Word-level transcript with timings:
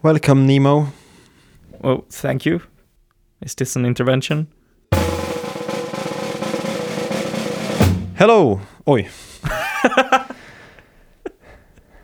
Welcome, 0.00 0.46
Nemo. 0.46 0.92
Oh, 1.82 2.04
thank 2.08 2.46
you. 2.46 2.62
Is 3.40 3.56
this 3.56 3.74
an 3.74 3.84
intervention? 3.84 4.46
Hello. 8.14 8.60
Oi. 8.86 9.08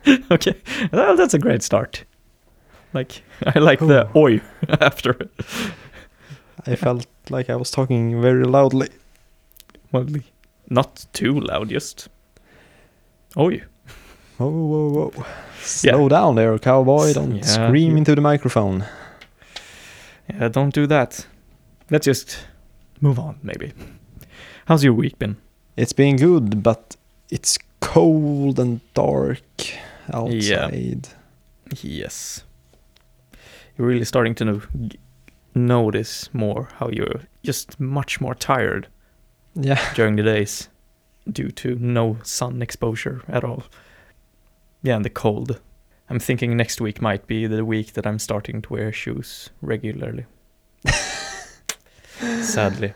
okay, 0.29 0.55
well, 0.91 1.15
that's 1.15 1.33
a 1.33 1.39
great 1.39 1.63
start. 1.63 2.03
Like 2.91 3.23
I 3.45 3.59
like 3.59 3.79
the 3.79 4.09
oi 4.13 4.41
after 4.81 5.11
it. 5.11 5.31
I 6.67 6.75
felt 6.75 7.07
like 7.29 7.49
I 7.49 7.55
was 7.55 7.71
talking 7.71 8.21
very 8.21 8.43
loudly. 8.43 8.89
Well, 9.93 10.05
not 10.69 11.05
too 11.13 11.39
loud, 11.39 11.69
just 11.69 12.09
oi. 13.37 13.63
Whoa, 14.37 14.49
whoa, 14.49 14.89
whoa. 15.11 15.25
Slow 15.61 16.09
down 16.09 16.35
there, 16.35 16.57
cowboy. 16.59 17.13
Don't 17.13 17.37
Yeah, 17.37 17.43
scream 17.43 17.91
you- 17.91 17.97
into 17.97 18.15
the 18.15 18.21
microphone. 18.21 18.85
Yeah, 20.29 20.49
don't 20.49 20.73
do 20.73 20.87
that. 20.87 21.25
Let's 21.89 22.05
just 22.05 22.45
move 23.01 23.19
on, 23.19 23.37
maybe. 23.43 23.73
How's 24.65 24.83
your 24.83 24.93
week 24.93 25.17
been? 25.19 25.37
It's 25.77 25.93
been 25.93 26.17
good, 26.17 26.63
but 26.63 26.95
it's 27.29 27.57
cold 27.79 28.59
and 28.59 28.81
dark 28.93 29.41
outside. 30.11 31.09
Yes. 31.81 32.43
You're 33.77 33.87
really 33.87 34.05
starting 34.05 34.35
to 34.35 34.45
know, 34.45 34.61
g- 34.87 34.99
notice 35.53 36.29
more 36.33 36.69
how 36.79 36.89
you're 36.89 37.21
just 37.43 37.79
much 37.79 38.19
more 38.21 38.33
tired 38.35 38.87
Yeah. 39.53 39.79
during 39.95 40.15
the 40.15 40.23
days 40.23 40.69
due 41.31 41.49
to 41.51 41.75
no 41.79 42.17
sun 42.23 42.61
exposure 42.61 43.21
at 43.27 43.43
all. 43.43 43.63
Yeah, 44.85 44.97
and 44.97 45.03
the 45.05 45.09
cold. 45.09 45.59
I'm 46.11 46.19
thinking 46.19 46.55
next 46.55 46.79
week 46.79 47.01
might 47.01 47.25
be 47.25 47.47
the 47.47 47.65
week 47.65 47.93
that 47.93 48.05
I'm 48.05 48.19
starting 48.19 48.61
to 48.61 48.73
wear 48.73 48.93
shoes 48.93 49.49
regularly. 49.59 50.25
Sadly. 52.41 52.93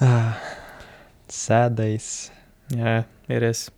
Ah, 0.00 0.40
Sad 1.28 1.74
days. 1.74 2.30
Yeah, 2.68 3.02
it 3.28 3.42
is. 3.42 3.72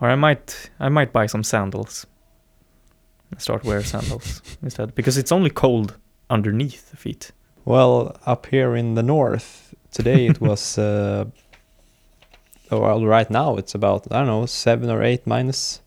Or 0.00 0.08
I 0.08 0.14
might 0.14 0.70
I 0.80 0.88
might 0.88 1.12
buy 1.12 1.26
some 1.26 1.44
sandals. 1.44 2.06
And 3.30 3.40
Start 3.42 3.62
wear 3.62 3.82
sandals 3.92 4.40
instead 4.62 4.94
because 4.94 5.18
it's 5.18 5.32
only 5.32 5.50
cold 5.50 5.98
underneath 6.30 6.90
the 6.90 6.96
feet. 6.96 7.32
Well, 7.66 8.16
up 8.24 8.46
here 8.46 8.74
in 8.74 8.94
the 8.94 9.02
north, 9.02 9.74
today 9.90 10.26
it 10.26 10.40
was. 10.48 10.78
Uh, 10.78 11.26
well, 12.70 13.04
right 13.06 13.30
now 13.30 13.56
it's 13.56 13.74
about 13.74 14.06
I 14.10 14.18
don't 14.18 14.26
know 14.26 14.46
seven 14.46 14.90
or 14.90 15.02
eight 15.02 15.26
minus. 15.26 15.80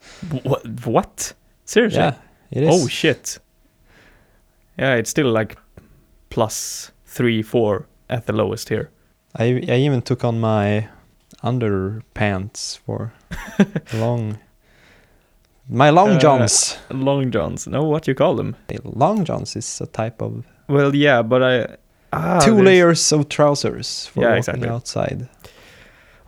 What? 0.43 0.65
What? 0.85 1.33
Seriously? 1.65 1.99
Yeah, 1.99 2.15
it 2.51 2.63
is. 2.63 2.69
Oh 2.71 2.87
shit. 2.87 3.39
Yeah, 4.77 4.95
it's 4.95 5.09
still 5.09 5.31
like 5.31 5.57
plus 6.29 6.91
three, 7.05 7.41
four 7.41 7.87
at 8.09 8.25
the 8.25 8.33
lowest 8.33 8.69
here. 8.69 8.89
I 9.35 9.43
I 9.67 9.75
even 9.85 10.01
took 10.01 10.23
on 10.23 10.39
my 10.39 10.87
underpants 11.43 12.77
for 12.85 13.11
long. 13.93 14.37
My 15.69 15.91
long 15.91 16.11
Uh, 16.15 16.19
johns. 16.19 16.77
Long 16.89 17.31
johns. 17.31 17.67
No, 17.67 17.83
what 17.83 18.07
you 18.07 18.15
call 18.15 18.35
them? 18.35 18.55
long 18.83 19.23
johns 19.25 19.55
is 19.55 19.81
a 19.81 19.85
type 19.85 20.21
of 20.21 20.43
Well, 20.67 20.95
yeah, 20.95 21.21
but 21.21 21.43
I 21.43 21.77
ah, 22.13 22.39
two 22.39 22.51
there's- 22.55 22.65
layers 22.65 23.11
of 23.11 23.29
trousers 23.29 24.07
for 24.07 24.21
Yeah, 24.21 24.27
walking 24.29 24.37
exactly. 24.39 24.69
outside. 24.69 25.29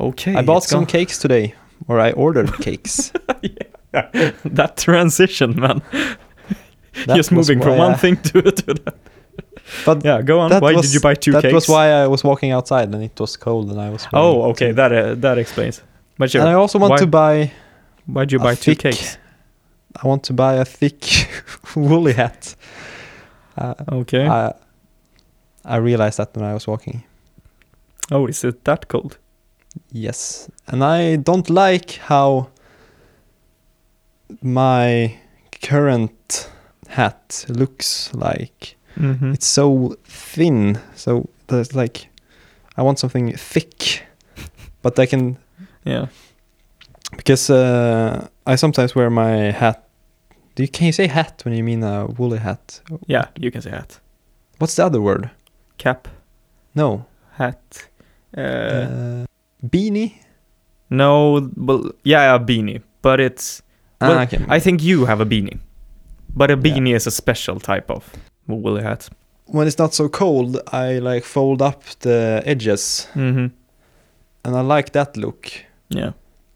Okay, 0.01 0.35
I 0.35 0.41
bought 0.41 0.63
some 0.63 0.81
gone- 0.81 0.87
cakes 0.87 1.19
today, 1.19 1.53
or 1.87 1.99
I 1.99 2.11
ordered 2.13 2.51
cakes. 2.61 3.11
that 3.91 4.73
transition, 4.77 5.59
man. 5.59 5.81
That 7.07 7.15
Just 7.15 7.31
moving 7.31 7.61
from 7.61 7.77
one 7.77 7.95
thing 7.97 8.17
to 8.17 8.41
to 8.61 8.73
that. 8.73 8.95
But 9.85 10.03
Yeah, 10.03 10.21
go 10.21 10.39
on. 10.41 10.51
Why 10.51 10.73
was- 10.73 10.81
did 10.87 10.93
you 10.93 10.99
buy 10.99 11.15
two 11.15 11.31
that 11.31 11.41
cakes? 11.43 11.53
was 11.53 11.67
why 11.69 11.87
I 12.03 12.07
was 12.07 12.21
walking 12.23 12.51
outside 12.51 12.93
and 12.93 13.03
it 13.03 13.17
was 13.19 13.37
cold 13.37 13.69
and 13.71 13.79
I 13.79 13.89
was. 13.89 14.07
Oh, 14.11 14.49
okay, 14.51 14.67
two- 14.69 14.73
that 14.75 14.91
uh, 14.91 15.15
that 15.21 15.37
explains. 15.37 15.81
But 16.17 16.29
sure, 16.31 16.41
And 16.41 16.49
I 16.49 16.53
also 16.53 16.79
want 16.79 16.91
why, 16.91 16.97
to 16.97 17.07
buy. 17.07 17.51
why'd 18.07 18.31
you 18.31 18.39
a 18.39 18.43
buy 18.43 18.55
two 18.55 18.75
cakes? 18.75 19.17
I 20.03 20.07
want 20.07 20.23
to 20.23 20.33
buy 20.33 20.55
a 20.55 20.65
thick 20.65 21.05
woolly 21.75 22.13
hat. 22.13 22.55
Uh, 23.57 23.73
Okay. 23.91 24.27
I 24.27 24.51
I 25.65 25.77
realized 25.77 26.17
that 26.17 26.35
when 26.35 26.45
I 26.45 26.53
was 26.53 26.67
walking. 26.67 27.03
oh, 28.11 28.27
is 28.29 28.43
it 28.43 28.63
that 28.65 28.87
cold? 28.87 29.17
Yes, 29.91 30.49
and 30.67 30.83
I 30.83 31.15
don't 31.17 31.49
like 31.49 31.91
how 32.07 32.49
my 34.41 35.17
current 35.61 36.49
hat 36.87 37.45
looks 37.49 38.13
like. 38.13 38.75
Mm-hmm. 38.97 39.33
It's 39.33 39.47
so 39.47 39.95
thin, 40.03 40.79
so 40.95 41.29
there's 41.47 41.75
like 41.75 42.09
I 42.77 42.81
want 42.83 42.99
something 42.99 43.35
thick, 43.37 44.05
but 44.81 44.99
I 44.99 45.05
can 45.05 45.37
Yeah. 45.85 46.07
because 47.17 47.49
uh, 47.49 48.27
I 48.47 48.55
sometimes 48.55 48.95
wear 48.95 49.09
my 49.09 49.51
hat. 49.51 49.87
Do 50.55 50.63
you 50.63 50.69
can 50.69 50.85
you 50.87 50.91
say 50.93 51.07
hat 51.07 51.41
when 51.45 51.53
you 51.53 51.63
mean 51.63 51.83
a 51.83 52.05
woolly 52.07 52.39
hat? 52.39 52.81
Yeah, 53.07 53.27
you 53.39 53.51
can 53.51 53.61
say 53.61 53.69
hat. 53.71 53.99
What's 54.59 54.75
the 54.75 54.85
other 54.85 55.01
word? 55.01 55.29
Cap, 55.77 56.07
No, 56.75 57.05
hat. 57.37 57.87
Uh, 58.37 58.41
uh, 58.41 59.25
beanie. 59.63 60.13
no, 60.89 61.49
well, 61.55 61.91
yeah, 62.03 62.35
a 62.35 62.39
beanie, 62.39 62.81
but 63.01 63.19
it's. 63.19 63.61
Well, 64.01 64.17
ah, 64.17 64.23
okay. 64.23 64.43
I 64.49 64.59
think 64.59 64.81
you 64.83 65.05
have 65.05 65.21
a 65.21 65.25
beanie, 65.25 65.59
but 66.35 66.49
a 66.49 66.53
Yeah. 66.55 66.63
beanie 66.63 66.95
is 66.95 67.07
a 67.07 67.11
special 67.11 67.59
type 67.59 67.89
of 67.91 68.03
woolly 68.47 68.81
hat. 68.83 69.09
when 69.45 69.67
it's 69.67 69.77
not 69.77 69.93
so 69.93 70.07
cold, 70.09 70.57
I 70.73 70.99
like 70.99 71.23
fold 71.25 71.61
up 71.61 71.83
the 71.99 72.41
edges, 72.45 73.07
Mm-hmm. 73.15 73.47
and 74.45 74.55
I 74.55 74.61
like 74.61 74.91
that 74.93 75.17
look. 75.17 75.51
Yeah. 75.89 76.11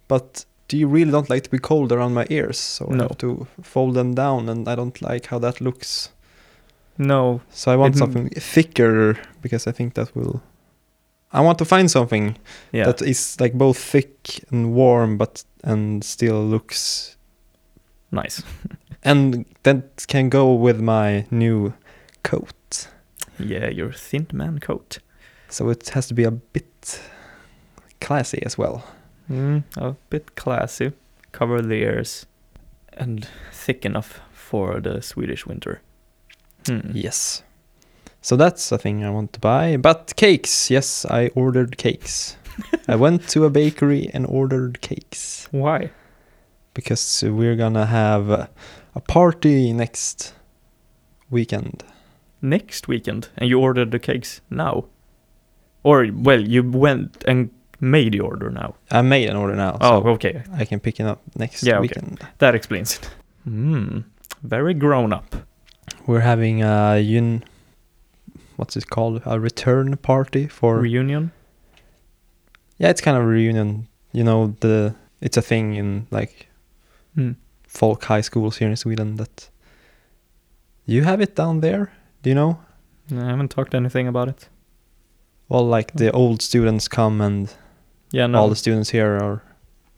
But 0.07 0.45
do 0.69 0.77
you 0.77 0.87
really 0.87 1.11
don't 1.11 1.29
like 1.29 1.41
to 1.43 1.49
be 1.49 1.59
cold 1.59 1.91
around 1.91 2.13
my 2.13 2.25
ears? 2.29 2.57
So 2.57 2.87
I 2.91 2.95
have 3.03 3.17
to 3.17 3.47
fold 3.61 3.93
them 3.95 4.15
down, 4.15 4.49
and 4.49 4.67
I 4.67 4.75
don't 4.75 5.01
like 5.01 5.27
how 5.27 5.39
that 5.39 5.59
looks. 5.61 6.09
No. 6.97 7.41
So 7.51 7.71
I 7.71 7.75
want 7.75 7.95
It 7.95 8.01
m- 8.01 8.05
something 8.11 8.29
thicker 8.29 9.17
because 9.41 9.67
I 9.67 9.73
think 9.73 9.93
that 9.95 10.15
will. 10.15 10.41
I 11.35 11.41
want 11.41 11.57
to 11.59 11.65
find 11.65 11.89
something 11.91 12.37
Yeah. 12.71 12.85
that 12.85 13.01
is 13.01 13.37
like 13.41 13.53
both 13.57 13.77
thick 13.77 14.43
and 14.51 14.73
warm, 14.73 15.17
but 15.17 15.43
and 15.63 16.03
still 16.03 16.43
looks 16.49 17.17
nice. 18.11 18.43
and 19.03 19.45
that 19.63 20.05
can 20.07 20.29
go 20.29 20.53
with 20.53 20.79
my 20.79 21.25
new 21.31 21.73
coat. 22.23 22.87
Yeah, 23.39 23.69
your 23.69 23.91
thin 23.91 24.27
man 24.33 24.59
coat. 24.59 24.99
So 25.49 25.69
it 25.69 25.89
has 25.89 26.07
to 26.07 26.13
be 26.13 26.23
a 26.23 26.31
bit 26.31 27.01
classy 28.01 28.41
as 28.45 28.57
well. 28.57 28.83
Mm, 29.29 29.63
a 29.77 29.95
bit 30.09 30.35
classy. 30.35 30.91
Cover 31.31 31.61
the 31.61 31.75
ears. 31.83 32.25
And 32.97 33.27
thick 33.51 33.85
enough 33.85 34.21
for 34.33 34.79
the 34.79 35.01
Swedish 35.01 35.45
winter. 35.45 35.81
Hmm. 36.67 36.91
Yes. 36.93 37.43
So 38.25 38.35
that's 38.35 38.71
a 38.71 38.79
thing 38.79 39.03
I 39.05 39.11
want 39.11 39.33
to 39.33 39.39
buy. 39.39 39.77
But 39.77 40.13
cakes, 40.15 40.71
yes, 40.71 41.05
I 41.05 41.27
ordered 41.35 41.77
cakes. 41.77 42.37
I 42.87 42.95
went 42.95 43.29
to 43.29 43.45
a 43.45 43.51
bakery 43.51 44.09
and 44.15 44.25
ordered 44.25 44.81
cakes 44.81 45.47
Why? 45.51 45.91
because 46.73 47.23
we're 47.23 47.55
gonna 47.55 47.85
have 47.85 48.29
a 48.31 48.49
party 49.07 49.71
next 49.73 50.33
weekend. 51.29 51.83
Next 52.41 52.87
weekend. 52.87 53.29
And 53.37 53.47
you 53.47 53.59
ordered 53.59 53.91
the 53.91 53.99
cakes 53.99 54.41
now? 54.49 54.85
Or, 55.83 56.07
well, 56.11 56.41
you 56.41 56.63
went 56.63 57.23
and 57.27 57.51
made 57.79 58.13
the 58.13 58.21
order 58.21 58.49
now. 58.49 58.73
I 58.89 59.03
made 59.03 59.29
an 59.29 59.35
order 59.35 59.55
now, 59.55 59.77
Oh, 59.81 60.01
so 60.01 60.09
okay. 60.15 60.41
I 60.51 60.65
can 60.65 60.79
pick 60.79 60.99
it 60.99 61.05
up 61.05 61.21
next 61.35 61.61
Yeah, 61.61 61.73
okay. 61.75 61.81
weekend. 61.81 62.27
That 62.39 62.55
explains 62.55 62.97
it. 62.97 63.05
Hmm. 63.43 63.99
Very 64.41 64.73
grown 64.73 65.13
up. 65.13 65.35
We're 66.07 66.21
having 66.21 66.63
a 66.63 66.97
un, 66.99 67.43
what's 68.57 68.75
it 68.77 68.89
called? 68.89 69.21
A 69.25 69.39
return 69.39 69.97
party 69.97 70.47
for 70.47 70.79
Reunion? 70.79 71.31
yeah, 72.77 72.89
it's 72.89 73.01
kind 73.01 73.17
of 73.17 73.23
a 73.23 73.27
reunion. 73.27 73.87
You 74.11 74.23
know, 74.23 74.55
the 74.59 74.95
it's 75.21 75.37
a 75.37 75.41
thing 75.41 75.75
in 75.75 76.07
like 76.11 76.47
Hmm. 77.15 77.31
folk 77.67 78.03
high 78.05 78.21
schools 78.21 78.57
here 78.57 78.69
in 78.69 78.75
Sweden 78.75 79.15
that 79.15 79.49
you 80.85 81.03
have 81.03 81.21
it 81.21 81.35
down 81.35 81.61
there. 81.61 81.91
Do 82.21 82.29
you 82.29 82.35
know? 82.35 82.59
I 83.11 83.25
haven't 83.29 83.49
talked 83.51 83.73
anything 83.75 84.07
about 84.07 84.27
it. 84.29 84.49
Well, 85.49 85.65
like 85.65 85.93
the 85.93 86.11
old 86.11 86.41
students 86.41 86.87
come 86.87 87.21
and 87.21 87.53
Yeah, 88.11 88.27
no. 88.27 88.39
all 88.39 88.49
the 88.49 88.55
students 88.55 88.89
here 88.91 89.17
are 89.21 89.41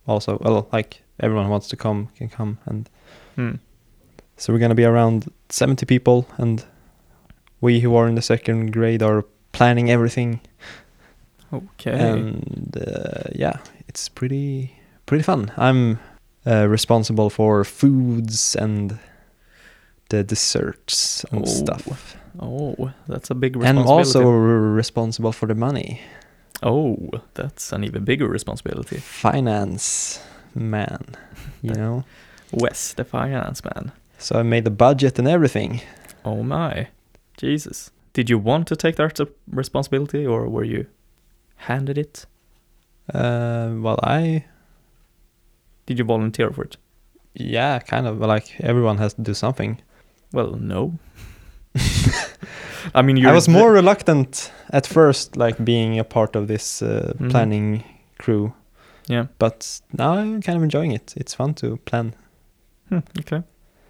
also 0.07 0.37
well, 0.41 0.67
like 0.71 1.01
everyone 1.19 1.45
who 1.45 1.51
wants 1.51 1.67
to 1.69 1.75
come 1.75 2.07
can 2.17 2.29
come, 2.29 2.57
and 2.65 2.89
Hmm. 3.35 3.55
so 4.35 4.53
we're 4.53 4.59
gonna 4.59 4.75
be 4.75 4.85
around 4.85 5.31
seventy 5.49 5.85
people, 5.85 6.25
and 6.37 6.63
we 7.61 7.79
who 7.81 7.95
are 7.95 8.07
in 8.07 8.15
the 8.15 8.21
second 8.21 8.71
grade 8.73 9.01
are 9.03 9.23
planning 9.51 9.89
everything, 9.89 10.39
Okay. 11.53 11.91
and 11.91 12.75
uh, 12.77 13.23
yeah, 13.35 13.57
it's 13.87 14.09
pretty 14.09 14.71
pretty 15.05 15.23
fun. 15.23 15.51
I'm 15.57 15.99
uh, 16.45 16.67
responsible 16.67 17.29
for 17.29 17.63
foods 17.63 18.55
and 18.55 18.99
the 20.09 20.23
desserts 20.23 21.25
and 21.31 21.41
Oh, 21.43 21.45
stuff. 21.45 22.15
Oh, 22.39 22.91
that's 23.07 23.29
a 23.31 23.35
big 23.35 23.55
And 23.63 23.79
also 23.79 24.29
responsible 24.29 25.31
for 25.31 25.47
the 25.47 25.55
money. 25.55 26.01
oh, 26.63 27.09
that's 27.33 27.71
an 27.73 27.83
even 27.83 28.03
bigger 28.03 28.27
responsibility. 28.27 28.97
Finance 28.97 30.19
man, 30.55 31.03
you 31.61 31.73
know. 31.73 32.03
Wes, 32.51 32.93
the 32.93 33.03
finance 33.03 33.63
man. 33.63 33.91
So 34.17 34.39
I 34.39 34.43
made 34.43 34.63
the 34.63 34.69
budget 34.71 35.19
and 35.19 35.27
everything. 35.27 35.81
Oh 36.23 36.43
my, 36.43 36.87
Jesus. 37.37 37.91
Did 38.13 38.29
you 38.29 38.37
want 38.39 38.67
to 38.67 38.75
take 38.75 38.95
that 38.95 39.19
responsibility, 39.51 40.25
or 40.25 40.47
were 40.49 40.63
you 40.63 40.85
handed 41.55 41.97
it? 41.97 42.25
Uh, 43.13 43.71
well, 43.81 43.99
I 44.03 44.43
Did 45.85 45.99
you 45.99 46.05
volunteer 46.05 46.51
for 46.51 46.63
it? 46.65 46.77
yeah, 47.33 47.79
kind 47.79 48.07
of 48.07 48.17
like 48.19 48.59
everyone 48.59 48.97
has 48.97 49.13
to 49.13 49.21
do 49.21 49.33
something. 49.33 49.79
Well, 50.33 50.57
no. 50.59 50.97
I 52.95 53.01
mean, 53.01 53.25
I 53.25 53.31
was 53.33 53.47
more 53.47 53.71
reluctant 53.71 54.51
at 54.73 54.87
first, 54.87 55.37
like 55.37 55.63
being 55.63 55.99
a 55.99 56.03
part 56.03 56.35
of 56.35 56.47
this 56.47 56.81
uh, 56.81 57.13
Mhm. 57.19 57.29
planning 57.29 57.83
crew, 58.17 58.53
Yeah. 59.07 59.27
but 59.39 59.81
now 59.97 60.13
I'm 60.17 60.41
kind 60.41 60.57
of 60.57 60.63
enjoying 60.63 60.91
it. 60.93 61.13
It's 61.17 61.35
fun 61.35 61.53
to 61.55 61.77
plan. 61.85 62.13
Hmm, 62.89 62.99
okay. 63.19 63.43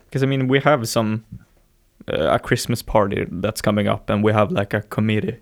Because 0.06 0.24
I 0.24 0.26
mean, 0.28 0.48
we 0.48 0.60
have 0.60 0.86
some 0.88 1.24
uh, 2.12 2.36
a 2.36 2.40
Christmas 2.40 2.82
party 2.82 3.26
that's 3.30 3.62
coming 3.62 3.88
up, 3.88 4.10
and 4.10 4.24
we 4.24 4.34
have 4.34 4.52
like 4.52 4.74
a 4.74 4.82
committee 4.82 5.38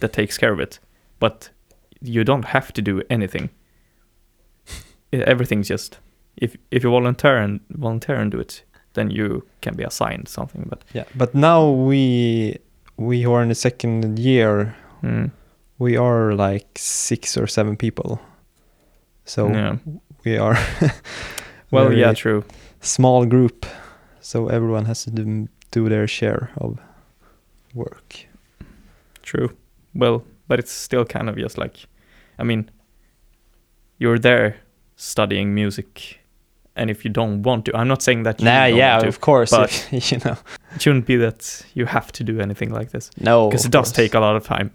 that 0.00 0.12
takes 0.12 0.38
care 0.38 0.52
of 0.52 0.60
it. 0.60 0.78
But 1.18 1.50
you 2.00 2.24
don't 2.24 2.46
have 2.46 2.72
to 2.72 2.82
do 2.82 3.02
anything. 3.10 3.50
Everything's 5.12 5.68
just 5.68 5.98
if 6.36 6.56
if 6.70 6.84
you 6.84 6.90
volunteer 6.90 7.36
and 7.36 7.60
volunteer 7.70 8.16
and 8.16 8.30
do 8.30 8.40
it, 8.40 8.64
then 8.94 9.10
you 9.10 9.44
can 9.60 9.74
be 9.74 9.84
assigned 9.84 10.28
something. 10.28 10.66
But 10.68 10.84
Yeah, 10.94 11.04
but 11.14 11.34
now 11.34 11.68
we 11.68 12.58
we 12.96 13.22
who 13.22 13.32
are 13.32 13.42
in 13.42 13.48
the 13.48 13.54
second 13.54 14.18
year, 14.18 14.74
mm, 15.02 15.30
we 15.78 15.96
are 15.96 16.32
like 16.34 16.78
six 16.78 17.36
or 17.36 17.46
seven 17.46 17.76
people. 17.76 18.20
So 19.24 19.48
yeah. 19.48 19.76
we 20.24 20.38
are 20.38 20.58
Well, 21.70 21.92
yeah, 21.92 22.12
true. 22.14 22.44
small 22.80 23.24
group, 23.26 23.64
so 24.20 24.48
everyone 24.48 24.86
has 24.86 25.04
to 25.04 25.10
do, 25.10 25.48
do 25.70 25.88
their 25.88 26.06
share 26.06 26.50
of 26.56 26.78
work. 27.74 28.16
True. 29.22 29.56
Well, 29.94 30.24
but 30.48 30.58
it's 30.58 30.72
still 30.72 31.04
kind 31.04 31.28
of 31.28 31.36
just 31.36 31.58
like, 31.58 31.76
I 32.38 32.42
mean, 32.44 32.70
you're 33.98 34.18
there 34.18 34.56
studying 34.96 35.54
music, 35.54 36.18
and 36.76 36.90
if 36.90 37.04
you 37.04 37.10
don't 37.10 37.42
want 37.42 37.64
to, 37.66 37.76
I'm 37.76 37.88
not 37.88 38.02
saying 38.02 38.22
that 38.24 38.40
you 38.40 38.44
Nah, 38.46 38.64
yeah, 38.66 38.98
to. 39.00 39.08
of 39.08 39.20
course, 39.20 39.50
but- 39.50 39.70
if- 39.92 40.12
you 40.12 40.18
know. 40.24 40.36
It 40.74 40.82
shouldn't 40.82 41.06
be 41.06 41.16
that 41.16 41.62
you 41.74 41.86
have 41.86 42.12
to 42.12 42.24
do 42.24 42.40
anything 42.40 42.70
like 42.72 42.90
this 42.90 43.10
No, 43.20 43.48
because 43.48 43.64
it 43.64 43.72
does 43.72 43.86
course. 43.88 43.92
take 43.92 44.14
a 44.14 44.20
lot 44.20 44.36
of 44.36 44.44
time. 44.44 44.70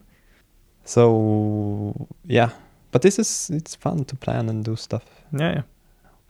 So 0.84 2.08
yeah, 2.26 2.50
but 2.92 3.02
this 3.02 3.18
is 3.20 3.50
it's 3.54 3.76
fun 3.76 4.06
to 4.06 4.16
plan 4.16 4.50
and 4.50 4.64
do 4.64 4.76
stuff. 4.76 5.04
Yeah, 5.32 5.52
yeah. 5.54 5.62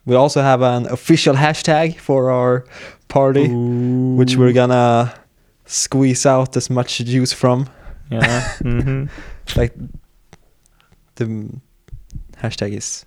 We 0.05 0.15
also 0.15 0.41
have 0.41 0.61
an 0.61 0.85
official 0.87 1.35
hashtag 1.35 1.97
for 1.99 2.29
our 2.31 2.65
party, 3.07 3.47
which 3.49 4.35
we're 4.35 4.53
gonna 4.53 5.13
squeeze 5.65 6.25
out 6.25 6.55
as 6.55 6.69
much 6.69 6.97
juice 6.99 7.33
from. 7.33 7.67
Yeah. 8.11 8.41
hmm 8.57 9.05
Like 9.55 9.73
the 11.15 11.49
hashtag 12.37 12.73
is 12.77 13.05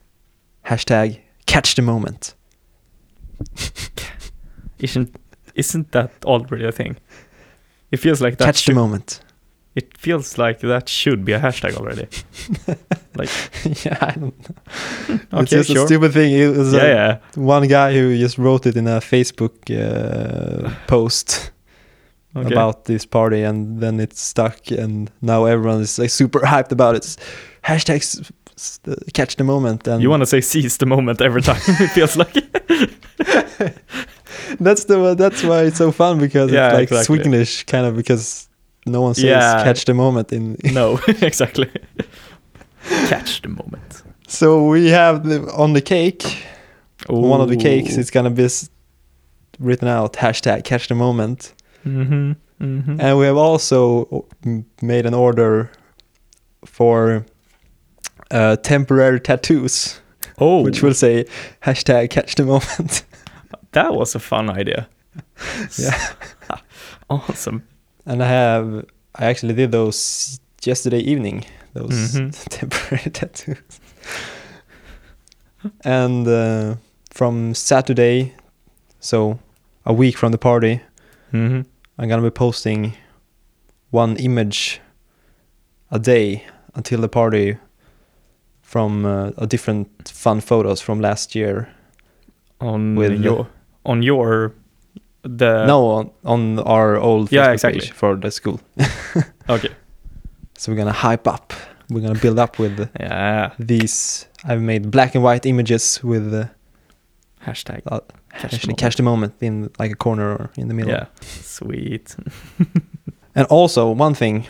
hashtag 0.66 1.20
catch 1.46 1.74
the 1.76 1.82
moment. 1.82 2.34
Isn't 4.80 5.14
isn't 5.54 5.92
that 5.92 6.10
already 6.24 6.64
a 6.66 6.72
thing? 6.72 6.96
It 7.90 7.98
feels 7.98 8.20
like 8.20 8.38
that. 8.38 8.44
catch 8.44 8.64
the 8.66 8.74
moment. 8.74 9.20
It 9.78 9.96
feels 9.96 10.38
like 10.38 10.58
that 10.60 10.88
should 10.88 11.24
be 11.24 11.32
a 11.32 11.40
hashtag 11.40 11.72
already. 11.76 12.06
like, 13.20 13.30
yeah, 13.84 13.98
I 14.00 14.12
don't 14.20 14.38
know. 15.32 15.40
it's 15.40 15.50
just 15.50 15.70
sure. 15.70 15.84
a 15.84 15.86
stupid 15.86 16.12
thing. 16.12 16.32
It 16.32 16.56
was 16.56 16.72
yeah, 16.72 16.80
uh, 16.80 16.84
yeah. 16.84 17.18
one 17.34 17.68
guy 17.68 17.92
who 17.94 18.18
just 18.18 18.36
wrote 18.38 18.66
it 18.66 18.76
in 18.76 18.86
a 18.86 19.00
Facebook 19.00 19.54
uh, 19.70 20.70
post. 20.86 21.50
Okay. 22.36 22.54
about 22.54 22.84
this 22.84 23.06
party 23.06 23.42
and 23.42 23.80
then 23.80 23.98
it's 23.98 24.20
stuck 24.20 24.70
and 24.70 25.10
now 25.22 25.46
everyone 25.46 25.80
is 25.80 25.98
like 25.98 26.10
super 26.10 26.40
hyped 26.40 26.70
about 26.70 26.94
it 26.94 27.16
hashtag 27.64 27.96
s- 27.96 28.30
s- 28.54 28.78
uh, 28.86 28.94
catch 29.14 29.34
the 29.36 29.44
moment 29.44 29.88
and 29.88 30.02
you 30.02 30.10
want 30.10 30.20
to 30.22 30.26
say 30.26 30.40
seize 30.40 30.76
the 30.76 30.86
moment 30.86 31.20
every 31.20 31.42
time. 31.42 31.60
it 31.66 31.88
feels 31.88 32.16
like. 32.16 32.34
that's 34.60 34.84
the 34.84 35.14
that's 35.16 35.42
why 35.42 35.62
it's 35.62 35.78
so 35.78 35.90
fun 35.90 36.18
because 36.18 36.52
Yeah, 36.52 36.66
it's 36.68 36.74
like 36.74 36.82
exactly. 36.90 37.18
Swedish 37.18 37.64
kind 37.64 37.86
of 37.86 37.96
because 37.96 38.47
no 38.88 39.02
one 39.02 39.14
says 39.14 39.24
Yeah. 39.24 39.62
catch 39.64 39.84
the 39.84 39.94
moment 39.94 40.32
in 40.32 40.56
no, 40.72 40.98
exactly. 41.22 41.68
Catch 43.08 43.42
the 43.42 43.48
moment. 43.48 44.02
so 44.26 44.66
we 44.68 44.88
have 44.90 45.24
the, 45.24 45.40
on 45.52 45.72
the 45.72 45.80
cake 45.82 46.22
one 47.08 47.40
of 47.40 47.48
the 47.48 47.56
cakes 47.56 47.96
it's 47.96 48.10
gonna 48.10 48.30
be 48.30 48.48
written 49.58 49.88
out 49.88 50.12
hashtag 50.14 50.64
catch 50.64 50.88
the 50.88 50.94
moment 50.94 51.54
Mm-hmm. 51.86 52.32
Mm-hmm. 52.60 53.00
and 53.00 53.18
we 53.18 53.26
have 53.26 53.36
also 53.36 54.26
made 54.82 55.06
an 55.06 55.14
order 55.14 55.70
for 56.64 57.24
uh, 58.30 58.56
temporary 58.56 59.20
tattoos 59.20 60.00
oh, 60.38 60.62
which 60.64 60.82
will 60.82 60.94
say 60.94 61.24
hashtag 61.62 62.10
catch 62.10 62.34
the 62.34 62.44
moment. 62.44 63.04
that 63.72 63.94
was 63.94 64.14
a 64.14 64.18
fun 64.18 64.50
idea. 64.50 64.88
Yeah. 65.78 65.96
awesome. 67.08 67.62
And 68.08 68.22
I 68.22 68.26
have, 68.28 68.84
I 69.14 69.26
actually 69.26 69.54
did 69.54 69.70
those 69.70 70.40
yesterday 70.64 70.98
evening, 71.00 71.44
those 71.74 72.14
Mhm. 72.14 72.32
temporary 72.50 73.10
tattoos. 73.18 73.80
and 75.84 76.26
uh, 76.26 76.76
from 77.10 77.54
Saturday, 77.54 78.34
so 79.00 79.38
a 79.84 79.92
week 79.92 80.16
from 80.16 80.32
the 80.32 80.38
party, 80.38 80.80
Mm-hmm. 81.32 81.60
I'm 81.98 82.08
gonna 82.08 82.22
be 82.22 82.30
posting 82.30 82.94
one 83.90 84.16
image 84.16 84.80
a 85.90 85.98
day 85.98 86.44
until 86.74 87.00
the 87.02 87.08
party 87.08 87.58
from 88.62 89.04
uh, 89.04 89.32
a 89.36 89.46
different 89.46 90.08
fun 90.08 90.40
photos 90.40 90.80
from 90.80 91.00
last 91.00 91.34
year. 91.34 91.68
On 92.60 92.94
With- 92.96 93.20
your 93.22 93.46
on 93.84 94.02
your 94.02 94.52
the 95.22 95.66
no, 95.66 95.86
on, 95.90 96.10
on 96.24 96.58
our 96.60 96.96
old 96.96 97.28
Uh, 97.32 97.36
Yeah, 97.36 97.52
exactly. 97.52 97.80
page 97.80 97.92
for 97.92 98.16
the 98.16 98.30
school. 98.30 98.60
okay 99.48 99.70
So 100.56 100.72
we're 100.72 100.78
gonna 100.78 100.92
hype 100.92 101.26
up. 101.28 101.52
We're 101.90 102.02
gonna 102.02 102.18
build 102.20 102.38
up 102.38 102.58
with 102.58 102.88
yeah 103.00 103.52
these. 103.58 104.26
I've 104.44 104.60
made 104.62 104.90
black 104.90 105.14
and 105.14 105.24
white 105.24 105.46
images 105.48 106.00
with 106.04 106.32
uh, 106.34 106.44
hashtag 107.46 107.82
uh, 107.86 108.00
Catch 108.38 108.52
the 108.60 108.66
moment. 108.66 108.78
catch 108.78 108.96
the 108.96 109.02
moment 109.02 109.34
in 109.40 109.70
like 109.78 109.92
a 109.92 109.96
corner 109.96 110.30
or 110.36 110.50
in 110.56 110.68
the 110.68 110.74
middle. 110.74 110.92
yeah 110.92 111.06
sweet. 111.42 112.16
And 113.34 113.46
also 113.50 113.90
one 114.00 114.14
thing, 114.14 114.46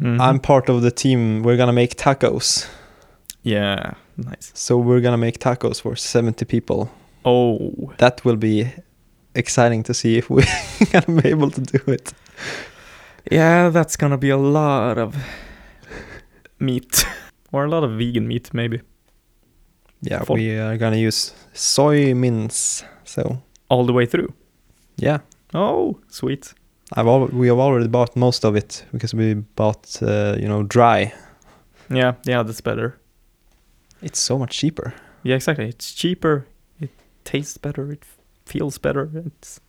Mhm. 0.00 0.20
I'm 0.20 0.38
part 0.40 0.68
of 0.70 0.80
the 0.82 0.90
team. 0.90 1.42
We're 1.42 1.56
gonna 1.56 1.72
make 1.82 1.94
tacos. 1.96 2.66
yeah 3.42 3.94
nice. 4.16 4.50
So 4.54 4.76
we're 4.78 5.00
gonna 5.00 5.16
make 5.18 5.38
tacos 5.38 5.80
for 5.80 5.96
70 5.96 6.44
people. 6.44 6.88
Oh 7.24 7.92
That 7.98 8.24
will 8.24 8.36
be 8.36 8.66
exciting 9.34 9.82
to 9.84 9.94
see 9.94 10.18
if 10.18 10.28
we're 10.30 10.46
gonna 10.92 11.22
be 11.22 11.28
able 11.28 11.50
to 11.50 11.60
do 11.60 11.78
it. 11.92 12.12
yeah, 13.30 13.68
that's 13.70 13.96
gonna 13.96 14.18
be 14.18 14.30
a 14.30 14.36
lot 14.36 14.98
of 14.98 15.14
meat 16.58 17.04
or 17.52 17.64
a 17.64 17.68
lot 17.68 17.84
of 17.84 17.92
vegan 17.98 18.26
meat 18.28 18.50
maybe 18.52 18.80
Yeah, 20.02 20.22
Full. 20.24 20.36
we 20.36 20.58
are 20.58 20.76
gonna 20.78 20.96
use 21.08 21.32
soy 21.52 22.14
mince. 22.14 22.84
So 23.04 23.42
all 23.68 23.84
the 23.86 23.92
way 23.92 24.06
through. 24.06 24.32
yeah, 24.96 25.18
Oh 25.54 25.98
sweet. 26.08 26.54
I've 26.96 27.06
al- 27.06 27.26
we 27.32 27.48
have 27.48 27.58
already 27.58 27.88
bought 27.88 28.16
most 28.16 28.44
of 28.44 28.56
it 28.56 28.84
because 28.92 29.14
we 29.14 29.34
bought 29.34 30.02
uh, 30.02 30.36
you 30.38 30.48
know 30.48 30.62
dry. 30.62 31.12
Yeah 31.90 32.14
yeah 32.24 32.42
that's 32.44 32.60
better. 32.62 32.98
It's 34.02 34.20
so 34.20 34.38
much 34.38 34.56
cheaper. 34.58 34.92
Yeah 35.22 35.36
exactly. 35.36 35.68
It's 35.68 35.92
cheaper. 35.94 36.46
It 36.80 36.90
tastes 37.24 37.58
better. 37.58 37.92
It 37.92 38.04
feels 38.48 38.78
better. 38.78 39.10
It's 39.26 39.60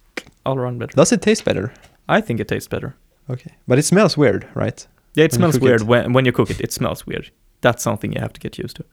all 0.46 0.58
around 0.58 0.80
better. 0.80 0.96
Does 0.96 1.12
it 1.12 1.22
taste 1.22 1.46
better? 1.46 1.72
I 2.08 2.22
think 2.22 2.40
it 2.40 2.48
tastes 2.48 2.68
better. 2.70 2.96
Okay, 3.30 3.52
but 3.68 3.78
it 3.78 3.84
smells 3.86 4.18
weird, 4.18 4.48
right? 4.56 4.88
Yeah, 5.16 5.26
it 5.26 5.32
When 5.32 5.40
smells 5.40 5.60
weird 5.60 5.82
it. 5.82 5.88
when 5.88 6.14
when 6.14 6.26
you 6.26 6.32
cook 6.32 6.50
it. 6.50 6.60
It 6.62 6.72
smells 6.74 7.06
weird. 7.08 7.32
That's 7.62 7.84
something 7.84 8.14
you 8.14 8.22
have 8.22 8.34
to 8.34 8.40
get 8.40 8.58
used 8.58 8.76
to. 8.78 8.84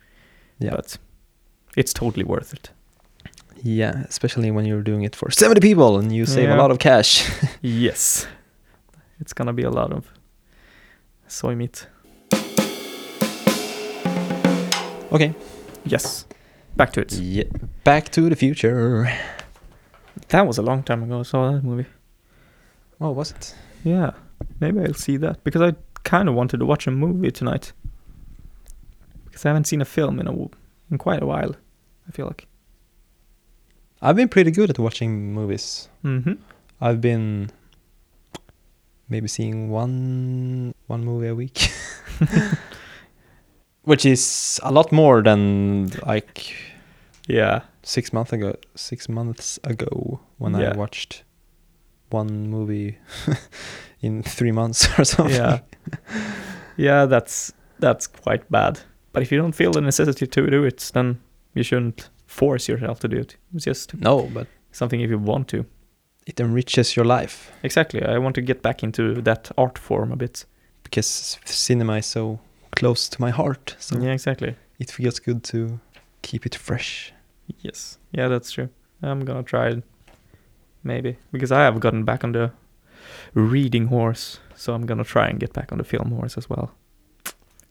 Yeah. 0.58 0.70
But 0.76 0.98
it's 1.76 1.92
totally 1.92 2.24
worth 2.24 2.52
it. 2.52 2.70
Yeah, 3.62 4.04
especially 4.08 4.50
when 4.50 4.66
you're 4.66 4.82
doing 4.82 5.04
it 5.04 5.16
for 5.16 5.30
70 5.30 5.60
people 5.60 5.98
and 5.98 6.12
you 6.12 6.26
save 6.26 6.48
Yeah. 6.48 6.56
a 6.56 6.60
lot 6.62 6.70
of 6.70 6.78
cash. 6.78 7.24
yes. 7.62 8.26
It's 9.20 9.32
gonna 9.34 9.52
be 9.54 9.64
a 9.64 9.70
lot 9.70 9.92
of 9.92 10.04
soy 11.28 11.54
meat. 11.54 11.86
okay. 15.12 15.32
Yes. 15.84 16.26
Back 16.76 16.92
to 16.92 17.00
it. 17.00 17.12
Yeah. 17.12 17.44
Back 17.84 18.10
to 18.10 18.28
the 18.28 18.36
future. 18.36 19.08
That 20.28 20.46
was 20.46 20.58
a 20.58 20.62
long 20.62 20.82
time 20.82 21.02
ago 21.02 21.20
I 21.20 21.22
saw 21.22 21.52
that 21.52 21.62
movie. 21.62 21.86
Oh, 23.00 23.10
was 23.10 23.30
it? 23.30 23.54
Yeah, 23.84 24.12
maybe 24.60 24.80
I'll 24.80 24.94
see 24.94 25.16
that 25.18 25.44
because 25.44 25.62
I 25.62 25.74
kind 26.02 26.28
of 26.28 26.34
wanted 26.34 26.58
to 26.58 26.66
watch 26.66 26.86
a 26.86 26.90
movie 26.90 27.30
tonight. 27.30 27.72
Because 29.24 29.44
I 29.44 29.48
haven't 29.50 29.66
seen 29.66 29.80
a 29.80 29.84
film 29.84 30.18
in 30.18 30.26
a 30.26 30.32
in 30.90 30.98
quite 30.98 31.22
a 31.22 31.26
while. 31.26 31.54
I 32.08 32.10
feel 32.12 32.26
like. 32.26 32.46
I've 34.02 34.16
been 34.16 34.28
pretty 34.28 34.50
good 34.50 34.70
at 34.70 34.78
watching 34.78 35.32
movies. 35.32 35.88
Mm-hmm. 36.04 36.34
I've 36.80 37.00
been 37.00 37.50
maybe 39.08 39.28
seeing 39.28 39.70
one 39.70 40.74
one 40.86 41.04
movie 41.04 41.28
a 41.28 41.34
week, 41.34 41.70
which 43.82 44.04
is 44.04 44.60
a 44.62 44.72
lot 44.72 44.92
more 44.92 45.22
than 45.22 45.88
like 46.06 46.54
Yeah. 47.28 47.62
Six 47.86 48.12
months 48.12 48.32
ago. 48.32 48.54
Six 48.74 49.08
months 49.08 49.58
ago, 49.64 50.20
when 50.38 50.54
Yeah. 50.54 50.72
I 50.72 50.76
watched 50.76 51.24
one 52.10 52.48
movie 52.50 52.98
in 54.00 54.22
three 54.22 54.52
months 54.52 54.88
or 54.98 55.04
something. 55.04 55.36
Yeah. 55.36 55.58
yeah, 56.76 57.06
that's 57.06 57.52
that's 57.80 58.06
quite 58.06 58.50
bad. 58.50 58.80
But 59.12 59.22
if 59.22 59.32
you 59.32 59.38
don't 59.42 59.54
feel 59.54 59.72
the 59.72 59.80
necessity 59.80 60.26
to 60.26 60.50
do 60.50 60.64
it, 60.64 60.90
then 60.92 61.18
you 61.54 61.62
shouldn't 61.62 62.10
force 62.26 62.68
yourself 62.72 62.98
to 63.00 63.08
do 63.08 63.16
it. 63.16 63.36
It's 63.54 63.64
just 63.64 63.94
No, 64.00 64.28
but 64.34 64.46
something 64.72 65.00
if 65.00 65.10
you 65.10 65.18
want 65.18 65.48
to. 65.48 65.64
it 66.26 66.40
enriches 66.40 66.96
your 66.96 67.06
life 67.06 67.50
Exactly. 67.62 68.02
I 68.02 68.18
want 68.18 68.34
to 68.34 68.42
get 68.42 68.60
back 68.62 68.82
into 68.82 69.22
that 69.22 69.50
art 69.56 69.78
form 69.78 70.12
a 70.12 70.16
bit. 70.16 70.44
because 70.82 71.38
cinema 71.44 71.96
is 71.98 72.06
so 72.06 72.38
close 72.76 73.08
to 73.08 73.20
my 73.20 73.30
heart. 73.30 73.76
So 73.78 73.98
Yeah, 73.98 74.12
exactly. 74.12 74.54
it 74.78 74.90
feels 74.90 75.20
good 75.20 75.42
to 75.44 75.78
keep 76.22 76.46
it 76.46 76.54
fresh. 76.56 77.12
Yes. 77.60 77.98
Yeah, 78.12 78.28
that's 78.28 78.50
true. 78.50 78.68
I'm 79.02 79.24
gonna 79.24 79.42
try 79.42 79.68
it. 79.68 79.82
Maybe. 80.82 81.16
Because 81.32 81.52
I 81.52 81.60
have 81.64 81.80
gotten 81.80 82.04
back 82.04 82.24
on 82.24 82.32
the 82.32 82.50
reading 83.34 83.86
horse. 83.86 84.38
So 84.54 84.74
I'm 84.74 84.86
gonna 84.86 85.04
try 85.04 85.28
and 85.28 85.38
get 85.40 85.52
back 85.52 85.72
on 85.72 85.78
the 85.78 85.84
film 85.84 86.10
horse 86.10 86.36
as 86.38 86.48
well. 86.50 86.70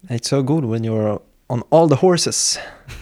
It's 0.09 0.29
so 0.29 0.43
good 0.43 0.65
when 0.65 0.83
you're 0.83 1.21
on 1.49 1.61
all 1.71 1.87
the 1.87 1.95
horses. 1.97 2.57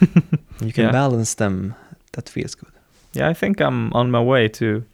you 0.60 0.72
can 0.72 0.84
Yeah. 0.84 0.92
balance 0.92 1.34
them. 1.34 1.74
That 2.12 2.28
feels 2.28 2.54
good. 2.54 2.72
Yeah, 3.12 3.28
I 3.30 3.34
think 3.34 3.60
I'm 3.60 3.92
on 3.92 4.10
my 4.10 4.20
way 4.22 4.48
to 4.48 4.84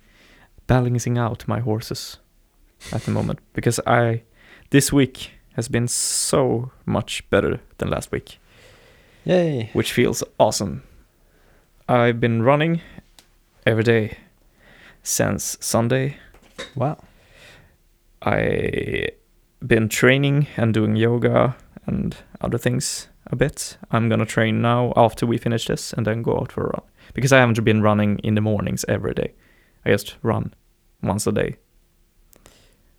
balancing 0.66 1.18
out 1.18 1.46
my 1.49 1.60
horses 1.60 2.18
at 2.92 3.02
the 3.02 3.10
moment 3.10 3.38
because 3.52 3.80
I 3.87 4.22
this 4.70 4.92
week 4.92 5.30
has 5.56 5.68
been 5.68 5.88
so 5.88 6.70
much 6.87 7.22
better 7.30 7.60
than 7.78 7.90
last 7.90 8.12
week, 8.12 8.38
Yay! 9.25 9.70
which 9.72 9.92
feels 9.92 10.22
awesome. 10.38 10.82
I've 11.90 12.20
been 12.20 12.44
running 12.44 12.82
every 13.66 13.82
day 13.82 14.16
since 15.02 15.56
Sunday. 15.61 16.18
Wow. 16.76 16.99
I've 18.23 19.11
been 19.66 19.88
training 19.88 20.47
and 20.56 20.73
doing 20.73 20.94
yoga 20.94 21.56
and 21.87 22.16
other 22.40 22.59
things 22.59 23.09
a 23.26 23.35
bit. 23.35 23.76
I'm 23.90 24.09
gonna 24.09 24.25
train 24.25 24.62
now 24.62 24.92
after 24.94 25.26
we 25.26 25.37
finish 25.37 25.66
this 25.66 25.92
and 25.92 26.06
then 26.06 26.23
go 26.23 26.38
out 26.38 26.52
for 26.52 26.66
a 26.66 26.68
run 26.68 26.82
because 27.12 27.32
I 27.32 27.40
haven't 27.40 27.64
been 27.64 27.82
running 27.82 28.20
in 28.20 28.37
the 28.37 28.40
mornings 28.40 28.85
every 28.87 29.14
day. 29.14 29.32
I 29.85 29.90
just 29.90 30.16
run 30.23 30.54
once 31.02 31.26
a 31.26 31.32
day, 31.32 31.56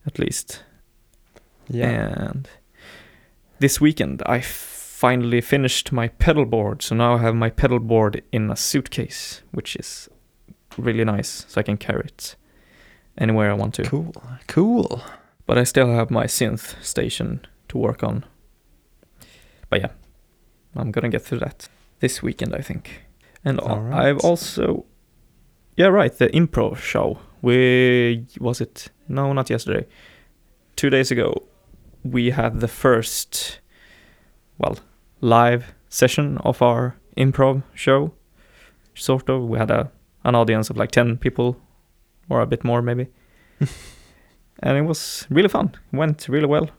at 0.06 0.20
least. 0.20 0.66
Yeah. 1.70 2.32
And 2.32 2.50
this 3.60 3.80
weekend 3.80 4.22
I 4.26 4.42
finally 5.02 5.42
finished 5.42 5.92
my 5.92 6.08
pedal 6.08 6.46
board, 6.46 6.82
so 6.84 6.96
now 6.96 7.16
I 7.16 7.22
have 7.22 7.36
my 7.36 7.50
pedal 7.50 7.80
board 7.80 8.22
in 8.32 8.52
a 8.52 8.56
suitcase, 8.56 9.42
which 9.52 9.76
is 9.76 10.10
really 10.78 11.04
nice, 11.06 11.46
so 11.48 11.60
I 11.60 11.64
can 11.64 11.78
carry 11.78 12.04
it 12.06 12.36
anywhere 13.18 13.50
I 13.52 13.56
want 13.56 13.74
to 13.76 13.84
Cool. 13.84 14.14
Cool. 14.48 15.02
but 15.48 15.58
I 15.58 15.64
still 15.66 15.88
have 15.88 16.12
my 16.12 16.26
synth 16.28 16.76
station 16.84 17.40
to 17.70 17.78
work 17.80 18.04
on. 18.04 18.24
But 19.70 19.82
yeah, 19.82 19.92
I'm 20.76 20.92
gonna 20.92 21.10
get 21.10 21.24
through 21.24 21.40
that 21.40 21.68
this 22.00 22.22
weekend, 22.22 22.54
I 22.56 22.62
think. 22.62 23.06
And 23.44 23.60
al- 23.60 23.68
All 23.68 23.80
right. 23.82 24.06
I've 24.10 24.20
also, 24.24 24.86
yeah, 25.78 25.88
right, 25.88 26.16
the 26.18 26.30
improv 26.30 26.78
show. 26.78 27.18
We 27.42 28.26
was 28.40 28.62
it? 28.62 28.92
No, 29.08 29.34
not 29.34 29.50
yesterday. 29.50 29.88
Two 30.76 30.90
days 30.92 31.12
ago, 31.12 31.34
we 32.04 32.32
had 32.32 32.60
the 32.60 32.68
first, 32.68 33.60
well, 34.60 34.78
live 35.22 35.74
session 35.90 36.38
of 36.40 36.62
our 36.62 36.96
improv 37.18 37.64
show. 37.74 38.14
Sort 38.94 39.30
of. 39.30 39.44
We 39.48 39.58
had 39.58 39.72
a 39.72 39.92
an 40.24 40.36
audience 40.36 40.70
of 40.70 40.78
like 40.78 40.92
ten 40.92 41.18
people, 41.18 41.56
or 42.30 42.42
a 42.42 42.46
bit 42.48 42.64
more 42.64 42.82
maybe 42.82 43.08
and 44.60 44.78
it 44.78 44.82
was 44.82 45.26
really 45.30 45.50
fun. 45.50 45.72
Went 45.92 46.28
really 46.28 46.48
well. 46.48 46.70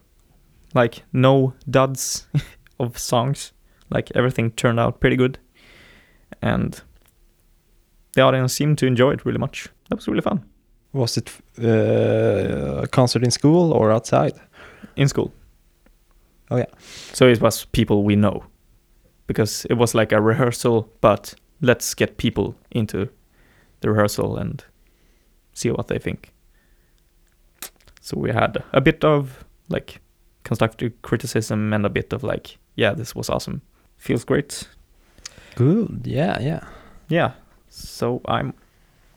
Like 0.73 1.03
no 1.11 1.53
duds 1.69 2.27
of 2.79 2.97
songs. 2.97 3.51
Like 3.89 4.11
everything 4.15 4.51
turned 4.51 4.79
out 4.79 4.99
pretty 4.99 5.15
good, 5.15 5.37
and 6.41 6.81
the 8.13 8.21
audience 8.21 8.53
seemed 8.53 8.77
to 8.79 8.85
enjoy 8.87 9.11
it 9.11 9.25
really 9.25 9.39
much. 9.39 9.69
That 9.89 9.95
was 9.95 10.07
really 10.07 10.21
fun 10.21 10.43
Was 10.93 11.17
it 11.17 11.31
uh, 11.59 12.83
a 12.83 12.87
concert 12.87 13.23
in 13.23 13.31
school 13.31 13.71
or 13.73 13.91
outside? 13.91 14.33
in 14.95 15.07
school. 15.07 15.31
Oh, 16.51 16.57
yeah. 16.57 16.65
So 17.13 17.27
it 17.27 17.41
was 17.41 17.65
people 17.65 18.03
we 18.03 18.15
know, 18.15 18.43
because 19.27 19.65
it 19.69 19.75
was 19.75 19.95
like 19.95 20.11
a 20.11 20.21
rehearsal, 20.21 20.89
but 21.01 21.33
let's 21.61 21.93
get 21.93 22.17
people 22.17 22.55
into 22.71 23.09
the 23.81 23.89
rehearsal 23.89 24.37
and 24.37 24.63
see 25.53 25.71
what 25.71 25.87
they 25.87 25.97
think. 25.97 26.33
So 28.01 28.19
we 28.19 28.31
had 28.31 28.63
a 28.73 28.81
bit 28.81 29.03
of 29.05 29.45
like 29.69 30.01
constructive 30.43 31.01
criticism 31.01 31.73
and 31.73 31.85
a 31.85 31.89
bit 31.89 32.11
of 32.13 32.23
like, 32.23 32.57
yeah, 32.75 32.93
this 32.93 33.15
was 33.15 33.29
awesome. 33.29 33.61
Feels 33.97 34.25
great. 34.25 34.67
Good. 35.55 36.01
Yeah, 36.03 36.39
yeah. 36.41 36.67
Yeah. 37.07 37.31
So 37.69 38.21
I'm 38.25 38.53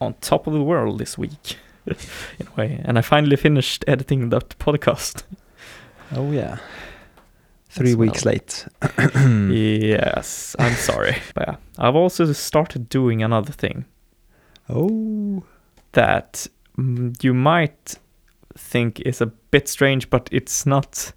on 0.00 0.14
top 0.20 0.46
of 0.46 0.52
the 0.52 0.62
world 0.62 0.98
this 0.98 1.18
week 1.18 1.56
in 1.86 2.46
a 2.46 2.54
way. 2.56 2.80
And 2.84 2.98
I 2.98 3.00
finally 3.00 3.36
finished 3.36 3.84
editing 3.88 4.28
that 4.30 4.50
podcast. 4.58 5.24
Oh, 6.14 6.30
yeah. 6.30 6.58
Three 7.68 7.94
That's 7.94 7.98
weeks 7.98 8.24
well. 8.24 8.34
late. 8.34 8.66
yes, 9.52 10.56
I'm 10.58 10.74
sorry. 10.74 11.16
But 11.34 11.48
yeah, 11.48 11.56
I've 11.78 11.96
also 11.96 12.32
started 12.32 12.88
doing 12.88 13.22
another 13.22 13.52
thing 13.52 13.84
Oh. 14.68 15.44
that 15.92 16.46
mm, 16.78 17.22
you 17.22 17.34
might 17.34 17.96
think 18.56 19.00
is 19.00 19.20
a 19.20 19.26
bit 19.26 19.68
strange, 19.68 20.08
but 20.10 20.28
it's 20.32 20.64
not 20.66 21.12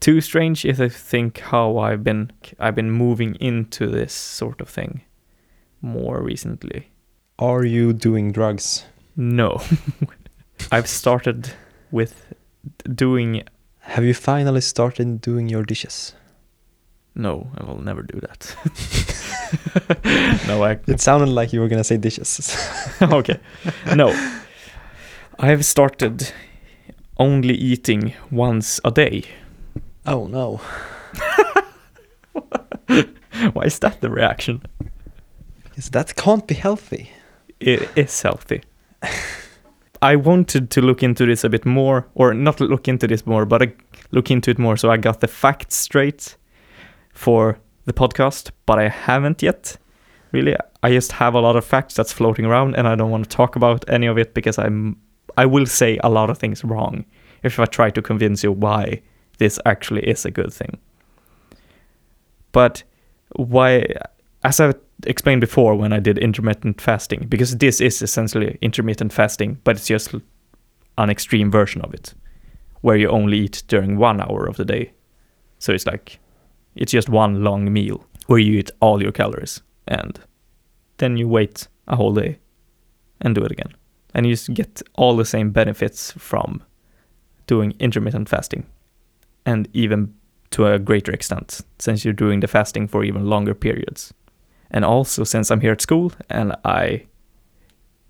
too 0.00 0.20
strange 0.20 0.64
if 0.64 0.80
I 0.80 0.88
think 0.88 1.38
how 1.38 1.78
I've 1.78 2.02
been 2.04 2.30
I've 2.58 2.74
been 2.74 2.90
moving 2.90 3.34
into 3.36 3.86
this 3.86 4.12
sort 4.12 4.60
of 4.60 4.68
thing 4.68 5.02
more 5.80 6.22
recently. 6.22 6.90
Are 7.38 7.64
you 7.64 7.92
doing 7.92 8.32
drugs? 8.32 8.84
No. 9.16 9.60
I've 10.72 10.88
started 10.88 11.50
with 11.90 12.32
doing 12.94 13.42
Have 13.92 14.04
you 14.06 14.14
finally 14.14 14.62
started 14.62 15.20
doing 15.20 15.50
your 15.50 15.64
dishes? 15.64 16.14
no, 17.14 17.50
I 17.58 17.64
will 17.64 17.82
never 17.82 18.02
do 18.02 18.20
that. 18.20 18.56
no, 20.48 20.64
I 20.64 20.78
It 20.86 20.98
sounded 21.00 21.28
like 21.28 21.52
you 21.52 21.60
were 21.60 21.68
gonna 21.68 21.84
say 21.84 21.98
dishes. 21.98 22.56
okay. 23.02 23.38
No. 23.94 24.08
I 25.38 25.48
have 25.48 25.66
started 25.66 26.32
only 27.18 27.52
eating 27.52 28.14
once 28.30 28.80
a 28.82 28.90
day. 28.90 29.24
oh 30.06 30.26
no. 30.26 30.60
Why 33.52 33.64
is 33.64 33.78
that 33.80 34.00
the 34.00 34.08
reaction? 34.08 34.62
Because 35.64 35.90
that 35.90 36.16
can't 36.16 36.46
be 36.46 36.54
healthy. 36.54 37.10
It 37.60 37.90
is 37.94 38.22
healthy. 38.22 38.62
I 40.02 40.16
wanted 40.16 40.70
to 40.70 40.82
look 40.82 41.02
into 41.02 41.24
this 41.26 41.44
a 41.44 41.48
bit 41.48 41.64
more, 41.64 42.08
or 42.14 42.34
not 42.34 42.60
look 42.60 42.88
into 42.88 43.06
this 43.06 43.24
more, 43.24 43.46
but 43.46 43.62
I 43.62 43.72
look 44.10 44.30
into 44.30 44.50
it 44.50 44.58
more 44.58 44.76
so 44.76 44.90
I 44.90 44.96
got 44.96 45.20
the 45.20 45.28
facts 45.28 45.76
straight 45.76 46.36
for 47.14 47.60
the 47.84 47.92
podcast, 47.92 48.50
but 48.66 48.80
I 48.80 48.88
haven't 48.88 49.42
yet. 49.42 49.76
Really, 50.32 50.56
I 50.82 50.90
just 50.90 51.12
have 51.12 51.34
a 51.34 51.40
lot 51.40 51.56
of 51.56 51.64
facts 51.64 51.94
that's 51.94 52.12
floating 52.12 52.44
around, 52.44 52.74
and 52.74 52.88
I 52.88 52.96
don't 52.96 53.10
want 53.10 53.30
to 53.30 53.36
talk 53.36 53.54
about 53.54 53.88
any 53.88 54.06
of 54.06 54.18
it 54.18 54.34
because 54.34 54.58
I'm 54.58 54.96
I 55.36 55.46
will 55.46 55.66
say 55.66 55.98
a 56.02 56.10
lot 56.10 56.30
of 56.30 56.38
things 56.38 56.64
wrong 56.64 57.04
if 57.42 57.58
I 57.58 57.64
try 57.64 57.90
to 57.90 58.02
convince 58.02 58.42
you 58.42 58.52
why 58.52 59.02
this 59.38 59.58
actually 59.64 60.02
is 60.02 60.24
a 60.24 60.30
good 60.30 60.52
thing. 60.52 60.78
But 62.52 62.82
why, 63.36 63.86
as 64.42 64.60
I 64.60 64.74
explained 65.06 65.40
before 65.40 65.74
when 65.74 65.92
I 65.92 66.00
did 66.00 66.18
intermittent 66.18 66.80
fasting, 66.80 67.26
because 67.28 67.56
this 67.56 67.80
is 67.80 68.02
essentially 68.02 68.58
intermittent 68.60 69.12
fasting, 69.12 69.58
but 69.64 69.76
it's 69.76 69.86
just 69.86 70.14
an 70.98 71.10
extreme 71.10 71.50
version 71.50 71.82
of 71.82 71.94
it, 71.94 72.14
where 72.82 72.96
you 72.96 73.08
only 73.08 73.38
eat 73.38 73.62
during 73.68 73.96
one 73.96 74.20
hour 74.20 74.46
of 74.46 74.56
the 74.56 74.64
day. 74.64 74.92
So 75.58 75.72
it's 75.72 75.86
like, 75.86 76.18
it's 76.74 76.92
just 76.92 77.08
one 77.08 77.44
long 77.44 77.72
meal 77.72 78.04
where 78.26 78.38
you 78.38 78.58
eat 78.58 78.70
all 78.80 79.02
your 79.02 79.12
calories 79.12 79.62
and 79.88 80.20
then 80.98 81.16
you 81.16 81.28
wait 81.28 81.68
a 81.88 81.96
whole 81.96 82.14
day 82.14 82.38
and 83.20 83.34
do 83.34 83.44
it 83.44 83.52
again. 83.52 83.74
and 84.14 84.26
you 84.26 84.36
get 84.52 84.82
all 84.94 85.16
the 85.16 85.24
same 85.24 85.50
benefits 85.50 86.12
from 86.12 86.62
doing 87.46 87.74
intermittent 87.78 88.28
fasting, 88.28 88.66
and 89.44 89.68
even 89.72 90.14
to 90.50 90.66
a 90.66 90.78
greater 90.78 91.12
extent 91.12 91.62
since 91.78 92.04
you're 92.04 92.12
doing 92.12 92.40
the 92.40 92.48
fasting 92.48 92.86
for 92.86 93.04
even 93.04 93.26
longer 93.26 93.54
periods. 93.54 94.12
And 94.72 94.84
also 94.84 95.24
since 95.24 95.50
I'm 95.50 95.60
here 95.60 95.72
at 95.72 95.80
school 95.80 96.12
and 96.28 96.56
I 96.64 97.06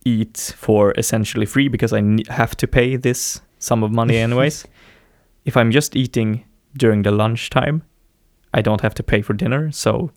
eat 0.04 0.54
for 0.56 0.94
essentially 0.96 1.46
free 1.46 1.68
because 1.68 1.92
I 1.92 2.02
have 2.28 2.56
to 2.56 2.66
pay 2.66 2.96
this 2.96 3.40
sum 3.58 3.82
of 3.82 3.92
money 3.92 4.16
anyways. 4.26 4.66
if 5.44 5.56
I'm 5.56 5.70
just 5.70 5.96
eating 5.96 6.44
during 6.76 7.02
the 7.02 7.10
lunchtime, 7.10 7.82
I 8.54 8.62
don't 8.62 8.80
have 8.80 8.94
to 8.94 9.02
pay 9.02 9.22
for 9.22 9.32
dinner, 9.32 9.70
so 9.72 10.10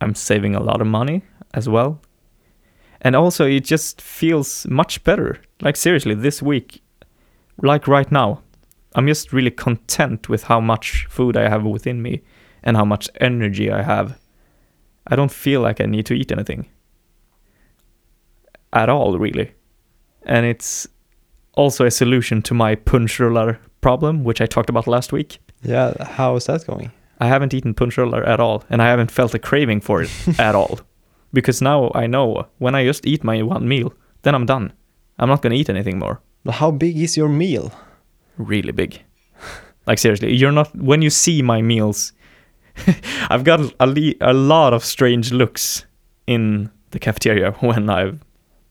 I'm 0.00 0.14
saving 0.14 0.54
a 0.54 0.62
lot 0.62 0.80
of 0.80 0.86
money 0.86 1.22
as 1.52 1.68
well. 1.68 2.00
And 3.00 3.14
also, 3.14 3.46
it 3.46 3.64
just 3.64 4.00
feels 4.00 4.66
much 4.66 5.04
better. 5.04 5.40
Like, 5.60 5.76
seriously, 5.76 6.14
this 6.14 6.42
week, 6.42 6.82
like 7.62 7.86
right 7.86 8.10
now, 8.10 8.42
I'm 8.94 9.06
just 9.06 9.32
really 9.32 9.50
content 9.50 10.28
with 10.28 10.44
how 10.44 10.60
much 10.60 11.06
food 11.10 11.36
I 11.36 11.48
have 11.48 11.64
within 11.64 12.00
me 12.00 12.22
and 12.62 12.76
how 12.76 12.84
much 12.84 13.10
energy 13.20 13.70
I 13.70 13.82
have. 13.82 14.18
I 15.06 15.16
don't 15.16 15.32
feel 15.32 15.60
like 15.60 15.80
I 15.80 15.86
need 15.86 16.06
to 16.06 16.14
eat 16.14 16.32
anything 16.32 16.66
at 18.72 18.88
all, 18.88 19.18
really. 19.18 19.52
And 20.26 20.46
it's 20.46 20.86
also 21.52 21.84
a 21.84 21.90
solution 21.90 22.42
to 22.42 22.54
my 22.54 22.74
punchruller 22.74 23.58
problem, 23.80 24.24
which 24.24 24.40
I 24.40 24.46
talked 24.46 24.70
about 24.70 24.86
last 24.86 25.12
week. 25.12 25.38
Yeah, 25.62 25.92
how 26.04 26.36
is 26.36 26.46
that 26.46 26.66
going? 26.66 26.90
I 27.20 27.28
haven't 27.28 27.54
eaten 27.54 27.74
punchruller 27.74 28.26
at 28.26 28.40
all, 28.40 28.64
and 28.68 28.82
I 28.82 28.86
haven't 28.86 29.10
felt 29.10 29.34
a 29.34 29.38
craving 29.38 29.80
for 29.80 30.02
it 30.02 30.10
at 30.38 30.54
all. 30.54 30.80
Because 31.32 31.62
now 31.62 31.90
I 31.94 32.06
know 32.06 32.46
when 32.58 32.74
I 32.74 32.84
just 32.84 33.06
eat 33.06 33.24
my 33.24 33.42
one 33.42 33.68
meal, 33.68 33.92
then 34.22 34.34
I'm 34.34 34.46
done. 34.46 34.72
I'm 35.18 35.28
not 35.28 35.42
gonna 35.42 35.54
eat 35.54 35.70
anything 35.70 35.98
more. 35.98 36.20
But 36.44 36.56
How 36.56 36.70
big 36.70 36.96
is 36.96 37.16
your 37.16 37.28
meal? 37.28 37.72
Really 38.36 38.72
big. 38.72 39.02
Like 39.86 39.98
seriously, 39.98 40.34
you're 40.34 40.52
not 40.52 40.74
when 40.76 41.02
you 41.02 41.10
see 41.10 41.42
my 41.42 41.62
meals. 41.62 42.12
I've 43.30 43.44
got 43.44 43.60
a, 43.80 43.86
le- 43.86 44.14
a 44.20 44.32
lot 44.32 44.72
of 44.74 44.84
strange 44.84 45.32
looks 45.32 45.84
in 46.26 46.70
the 46.90 46.98
cafeteria 46.98 47.52
when 47.60 47.88
I've 47.90 48.20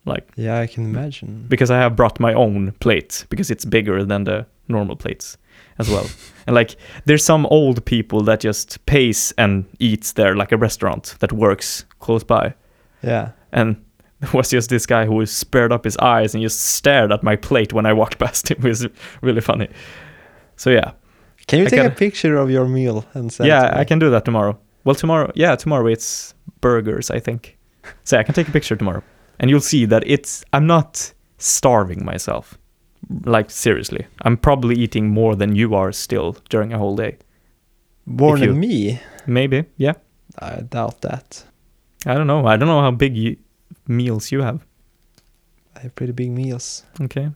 like 0.05 0.27
Yeah, 0.35 0.59
I 0.59 0.67
can 0.67 0.83
imagine. 0.85 1.45
because 1.47 1.71
I 1.71 1.77
have 1.77 1.95
brought 1.95 2.19
my 2.19 2.33
own 2.33 2.71
plate 2.79 3.25
because 3.29 3.49
it's 3.51 3.65
bigger 3.65 4.03
than 4.03 4.25
the 4.25 4.45
normal 4.67 4.95
plates 4.95 5.37
as 5.79 5.89
well. 5.89 6.07
and 6.47 6.55
like 6.55 6.75
there's 7.05 7.23
some 7.23 7.45
old 7.47 7.83
people 7.85 8.21
that 8.23 8.39
just 8.41 8.85
pays 8.85 9.33
and 9.37 9.65
eats 9.79 10.13
there 10.13 10.35
like 10.35 10.51
a 10.51 10.57
restaurant 10.57 11.15
that 11.19 11.31
works 11.31 11.85
close 11.99 12.23
by. 12.23 12.53
Yeah. 13.01 13.31
And 13.51 13.81
there 14.19 14.31
was 14.33 14.49
just 14.49 14.69
this 14.69 14.85
guy 14.85 15.05
who 15.05 15.25
spared 15.25 15.71
up 15.71 15.83
his 15.85 15.97
eyes 15.97 16.33
and 16.33 16.41
just 16.43 16.59
stared 16.59 17.11
at 17.11 17.23
my 17.23 17.35
plate 17.35 17.71
when 17.73 17.85
I 17.85 17.93
walked 17.93 18.19
past 18.19 18.51
him. 18.51 18.57
It 18.59 18.63
was 18.63 18.87
really 19.21 19.41
funny. 19.41 19.69
So 20.57 20.69
yeah. 20.69 20.91
Can 21.47 21.59
you 21.59 21.65
I 21.65 21.69
take 21.69 21.83
a 21.83 21.89
picture 21.89 22.37
of 22.37 22.49
your 22.49 22.67
meal 22.67 23.05
and 23.13 23.31
send 23.31 23.47
it 23.47 23.49
yeah? 23.49 23.77
I 23.77 23.83
can 23.83 23.99
do 23.99 24.09
that 24.09 24.25
tomorrow. 24.25 24.57
Well, 24.83 24.95
tomorrow, 24.95 25.31
yeah, 25.35 25.55
tomorrow 25.55 25.87
it's 25.87 26.33
burgers, 26.61 27.11
I 27.11 27.19
think. 27.19 27.57
So 28.05 28.17
I 28.17 28.23
can 28.23 28.33
take 28.33 28.47
a 28.47 28.51
picture 28.51 28.77
tomorrow, 28.77 29.03
and 29.39 29.49
you'll 29.49 29.59
see 29.59 29.85
that 29.85 30.03
it's. 30.05 30.45
I'm 30.53 30.65
not 30.65 31.13
starving 31.37 32.05
myself. 32.05 32.57
Like 33.25 33.51
seriously, 33.51 34.07
I'm 34.21 34.37
probably 34.37 34.75
eating 34.75 35.09
more 35.09 35.35
than 35.35 35.53
you 35.55 35.75
are 35.75 35.91
still 35.91 36.37
during 36.49 36.71
a 36.71 36.77
whole 36.77 36.95
day. 36.95 37.17
More 38.05 38.37
than 38.39 38.57
me? 38.57 39.01
Maybe, 39.27 39.65
yeah. 39.77 39.93
I 40.39 40.61
doubt 40.61 41.01
that. 41.01 41.43
I 42.05 42.13
don't 42.13 42.27
know. 42.27 42.47
I 42.47 42.55
don't 42.55 42.67
know 42.69 42.81
how 42.81 42.91
big 42.91 43.17
you, 43.17 43.35
meals 43.87 44.31
you 44.31 44.41
have. 44.41 44.65
I 45.75 45.79
have 45.81 45.95
pretty 45.95 46.13
big 46.13 46.31
meals. 46.31 46.83
Okay. 47.01 47.29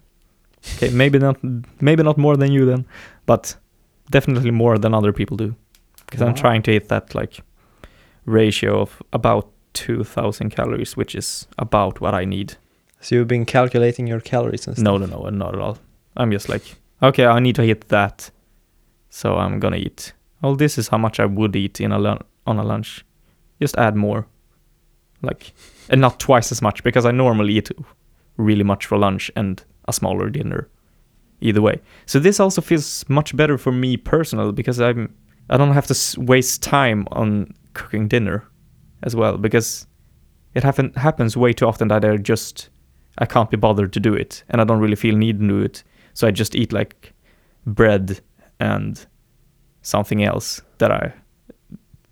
Okay, 0.75 0.89
maybe 0.89 1.19
not. 1.19 1.37
Maybe 1.81 2.03
not 2.03 2.17
more 2.17 2.37
than 2.37 2.51
you 2.51 2.65
then, 2.65 2.85
but 3.25 3.55
definitely 4.09 4.51
more 4.51 4.77
than 4.77 4.93
other 4.93 5.13
people 5.13 5.37
do. 5.37 5.55
Because 6.05 6.21
I'm 6.21 6.35
trying 6.35 6.61
to 6.63 6.71
hit 6.71 6.87
that 6.87 7.13
like 7.13 7.41
ratio 8.25 8.81
of 8.81 9.01
about 9.11 9.49
2,000 9.73 10.49
calories, 10.49 10.95
which 10.95 11.15
is 11.15 11.47
about 11.57 11.99
what 12.01 12.13
I 12.13 12.25
need. 12.25 12.55
So 13.01 13.15
you've 13.15 13.27
been 13.27 13.45
calculating 13.45 14.07
your 14.07 14.21
calories 14.21 14.67
and 14.67 14.75
stuff? 14.75 14.83
No, 14.83 14.97
no, 14.97 15.05
no, 15.05 15.29
not 15.29 15.53
at 15.53 15.61
all. 15.61 15.77
I'm 16.15 16.31
just 16.31 16.49
like, 16.49 16.63
okay, 17.03 17.25
I 17.25 17.39
need 17.39 17.55
to 17.55 17.63
hit 17.63 17.89
that, 17.89 18.31
so 19.09 19.35
I'm 19.35 19.59
gonna 19.59 19.77
eat. 19.77 20.13
Well, 20.41 20.55
this 20.55 20.77
is 20.77 20.87
how 20.87 20.97
much 20.97 21.19
I 21.19 21.25
would 21.25 21.55
eat 21.55 21.79
in 21.79 21.91
a 21.91 21.99
lun- 21.99 22.23
on 22.45 22.57
a 22.57 22.63
lunch. 22.63 23.05
Just 23.61 23.77
add 23.77 23.95
more, 23.95 24.27
like, 25.21 25.53
and 25.89 26.01
not 26.01 26.19
twice 26.19 26.51
as 26.51 26.61
much 26.61 26.83
because 26.83 27.05
I 27.05 27.11
normally 27.11 27.53
eat 27.57 27.71
really 28.37 28.63
much 28.63 28.85
for 28.85 28.97
lunch 28.97 29.31
and 29.35 29.63
a 29.87 29.93
smaller 29.93 30.29
dinner. 30.29 30.69
Either 31.39 31.61
way, 31.61 31.79
so 32.07 32.19
this 32.19 32.39
also 32.39 32.61
feels 32.61 33.07
much 33.09 33.35
better 33.35 33.57
for 33.57 33.71
me 33.71 33.95
personally 33.95 34.51
because 34.51 34.81
I'm 34.81 35.13
I 35.49 35.57
don't 35.57 35.73
have 35.73 35.87
to 35.87 36.21
waste 36.21 36.63
time 36.63 37.07
on 37.11 37.53
cooking 37.73 38.07
dinner 38.07 38.43
as 39.03 39.15
well 39.15 39.37
because 39.37 39.85
it 40.55 40.63
happen- 40.63 40.93
happens 40.95 41.37
way 41.37 41.53
too 41.53 41.67
often 41.67 41.87
that 41.89 42.03
I 42.03 42.17
just 42.17 42.69
I 43.19 43.25
can't 43.25 43.49
be 43.49 43.57
bothered 43.57 43.93
to 43.93 43.99
do 43.99 44.13
it, 44.13 44.43
and 44.49 44.61
I 44.61 44.63
don't 44.63 44.79
really 44.79 44.95
feel 44.95 45.15
need 45.15 45.39
to 45.39 45.47
do 45.47 45.61
it. 45.61 45.83
So 46.13 46.27
I 46.27 46.31
just 46.31 46.55
eat 46.55 46.73
like 46.73 47.13
bread 47.65 48.21
and 48.59 49.05
something 49.81 50.23
else 50.23 50.61
that 50.79 50.91
I. 50.91 51.13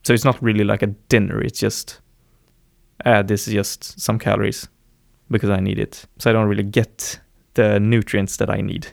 So 0.04 0.14
it's 0.14 0.26
not 0.26 0.42
really 0.42 0.64
like 0.64 0.84
a 0.84 0.88
dinner. 1.10 1.42
It's 1.42 1.60
just, 1.60 2.00
ah, 3.06 3.24
this 3.24 3.48
is 3.48 3.54
just 3.54 4.00
some 4.00 4.20
calories 4.20 4.68
because 5.32 5.50
I 5.50 5.60
need 5.60 5.80
it. 5.80 6.06
So 6.20 6.30
I 6.30 6.34
don't 6.34 6.48
really 6.48 6.64
get 6.64 7.20
the 7.56 7.80
nutrients 7.80 8.38
that 8.38 8.50
I 8.50 8.62
need. 8.62 8.88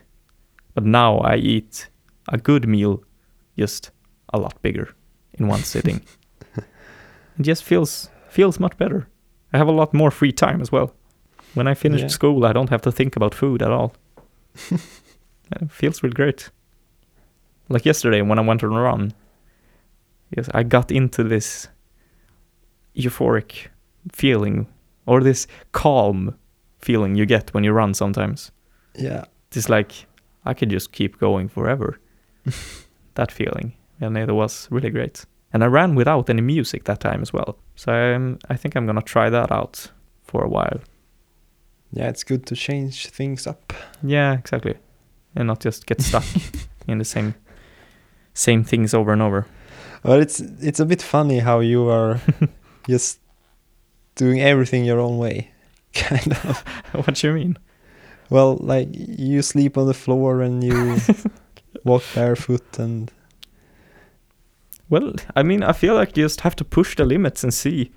But 0.75 0.85
now 0.85 1.19
I 1.19 1.37
eat 1.37 1.91
a 2.29 2.39
good 2.39 2.67
meal, 2.69 3.03
just 3.59 3.91
a 4.33 4.39
lot 4.39 4.61
bigger 4.63 4.95
in 5.39 5.49
one 5.49 5.63
sitting. 5.63 6.01
it 6.57 7.43
just 7.43 7.65
feels 7.65 8.11
feels 8.29 8.59
much 8.61 8.77
better. 8.79 9.07
I 9.53 9.59
have 9.59 9.69
a 9.69 9.73
lot 9.73 9.93
more 9.93 10.11
free 10.11 10.33
time 10.33 10.61
as 10.63 10.73
well. 10.73 10.95
When 11.55 11.69
I 11.69 11.75
finished 11.75 12.05
Yeah. 12.05 12.09
school, 12.09 12.45
I 12.47 12.53
don't 12.53 12.71
have 12.71 12.83
to 12.83 12.93
think 12.93 13.17
about 13.17 13.35
food 13.35 13.63
at 13.63 13.71
all. 13.71 13.93
it 14.71 15.71
feels 15.71 16.03
really 16.03 16.15
great. 16.15 16.51
Like 17.69 17.85
yesterday 17.87 18.23
when 18.23 18.39
I 18.39 18.43
went 18.43 18.63
on 18.65 18.73
a 18.73 18.81
run, 18.81 19.13
yes, 20.37 20.49
I 20.55 20.63
got 20.63 20.91
into 20.91 21.23
this 21.25 21.69
euphoric 22.97 23.69
feeling 24.13 24.67
or 25.07 25.21
this 25.23 25.47
calm 25.73 26.35
feeling 26.79 27.15
you 27.15 27.27
get 27.27 27.53
when 27.55 27.65
you 27.65 27.73
run 27.73 27.95
sometimes. 27.95 28.51
Yeah. 28.97 29.25
It's 29.55 29.69
like 29.69 29.93
I 30.45 30.55
could 30.55 30.71
just 30.71 30.93
keep 30.93 31.19
going 31.19 31.49
forever. 31.49 31.99
that 33.15 33.31
feeling, 33.31 33.75
and 34.01 34.17
it 34.17 34.33
was 34.33 34.69
really 34.71 34.91
great. 34.91 35.25
And 35.53 35.63
I 35.63 35.67
ran 35.67 35.95
without 35.95 36.31
any 36.31 36.41
music 36.41 36.85
that 36.85 37.01
time 37.01 37.21
as 37.21 37.33
well. 37.33 37.59
So 37.77 37.93
I'm, 37.93 38.39
I 38.49 38.57
think 38.57 38.75
I'm 38.75 38.87
gonna 38.87 39.03
try 39.03 39.31
that 39.31 39.53
out 39.53 39.91
for 40.25 40.43
a 40.43 40.49
while. 40.49 40.81
Yeah, 41.93 42.09
it's 42.09 42.25
good 42.25 42.47
to 42.47 42.57
change 42.57 43.09
things 43.09 43.47
up. 43.47 43.73
Yeah, 44.03 44.33
exactly, 44.35 44.77
and 45.37 45.47
not 45.47 45.61
just 45.61 45.87
get 45.87 46.01
stuck 46.01 46.25
in 46.89 46.99
the 46.99 47.05
same 47.05 47.35
same 48.35 48.65
things 48.65 48.95
over 48.95 49.13
and 49.13 49.23
over. 49.23 49.47
But 50.03 50.21
it's 50.21 50.41
it's 50.41 50.81
a 50.81 50.87
bit 50.87 51.03
funny 51.03 51.41
how 51.41 51.61
you 51.61 51.89
are 51.89 52.21
just 52.89 53.21
doing 54.15 54.41
everything 54.41 54.85
your 54.85 55.01
own 55.01 55.19
way. 55.19 55.51
Kind 55.95 56.33
of. 56.33 56.65
what 56.93 57.15
do 57.15 57.27
you 57.27 57.35
mean? 57.35 57.59
Well, 58.33 58.57
like 58.61 58.89
you 58.93 59.43
sleep 59.43 59.77
on 59.77 59.87
the 59.87 59.95
floor 59.95 60.41
and 60.43 60.63
you 60.65 60.97
walk 61.85 62.03
barefoot 62.15 62.79
and 62.79 63.11
Well, 64.89 65.13
I 65.37 65.43
mean, 65.43 65.63
I 65.63 65.73
feel 65.73 65.95
like 65.95 66.17
you 66.17 66.25
just 66.25 66.41
have 66.43 66.55
to 66.57 66.65
push 66.65 66.97
the 66.97 67.05
limits 67.05 67.43
and 67.45 67.53
see 67.55 67.91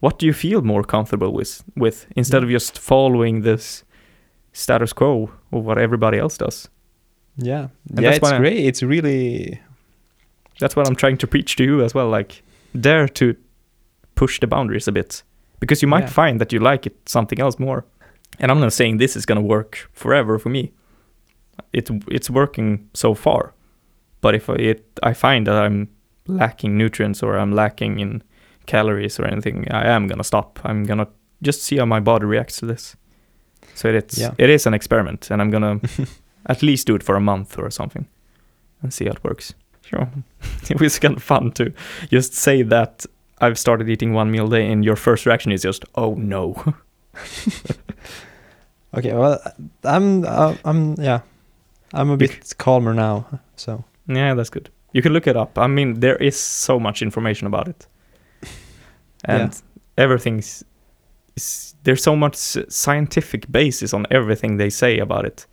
what 0.00 0.18
do 0.18 0.26
you 0.26 0.32
feel 0.32 0.62
more 0.62 0.82
comfortable 0.84 1.32
with, 1.32 1.62
with 1.76 2.06
instead 2.16 2.42
of 2.42 2.50
just 2.50 2.78
following 2.78 3.42
this 3.42 3.84
status 4.52 4.92
quo 4.92 5.30
of 5.52 5.64
what 5.64 5.78
everybody 5.78 6.18
else 6.18 6.38
does. 6.38 6.68
yeah. 7.36 7.68
And 7.90 8.00
yeah, 8.02 8.10
that's 8.10 8.18
it's 8.18 8.32
I- 8.32 8.38
great. 8.38 8.58
It's 8.66 8.82
really 8.82 9.60
That's 10.60 10.76
what 10.76 10.86
I'm 10.88 10.96
trying 10.96 11.18
to 11.18 11.26
preach 11.26 11.56
to 11.56 11.64
you 11.64 11.82
as 11.84 11.94
well. 11.94 12.08
Like, 12.08 12.42
dare 12.80 13.08
to 13.08 13.34
push 14.14 14.40
the 14.40 14.46
boundaries 14.46 14.88
a 14.88 14.92
bit 14.92 15.22
because 15.60 15.82
you 15.82 15.88
might 15.88 16.04
Yeah. 16.04 16.14
find 16.14 16.40
that 16.40 16.52
you 16.52 16.60
like 16.60 16.86
it 16.86 16.94
something 17.08 17.40
else 17.40 17.58
more. 17.58 17.84
And 18.38 18.50
I'm 18.50 18.60
not 18.60 18.72
saying 18.72 18.98
this 18.98 19.16
is 19.16 19.26
gonna 19.26 19.40
work 19.42 19.88
forever 19.92 20.38
for 20.38 20.48
me. 20.50 20.72
It 21.72 21.90
it's 22.08 22.28
working 22.30 22.88
so 22.94 23.14
far, 23.14 23.54
but 24.20 24.34
if 24.34 24.50
I, 24.50 24.54
it 24.54 24.84
I 25.02 25.14
find 25.14 25.46
that 25.46 25.56
I'm 25.56 25.88
lacking 26.26 26.76
nutrients 26.76 27.22
or 27.22 27.38
I'm 27.38 27.52
lacking 27.52 28.00
in 28.00 28.22
calories 28.66 29.18
or 29.20 29.24
anything, 29.26 29.66
I 29.70 29.86
am 29.88 30.06
gonna 30.08 30.24
stop. 30.24 30.58
I'm 30.64 30.84
gonna 30.84 31.08
just 31.42 31.62
see 31.62 31.78
how 31.78 31.86
my 31.86 32.00
body 32.00 32.26
reacts 32.26 32.58
to 32.60 32.66
this. 32.66 32.96
So 33.74 33.88
it's 33.88 34.18
Yeah. 34.18 34.34
it 34.38 34.50
is 34.50 34.66
an 34.66 34.74
experiment, 34.74 35.30
and 35.30 35.40
I'm 35.40 35.50
gonna 35.50 35.80
at 36.46 36.62
least 36.62 36.86
do 36.86 36.94
it 36.94 37.02
for 37.02 37.16
a 37.16 37.20
month 37.20 37.58
or 37.58 37.70
something 37.70 38.06
and 38.82 38.92
see 38.92 39.04
how 39.06 39.12
it 39.12 39.24
works. 39.24 39.54
Sure. 39.82 40.08
it 40.70 40.80
was 40.80 40.98
kind 40.98 41.16
of 41.16 41.22
fun 41.22 41.52
to 41.52 41.72
just 42.10 42.34
say 42.34 42.62
that 42.62 43.06
I've 43.40 43.58
started 43.58 43.88
eating 43.88 44.12
one 44.14 44.30
meal 44.30 44.46
a 44.46 44.50
day 44.50 44.72
and 44.72 44.84
your 44.84 44.96
first 44.96 45.26
reaction 45.26 45.52
is 45.52 45.62
just, 45.62 45.84
oh 45.94 46.14
no. 46.14 46.54
Okay, 48.96 49.12
well, 49.12 49.40
I'm, 49.84 50.24
uh, 50.24 50.54
I'm, 50.64 50.94
yeah, 50.94 51.20
I'm 51.92 52.10
a 52.10 52.16
bit 52.16 52.54
calmer 52.58 52.94
now. 52.94 53.26
So 53.56 53.84
Yeah, 54.06 54.34
that's 54.34 54.50
good. 54.50 54.70
You 54.92 55.02
can 55.02 55.12
look 55.12 55.26
it 55.26 55.36
up. 55.36 55.58
I 55.58 55.66
mean, 55.66 56.00
there 56.00 56.16
is 56.16 56.38
so 56.38 56.80
much 56.80 57.02
information 57.02 57.46
about 57.46 57.68
it, 57.68 57.86
and 59.24 59.60
everything's 59.98 60.64
is, 61.36 61.74
there's 61.84 62.02
so 62.02 62.16
much 62.16 62.36
scientific 62.68 63.50
basis 63.50 63.92
on 63.92 64.06
everything 64.10 64.56
they 64.56 64.70
say 64.70 64.98
about 64.98 65.24
it. 65.24 65.46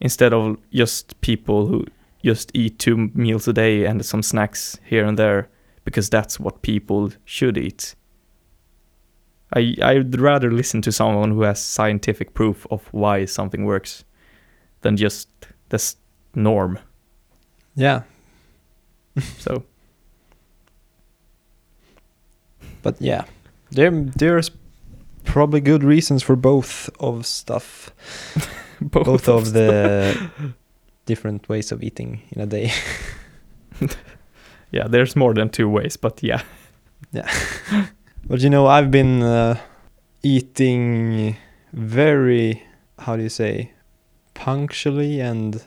Instead 0.00 0.34
of 0.34 0.58
just 0.72 1.20
people 1.20 1.66
who 1.66 1.86
just 2.24 2.50
eat 2.54 2.78
two 2.78 3.10
meals 3.14 3.48
a 3.48 3.52
day 3.52 3.84
and 3.84 4.04
some 4.04 4.22
snacks 4.22 4.78
here 4.84 5.04
and 5.04 5.18
there 5.18 5.48
because 5.84 6.10
that's 6.10 6.40
what 6.40 6.62
people 6.62 7.12
should 7.24 7.56
eat. 7.56 7.94
I 9.54 9.76
I'd 9.82 10.20
rather 10.20 10.50
listen 10.50 10.82
to 10.82 10.92
someone 10.92 11.30
who 11.30 11.42
has 11.42 11.60
scientific 11.60 12.34
proof 12.34 12.66
of 12.70 12.86
why 12.92 13.24
something 13.24 13.64
works 13.64 14.04
than 14.82 14.96
just 14.96 15.28
this 15.68 15.96
norm. 16.34 16.78
yeah, 17.76 18.02
So 19.38 19.64
but 22.82 23.00
yeah, 23.00 23.24
there 23.70 23.90
there's 23.90 24.50
probably 25.24 25.60
good 25.60 25.82
reasons 25.82 26.22
for 26.22 26.36
both 26.36 26.90
of 27.00 27.26
stuff, 27.26 27.90
both, 28.80 29.28
of 29.28 29.52
the 29.52 30.30
different 31.06 31.48
ways 31.48 31.72
of 31.72 31.82
eating 31.82 32.20
in 32.30 32.42
a 32.42 32.46
day. 32.46 32.70
yeah, 34.70 34.86
there's 34.86 35.16
more 35.16 35.34
than 35.34 35.48
two 35.48 35.68
ways, 35.68 35.96
but 35.96 36.22
yeah. 36.22 36.42
yeah. 37.12 37.28
But 38.26 38.40
you 38.40 38.50
know, 38.50 38.66
I've 38.66 38.90
been 38.90 39.22
uh, 39.22 39.58
eating 40.22 41.36
very, 41.72 42.62
how 42.98 43.16
do 43.16 43.22
you 43.22 43.28
say, 43.28 43.72
punctually 44.34 45.20
and. 45.20 45.62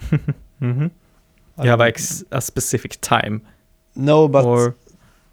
mm-hmm. 0.60 0.86
You 1.62 1.68
have 1.70 1.78
don't- 1.80 2.22
a 2.32 2.40
specific 2.40 2.98
time, 3.02 3.42
no, 3.94 4.28
but 4.28 4.44
or 4.46 4.74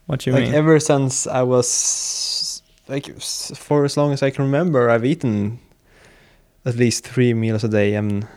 what 0.08 0.26
you 0.26 0.34
like 0.34 0.44
mean? 0.44 0.54
ever 0.54 0.78
since 0.80 1.26
I 1.26 1.42
was 1.44 2.62
like 2.90 3.18
for 3.22 3.86
as 3.86 3.96
long 3.96 4.12
as 4.12 4.22
I 4.22 4.30
can 4.30 4.44
remember, 4.44 4.90
I've 4.90 5.06
eaten 5.06 5.60
at 6.66 6.76
least 6.76 7.08
three 7.08 7.34
meals 7.34 7.64
a 7.64 7.70
day, 7.70 7.96
and 7.96 8.28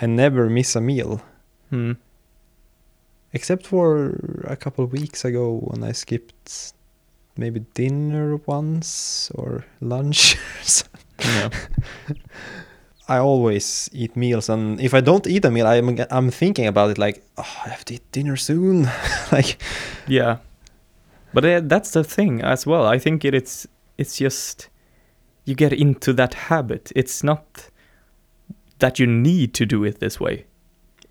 I 0.00 0.06
never 0.06 0.48
miss 0.48 0.74
a 0.76 0.80
meal, 0.80 1.20
Hmm. 1.68 1.92
except 3.34 3.66
for 3.66 4.44
a 4.48 4.56
couple 4.56 4.82
of 4.84 4.92
weeks 4.92 5.22
ago 5.24 5.58
when 5.62 5.84
I 5.84 5.92
skipped 5.92 6.72
maybe 7.38 7.60
dinner 7.74 8.36
once 8.46 9.30
or 9.34 9.64
lunch. 9.80 10.36
Yeah. 11.18 11.48
I 13.08 13.18
always 13.18 13.88
eat 13.92 14.16
meals, 14.16 14.48
and 14.50 14.80
if 14.80 14.92
I 14.92 15.00
don't 15.00 15.26
eat 15.26 15.44
a 15.44 15.50
meal, 15.50 15.66
I'm 15.66 15.98
I'm 16.10 16.30
thinking 16.30 16.66
about 16.66 16.90
it 16.90 16.98
like, 16.98 17.22
oh, 17.38 17.62
I 17.64 17.68
have 17.70 17.84
to 17.86 17.94
eat 17.94 18.12
dinner 18.12 18.36
soon. 18.36 18.88
like, 19.32 19.56
Yeah, 20.06 20.38
but 21.32 21.44
uh, 21.44 21.60
that's 21.64 21.92
the 21.92 22.02
thing 22.04 22.42
as 22.42 22.66
well. 22.66 22.84
I 22.84 22.98
think 22.98 23.24
it, 23.24 23.32
it's 23.34 23.66
it's 23.96 24.16
just 24.18 24.68
you 25.44 25.54
get 25.54 25.72
into 25.72 26.12
that 26.14 26.34
habit. 26.34 26.92
It's 26.96 27.22
not 27.22 27.70
that 28.78 28.98
you 28.98 29.06
need 29.06 29.54
to 29.54 29.66
do 29.66 29.84
it 29.84 30.00
this 30.00 30.20
way. 30.20 30.44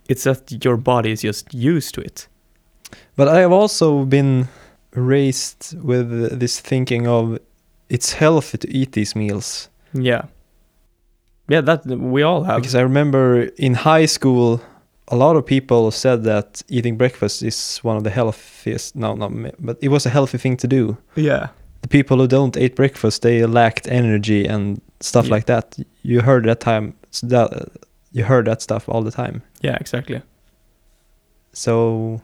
It's 0.10 0.24
that 0.26 0.64
your 0.64 0.78
body 0.78 1.12
is 1.12 1.22
just 1.22 1.54
used 1.54 1.96
to 1.96 2.02
it. 2.02 2.28
but 3.16 3.28
I 3.28 3.40
have 3.40 3.52
also 3.54 4.06
been 4.06 4.48
raised 4.96 5.76
with 5.84 6.40
this 6.40 6.60
thinking 6.60 7.08
of 7.08 7.38
it's 7.90 8.14
healthy 8.14 8.58
to 8.58 8.68
eat 8.70 8.92
these 8.94 9.16
meals 9.16 9.70
Yeah. 9.94 10.24
Yeah, 11.48 11.62
that 11.62 11.86
we 11.86 12.24
all 12.24 12.44
have. 12.44 12.58
because 12.62 12.76
I 12.76 12.82
remember 12.82 13.44
in 13.58 13.74
high 13.76 14.08
school. 14.08 14.60
A 15.08 15.16
lot 15.16 15.36
of 15.36 15.46
people 15.46 15.92
said 15.92 16.24
that 16.24 16.64
eating 16.68 16.98
breakfast 16.98 17.44
is 17.44 17.78
one 17.84 17.96
of 17.98 18.04
the 18.04 18.10
healthiest. 18.10 18.96
No, 18.96 19.14
not 19.16 19.32
me- 19.32 19.52
but 19.60 19.78
it 19.80 19.90
was 19.90 20.06
a 20.06 20.10
healthy 20.10 20.40
thing 20.40 20.58
to 20.58 20.68
do. 20.68 20.98
yeah. 21.16 21.48
The 21.84 21.88
people 21.90 22.18
who 22.18 22.28
don't 22.28 22.58
eat 22.58 22.76
breakfast, 22.76 23.22
they 23.22 23.46
lacked 23.46 23.88
energy 23.88 24.48
and 24.48 24.82
stuff 25.02 25.26
Yeah. 25.28 25.36
like 25.36 25.46
that. 25.46 25.78
You 26.02 26.22
heard 26.22 26.46
that 26.46 26.60
time. 26.60 26.94
That 27.22 27.70
you 28.12 28.24
heard 28.24 28.46
that 28.48 28.62
stuff 28.64 28.90
all 28.90 29.04
the 29.04 29.12
time. 29.12 29.44
Yeah, 29.62 29.78
exactly. 29.80 30.22
So 31.54 32.22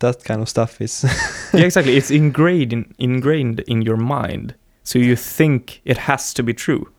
that 0.00 0.24
kind 0.24 0.40
of 0.40 0.48
stuff 0.48 0.80
is 0.80 1.04
yeah, 1.52 1.64
exactly. 1.64 1.96
It's 1.96 2.10
ingrained 2.10 2.72
in, 2.72 2.94
ingrained 2.98 3.60
in 3.60 3.82
your 3.82 3.96
mind, 3.96 4.54
so 4.84 4.98
you 4.98 5.16
think 5.16 5.80
it 5.84 5.98
has 5.98 6.32
to 6.34 6.42
be 6.42 6.54
true. 6.54 6.90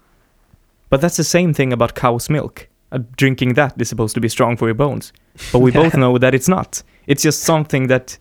But 0.89 1.01
that's 1.01 1.17
the 1.17 1.23
same 1.23 1.53
thing 1.53 1.71
about 1.71 1.95
cow's 1.95 2.29
milk. 2.29 2.67
Uh, 2.91 2.99
drinking 3.15 3.53
that 3.53 3.79
is 3.79 3.87
supposed 3.87 4.15
to 4.15 4.21
be 4.21 4.27
strong 4.27 4.57
for 4.57 4.67
your 4.67 4.73
bones, 4.73 5.13
but 5.51 5.59
we 5.59 5.71
both 5.71 5.95
know 6.03 6.17
that 6.17 6.33
it's 6.33 6.49
not. 6.49 6.81
It's 7.05 7.21
just 7.21 7.43
something 7.43 7.87
that 7.87 8.17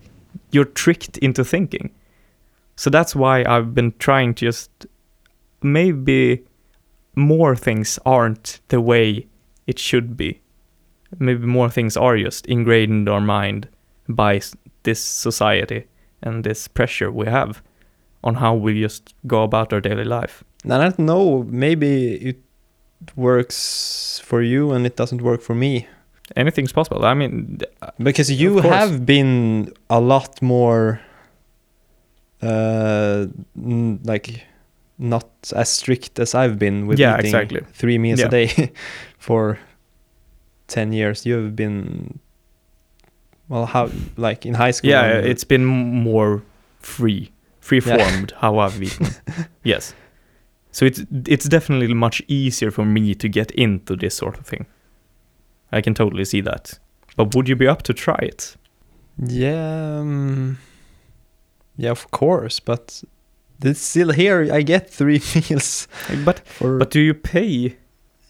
you're 0.51 0.65
tricked 0.65 1.17
into 1.17 1.43
thinking. 1.43 1.91
So 2.75 2.89
that's 2.89 3.15
why 3.15 3.43
I've 3.43 3.73
been 3.73 3.93
trying 3.97 4.35
to 4.35 4.45
just 4.45 4.85
maybe 5.61 6.43
more 7.15 7.55
things 7.55 7.99
aren't 8.05 8.61
the 8.69 8.79
way 8.79 9.27
it 9.67 9.79
should 9.79 10.15
be. 10.15 10.41
Maybe 11.17 11.45
more 11.45 11.69
things 11.69 11.97
are 11.97 12.17
just 12.17 12.45
ingrained 12.45 12.91
in 12.91 13.07
our 13.07 13.21
mind 13.21 13.67
by 14.07 14.41
this 14.89 15.01
society 15.23 15.81
and 16.25 16.43
this 16.43 16.67
pressure 16.67 17.11
we 17.11 17.25
have 17.27 17.51
on 18.23 18.35
how 18.35 18.53
we 18.65 18.81
just 18.83 19.03
go 19.25 19.43
about 19.43 19.73
our 19.73 19.81
daily 19.81 20.03
life. 20.03 20.43
And 20.63 20.73
I 20.73 20.77
don't 20.89 20.99
know, 20.99 21.43
maybe 21.49 22.15
it 22.29 22.37
works 23.15 24.21
for 24.25 24.41
you 24.41 24.71
and 24.73 24.85
it 24.85 24.95
doesn't 24.97 25.21
work 25.21 25.41
for 25.41 25.55
me. 25.55 25.87
Anything's 26.35 26.73
possible. 26.73 27.05
I 27.05 27.13
mean, 27.15 27.59
uh, 27.81 27.91
Because 28.03 28.29
you 28.41 28.59
have 28.61 29.05
been 29.05 29.71
a 29.89 29.99
lot 29.99 30.41
more 30.41 30.99
uh 32.41 33.25
like 34.03 34.45
not 34.97 35.27
as 35.55 35.69
strict 35.69 36.19
as 36.19 36.33
I've 36.35 36.57
been 36.57 36.87
with 36.87 36.99
Yeah, 36.99 37.13
eating 37.15 37.25
exactly. 37.25 37.61
three 37.73 37.97
meals 37.97 38.19
Yeah. 38.19 38.27
a 38.27 38.29
day 38.29 38.71
for 39.17 39.57
10 40.67 40.93
years. 40.93 41.25
You've 41.25 41.55
been 41.55 42.19
well 43.49 43.65
how 43.65 43.89
like 44.17 44.45
in 44.45 44.53
high 44.53 44.71
school 44.71 44.91
yeah, 44.91 45.17
and- 45.17 45.25
it's 45.27 45.43
been 45.43 45.65
more 45.65 46.41
free, 46.79 47.31
free 47.59 47.81
formed 47.81 48.31
how 48.37 48.59
I've 48.59 48.81
eaten. 48.81 49.07
yes. 49.63 49.93
So 50.71 50.85
it's 50.85 51.01
it's 51.27 51.49
definitely 51.49 51.93
much 51.93 52.21
easier 52.27 52.71
for 52.71 52.85
me 52.85 53.15
to 53.15 53.27
get 53.27 53.51
into 53.51 53.95
this 53.95 54.15
sort 54.15 54.37
of 54.39 54.45
thing. 54.45 54.65
I 55.71 55.81
can 55.81 55.93
totally 55.93 56.25
see 56.25 56.41
that. 56.41 56.79
But 57.17 57.35
would 57.35 57.49
you 57.49 57.55
be 57.55 57.67
up 57.67 57.81
to 57.83 57.93
try 57.93 58.17
it? 58.21 58.55
Yeah, 59.17 59.99
um, 59.99 60.57
yeah, 61.77 61.91
of 61.91 62.09
course, 62.11 62.59
but 62.61 63.03
it's 63.63 63.81
still 63.81 64.11
here. 64.11 64.47
I 64.53 64.61
get 64.61 64.89
three 64.89 65.21
meals 65.49 65.87
But 66.23 66.39
for. 66.47 66.77
but 66.77 66.91
do 66.91 66.99
you 66.99 67.13
pay? 67.13 67.75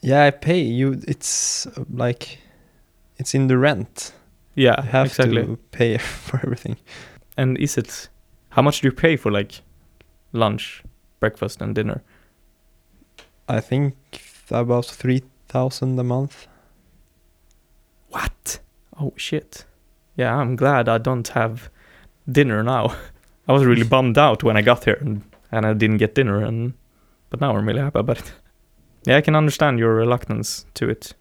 yeah, 0.02 0.26
I 0.28 0.32
pay 0.32 0.62
you. 0.62 1.00
It's 1.08 1.68
uh, 1.68 1.84
like 1.94 2.40
it's 3.18 3.36
in 3.36 3.48
the 3.48 3.58
rent. 3.58 4.14
Yeah, 4.60 4.84
You 4.84 4.90
have 4.90 5.08
exactly. 5.08 5.46
to 5.46 5.58
pay 5.72 5.98
for 6.28 6.38
everything. 6.44 6.78
And 7.38 7.58
is 7.58 7.78
it 7.78 8.10
how 8.50 8.62
much 8.62 8.82
do 8.82 8.88
you 8.88 8.92
pay 8.92 9.16
for 9.16 9.32
like 9.32 9.62
lunch, 10.34 10.84
breakfast, 11.20 11.62
and 11.62 11.74
dinner? 11.76 12.04
I 13.48 13.62
think 13.62 13.96
about 14.52 14.86
three 14.86 15.24
thousand 15.48 16.00
a 16.00 16.04
month. 16.04 16.48
What? 18.10 18.60
Oh 19.00 19.14
shit. 19.16 19.66
Yeah, 20.18 20.36
I'm 20.36 20.56
glad 20.56 20.90
I 20.90 20.98
don't 20.98 21.28
have 21.30 21.70
dinner 22.30 22.64
now. 22.64 22.96
I 23.48 23.54
was 23.54 23.64
really 23.66 23.88
bummed 23.96 24.18
out 24.18 24.44
when 24.44 24.58
I 24.58 24.62
got 24.62 24.84
here 24.84 24.98
and, 25.00 25.22
and 25.52 25.66
I 25.66 25.74
didn't 25.74 25.98
get 26.00 26.16
dinner 26.16 26.44
and 26.44 26.74
but 27.30 27.40
now 27.40 27.56
I'm 27.56 27.66
really 27.68 27.80
happy 27.82 28.00
about 28.00 28.20
it. 28.20 28.34
Yeah, 29.08 29.18
I 29.18 29.22
can 29.22 29.36
understand 29.36 29.80
your 29.80 29.96
reluctance 29.96 30.66
to 30.74 30.90
it. 30.90 31.14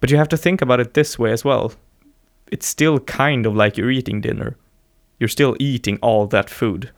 But 0.00 0.10
you 0.10 0.18
have 0.18 0.28
to 0.28 0.36
think 0.36 0.62
about 0.62 0.80
it 0.80 0.94
this 0.94 1.18
way 1.18 1.32
as 1.32 1.44
well. 1.44 1.72
It's 2.50 2.66
still 2.66 3.00
kind 3.00 3.46
of 3.46 3.54
like 3.54 3.76
you're 3.76 3.90
eating 3.90 4.20
dinner. 4.20 4.56
You're 5.18 5.28
still 5.28 5.56
eating 5.58 5.98
all 6.00 6.26
that 6.28 6.50
food, 6.50 6.90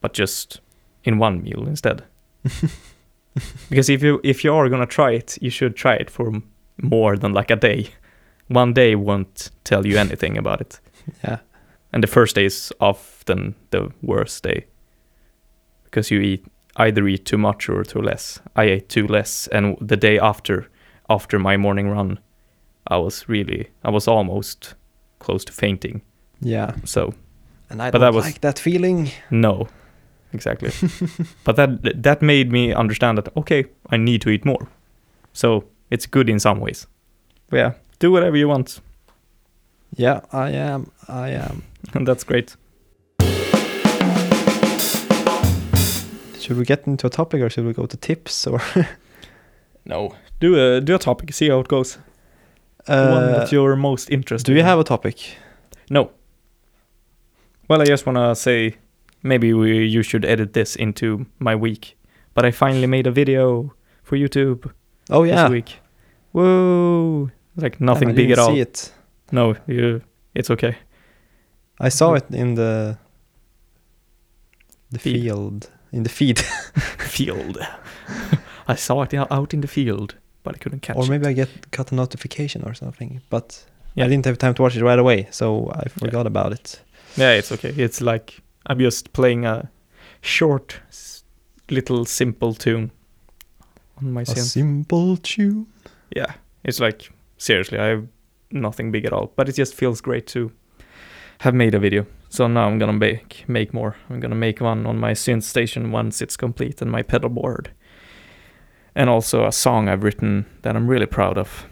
but 0.00 0.12
just 0.12 0.60
in 1.04 1.18
one 1.18 1.42
meal 1.42 1.66
instead. 1.66 2.04
because 3.70 3.88
if 3.88 4.02
you 4.02 4.20
if 4.24 4.44
you 4.44 4.54
are 4.54 4.68
gonna 4.68 4.86
try 4.86 5.12
it, 5.12 5.38
you 5.40 5.50
should 5.50 5.76
try 5.76 5.94
it 5.94 6.10
for 6.10 6.32
more 6.82 7.16
than 7.16 7.32
like 7.32 7.50
a 7.50 7.56
day. 7.56 7.90
One 8.48 8.72
day 8.72 8.94
won't 8.94 9.50
tell 9.64 9.86
you 9.86 9.98
anything 9.98 10.38
about 10.38 10.60
it, 10.60 10.80
Yeah, 11.24 11.38
and 11.92 12.02
the 12.02 12.08
first 12.08 12.34
day 12.34 12.46
is 12.46 12.72
often 12.80 13.54
the 13.70 13.92
worst 14.02 14.42
day 14.42 14.66
because 15.84 16.10
you 16.10 16.20
eat 16.20 16.46
either 16.76 17.08
eat 17.08 17.24
too 17.24 17.38
much 17.38 17.68
or 17.68 17.84
too 17.84 18.00
less. 18.00 18.40
I 18.56 18.64
ate 18.64 18.88
too 18.88 19.06
less, 19.06 19.48
and 19.48 19.76
the 19.80 19.96
day 19.96 20.18
after, 20.18 20.68
after 21.10 21.38
my 21.38 21.56
morning 21.56 21.90
run, 21.90 22.18
I 22.86 22.96
was 22.98 23.28
really 23.28 23.70
I 23.84 23.90
was 23.90 24.08
almost 24.08 24.74
close 25.18 25.44
to 25.44 25.52
fainting. 25.52 26.02
yeah. 26.40 26.72
So 26.84 27.12
And 27.70 27.82
I 27.82 27.90
But 27.90 27.98
don't 27.98 28.00
that 28.00 28.14
was- 28.16 28.24
like 28.26 28.40
that 28.40 28.58
feeling. 28.58 29.10
no, 29.30 29.66
exactly. 30.32 30.70
but 31.44 31.56
that 31.56 32.02
that 32.02 32.22
made 32.22 32.50
me 32.52 32.72
understand 32.74 33.18
that 33.18 33.28
okay, 33.36 33.64
I 33.92 33.96
need 33.98 34.20
to 34.22 34.30
eat 34.30 34.44
more. 34.44 34.66
So 35.32 35.64
it's 35.90 36.06
good 36.10 36.28
in 36.28 36.38
some 36.40 36.60
ways. 36.60 36.86
But 37.50 37.56
yeah, 37.58 37.72
do 37.98 38.10
whatever 38.12 38.36
you 38.38 38.48
want, 38.48 38.80
Yeah, 39.96 40.20
I 40.32 40.50
am. 40.72 40.90
I 41.08 41.30
am. 41.30 41.62
and 41.94 42.06
that's 42.08 42.24
great. 42.24 42.56
Should 46.40 46.56
we 46.58 46.64
get 46.64 46.86
into 46.86 47.06
a 47.06 47.10
topic 47.10 47.42
or 47.42 47.50
should 47.50 47.66
we 47.66 47.72
go 47.74 47.86
to 47.86 47.96
tips 47.96 48.46
or 48.46 48.60
No, 49.84 50.14
do 50.40 50.54
a 50.56 50.80
do 50.80 50.94
a 50.94 50.98
topic, 50.98 51.32
see 51.34 51.48
how 51.50 51.60
it 51.60 51.68
goes. 51.68 51.98
One 52.88 52.98
uh, 53.24 53.38
that 53.38 53.52
you're 53.52 53.76
most 53.76 54.10
interested. 54.10 54.46
do 54.46 54.52
you 54.54 54.60
in. 54.60 54.64
have 54.66 54.78
a 54.78 54.84
topic? 54.84 55.36
No. 55.90 56.10
Well, 57.68 57.82
I 57.82 57.84
just 57.84 58.06
wanna 58.06 58.34
say 58.34 58.76
maybe 59.22 59.52
we 59.52 59.84
you 59.86 60.02
should 60.02 60.24
edit 60.24 60.52
this 60.52 60.76
into 60.76 61.26
my 61.38 61.54
week. 61.54 61.96
But 62.34 62.44
I 62.44 62.50
finally 62.52 62.86
made 62.86 63.06
a 63.06 63.10
video 63.10 63.72
for 64.02 64.16
YouTube 64.16 64.70
Oh 65.10 65.24
yeah. 65.24 65.42
this 65.44 65.50
week. 65.50 65.80
Whoa! 66.32 67.30
Like 67.56 67.80
nothing 67.80 68.14
big 68.14 68.30
at 68.30 68.38
all. 68.38 68.52
See 68.54 68.60
it. 68.60 68.92
No, 69.32 69.56
you. 69.66 70.02
It's 70.34 70.50
okay. 70.50 70.76
I 71.80 71.88
saw 71.90 72.14
it 72.14 72.26
in 72.30 72.54
the 72.54 72.98
the 74.90 74.98
Feed. 74.98 75.22
field 75.22 75.70
in 75.92 76.02
the 76.02 76.08
feed, 76.10 76.38
Field. 76.98 77.58
I 78.68 78.74
saw 78.74 79.02
it 79.02 79.14
out 79.14 79.54
in 79.54 79.60
the 79.62 79.66
field, 79.68 80.14
but 80.48 80.54
I 80.56 80.58
couldn't 80.62 80.80
catch 80.86 80.96
or 80.96 81.04
it. 81.04 81.10
maybe 81.10 81.26
I 81.26 81.34
get 81.34 81.48
got 81.70 81.92
a 81.92 81.94
notification 81.94 82.62
or 82.66 82.74
something. 82.74 83.20
But 83.30 83.64
Yeah. 83.94 84.06
I 84.06 84.08
didn't 84.08 84.26
have 84.26 84.38
time 84.38 84.54
to 84.54 84.62
watch 84.62 84.76
it 84.76 84.84
right 84.84 84.98
away, 84.98 85.26
so 85.30 85.46
I 85.84 85.88
forgot 85.88 86.26
about 86.26 86.52
it. 86.52 86.80
Yeah, 87.16 87.38
it's 87.38 87.52
okay. 87.52 87.72
It's 87.76 88.00
like 88.00 88.40
I'm 88.70 88.78
just 88.78 89.12
playing 89.12 89.44
a 89.46 89.68
short, 90.20 90.80
little, 91.70 92.04
simple 92.04 92.54
tune 92.54 92.90
on 93.96 94.12
my 94.12 94.22
A 94.22 94.24
synth. 94.24 94.50
simple 94.52 95.16
tune. 95.16 95.66
yeah, 96.16 96.32
it's 96.64 96.80
like 96.80 97.10
seriously, 97.36 97.78
I 97.78 97.86
have 97.86 98.06
nothing 98.50 98.92
big 98.92 99.04
at 99.06 99.12
all, 99.12 99.32
but 99.36 99.48
it 99.48 99.54
just 99.58 99.74
feels 99.74 100.00
great 100.00 100.26
to 100.28 100.50
have 101.40 101.54
made 101.54 101.74
a 101.74 101.78
video. 101.78 102.04
So 102.30 102.46
now 102.48 102.66
I'm 102.68 102.78
gonna 102.78 102.92
make 103.08 103.44
make 103.48 103.72
more. 103.74 103.94
I'm 104.10 104.20
gonna 104.20 104.34
make 104.46 104.60
one 104.60 104.86
on 104.86 104.98
my 104.98 105.14
synth 105.14 105.44
station 105.44 105.92
once 105.92 106.22
it's 106.24 106.36
complete 106.36 106.82
and 106.82 106.90
my 106.90 107.02
pedal 107.02 107.30
board, 107.30 107.70
and 108.98 109.08
also 109.08 109.46
a 109.46 109.52
song 109.52 109.88
I've 109.88 110.02
written 110.02 110.44
that 110.62 110.74
I'm 110.74 110.88
really 110.88 111.06
proud 111.06 111.38
of 111.38 111.66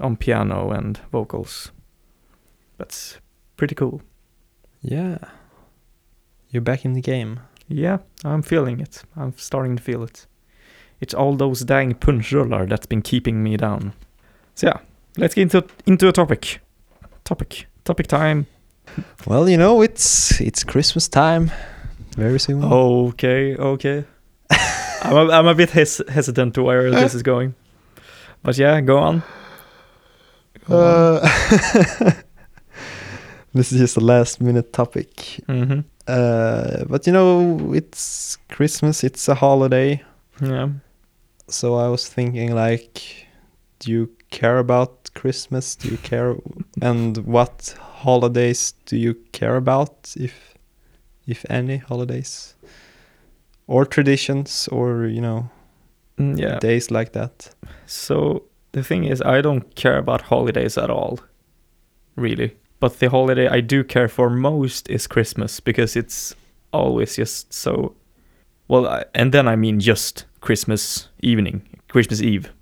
on 0.00 0.16
piano 0.16 0.70
and 0.70 0.98
vocals. 1.12 1.70
That's 2.78 3.18
pretty 3.56 3.74
cool. 3.74 4.00
Yeah. 4.80 5.18
You're 6.48 6.62
back 6.62 6.84
in 6.86 6.94
the 6.94 7.02
game. 7.02 7.40
Yeah, 7.68 7.98
I'm 8.24 8.42
feeling 8.42 8.80
it. 8.80 9.02
I'm 9.16 9.36
starting 9.36 9.76
to 9.76 9.82
feel 9.82 10.02
it. 10.02 10.26
It's 11.00 11.12
all 11.12 11.36
those 11.36 11.60
dang 11.60 11.94
punschrullar 11.94 12.68
that's 12.68 12.86
been 12.86 13.02
keeping 13.02 13.42
me 13.42 13.58
down. 13.58 13.92
So 14.54 14.68
yeah, 14.68 14.78
let's 15.18 15.34
get 15.34 15.42
into 15.42 15.66
into 15.86 16.08
a 16.08 16.12
topic. 16.12 16.60
Topic. 17.24 17.66
Topic 17.84 18.06
time. 18.06 18.46
Well, 19.26 19.48
you 19.48 19.58
know, 19.58 19.82
it's 19.82 20.40
it's 20.40 20.64
Christmas 20.64 21.08
time 21.08 21.50
very 22.16 22.38
soon. 22.38 22.64
Okay, 22.64 23.56
okay. 23.56 24.04
I'm 25.04 25.16
a, 25.16 25.32
I'm 25.32 25.46
a 25.46 25.54
bit 25.54 25.70
hes- 25.70 26.02
hesitant 26.08 26.54
to 26.54 26.62
where 26.62 26.90
this 26.90 27.14
is 27.14 27.22
going. 27.22 27.54
But 28.42 28.56
yeah, 28.58 28.80
go 28.80 28.98
on. 28.98 29.22
Go 30.68 30.76
on. 30.76 30.82
Uh, 31.22 32.10
this 33.54 33.72
is 33.72 33.78
just 33.78 33.96
a 33.96 34.00
last 34.00 34.40
minute 34.40 34.72
topic. 34.72 35.40
hmm 35.46 35.80
Uh, 36.06 36.84
but 36.88 37.06
you 37.06 37.12
know, 37.12 37.72
it's 37.74 38.36
Christmas, 38.48 39.02
it's 39.04 39.28
a 39.28 39.34
holiday. 39.34 40.02
Yeah. 40.42 40.68
So 41.48 41.74
I 41.76 41.88
was 41.88 42.08
thinking, 42.08 42.54
like, 42.54 43.26
do 43.78 43.90
you 43.90 44.08
care 44.30 44.58
about 44.58 45.10
Christmas? 45.14 45.76
Do 45.76 45.88
you 45.88 45.96
care? 45.98 46.36
and 46.82 47.16
what 47.26 47.74
holidays 48.04 48.74
do 48.86 48.96
you 48.96 49.14
care 49.32 49.56
about, 49.56 50.14
if 50.16 50.54
if 51.26 51.44
any 51.50 51.78
holidays? 51.78 52.54
Or 53.66 53.86
traditions, 53.86 54.68
or 54.72 55.06
you 55.06 55.20
know, 55.20 55.50
Mm, 56.18 56.38
Yeah. 56.38 56.58
days 56.60 56.90
like 56.90 57.12
that. 57.12 57.50
So 57.86 58.42
the 58.72 58.82
thing 58.82 59.04
is, 59.04 59.20
I 59.20 59.40
don't 59.42 59.74
care 59.74 59.98
about 59.98 60.22
holidays 60.22 60.78
at 60.78 60.90
all, 60.90 61.18
really. 62.16 62.56
But 62.80 62.98
the 63.00 63.08
holiday 63.10 63.48
I 63.48 63.60
do 63.60 63.82
care 63.84 64.08
for 64.08 64.30
most 64.30 64.88
is 64.90 65.06
Christmas 65.08 65.60
because 65.60 65.96
it's 65.96 66.34
always 66.72 67.16
just 67.16 67.52
so. 67.52 67.94
Well, 68.68 68.86
I, 68.86 69.04
and 69.14 69.32
then 69.32 69.48
I 69.48 69.56
mean 69.56 69.80
just 69.80 70.26
Christmas 70.40 71.08
evening, 71.20 71.62
Christmas 71.88 72.20
Eve, 72.22 72.52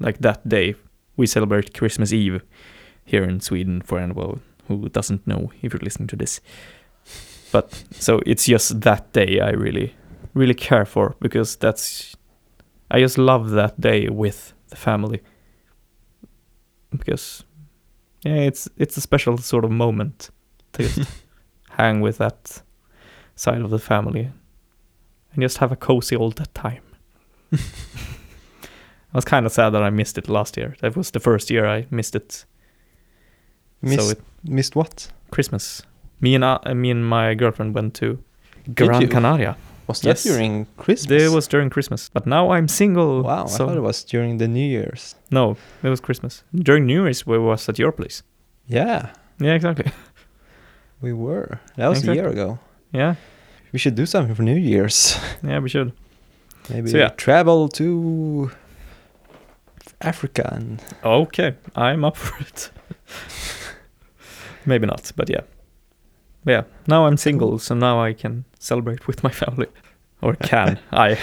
like 0.00 0.18
that 0.20 0.48
day. 0.48 0.74
We 1.16 1.26
celebrate 1.26 1.78
Christmas 1.78 2.12
Eve 2.12 2.40
here 3.04 3.22
in 3.24 3.40
Sweden 3.40 3.82
for 3.82 3.98
anyone 3.98 4.40
who 4.68 4.88
doesn't 4.88 5.26
know 5.26 5.50
if 5.62 5.72
you're 5.72 5.84
listening 5.84 6.08
to 6.08 6.16
this. 6.16 6.40
But 7.52 7.84
so 7.92 8.20
it's 8.26 8.46
just 8.46 8.80
that 8.80 9.12
day 9.12 9.40
I 9.40 9.50
really, 9.50 9.94
really 10.34 10.54
care 10.54 10.84
for 10.84 11.14
because 11.20 11.56
that's 11.56 12.16
I 12.90 13.00
just 13.00 13.18
love 13.18 13.50
that 13.50 13.80
day 13.80 14.08
with 14.08 14.52
the 14.68 14.76
family 14.76 15.20
because 16.90 17.44
yeah, 18.24 18.36
it's 18.36 18.68
it's 18.76 18.96
a 18.96 19.00
special 19.00 19.38
sort 19.38 19.64
of 19.64 19.70
moment 19.70 20.30
to 20.72 20.82
just 20.82 21.10
hang 21.70 22.00
with 22.00 22.18
that 22.18 22.62
side 23.36 23.60
of 23.60 23.70
the 23.70 23.78
family 23.78 24.30
and 25.32 25.42
just 25.42 25.58
have 25.58 25.72
a 25.72 25.76
cozy 25.76 26.16
old 26.16 26.40
time. 26.54 26.82
I 27.52 29.18
was 29.18 29.24
kind 29.24 29.46
of 29.46 29.52
sad 29.52 29.70
that 29.70 29.82
I 29.82 29.90
missed 29.90 30.18
it 30.18 30.28
last 30.28 30.56
year. 30.56 30.74
That 30.80 30.96
was 30.96 31.10
the 31.10 31.20
first 31.20 31.50
year 31.50 31.66
I 31.66 31.86
missed 31.90 32.16
it. 32.16 32.44
Missed, 33.80 34.00
So 34.00 34.10
it, 34.10 34.20
missed 34.44 34.74
what? 34.74 35.08
Christmas. 35.30 35.82
Me 36.20 36.34
and 36.34 36.42
uh, 36.42 36.58
me 36.74 36.90
and 36.90 37.06
my 37.06 37.34
girlfriend 37.34 37.74
went 37.74 37.94
to 37.94 38.18
Gran? 38.74 39.08
Canaria. 39.08 39.56
Was 39.86 40.00
that 40.00 40.08
Yes. 40.08 40.22
during 40.24 40.66
Christmas? 40.78 41.22
It 41.22 41.30
was 41.34 41.46
during 41.48 41.70
Christmas, 41.70 42.08
but 42.12 42.26
now 42.26 42.50
I'm 42.52 42.68
single. 42.68 43.22
Wow, 43.22 43.44
I 43.44 43.48
so 43.48 43.66
thought 43.66 43.76
it 43.76 43.82
was 43.82 44.02
during 44.04 44.38
the 44.38 44.48
New 44.48 44.64
Year's. 44.66 45.14
no, 45.30 45.56
it 45.82 45.88
was 45.90 46.00
Christmas 46.00 46.42
during 46.54 46.86
New 46.86 47.02
Year's. 47.04 47.26
We 47.26 47.38
was 47.38 47.68
at 47.68 47.78
your 47.78 47.92
place. 47.92 48.22
Yeah, 48.66 49.10
Yeah, 49.40 49.54
exactly. 49.54 49.92
we 51.02 51.12
were. 51.12 51.60
That 51.76 51.88
was 51.88 52.08
a 52.08 52.14
year 52.14 52.28
ago. 52.28 52.58
Yeah, 52.92 53.14
We 53.72 53.78
should 53.78 53.94
do 53.96 54.06
something 54.06 54.34
for 54.34 54.42
New 54.44 54.56
Year's. 54.56 55.18
yeah, 55.42 55.58
we 55.60 55.68
should. 55.68 55.92
Maybe 56.70 56.90
So, 56.90 56.96
yeah. 56.98 57.08
travel 57.16 57.68
to 57.68 58.50
Africa 60.00 60.48
and 60.56 60.80
Okay, 61.04 61.54
I'm 61.76 62.04
up 62.04 62.16
for 62.16 62.38
it. 62.40 62.70
Maybe 64.66 64.86
not, 64.86 65.12
but 65.16 65.28
yeah. 65.28 65.42
But 66.44 66.52
yeah, 66.52 66.62
now 66.86 67.06
I'm 67.06 67.16
single, 67.16 67.58
so 67.58 67.74
now 67.74 68.02
I 68.02 68.12
can 68.14 68.44
celebrate 68.64 69.06
with 69.06 69.22
my 69.22 69.30
family. 69.30 69.66
Or 70.22 70.34
can. 70.34 70.78
I 70.92 71.18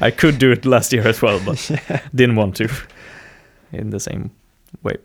I 0.00 0.10
could 0.10 0.38
do 0.38 0.50
it 0.50 0.64
last 0.64 0.92
year 0.92 1.06
as 1.06 1.20
well, 1.20 1.40
but 1.44 1.70
didn't 2.14 2.36
want 2.36 2.56
to 2.56 2.68
in 3.72 3.90
the 3.90 4.00
same 4.00 4.30
way. 4.82 4.96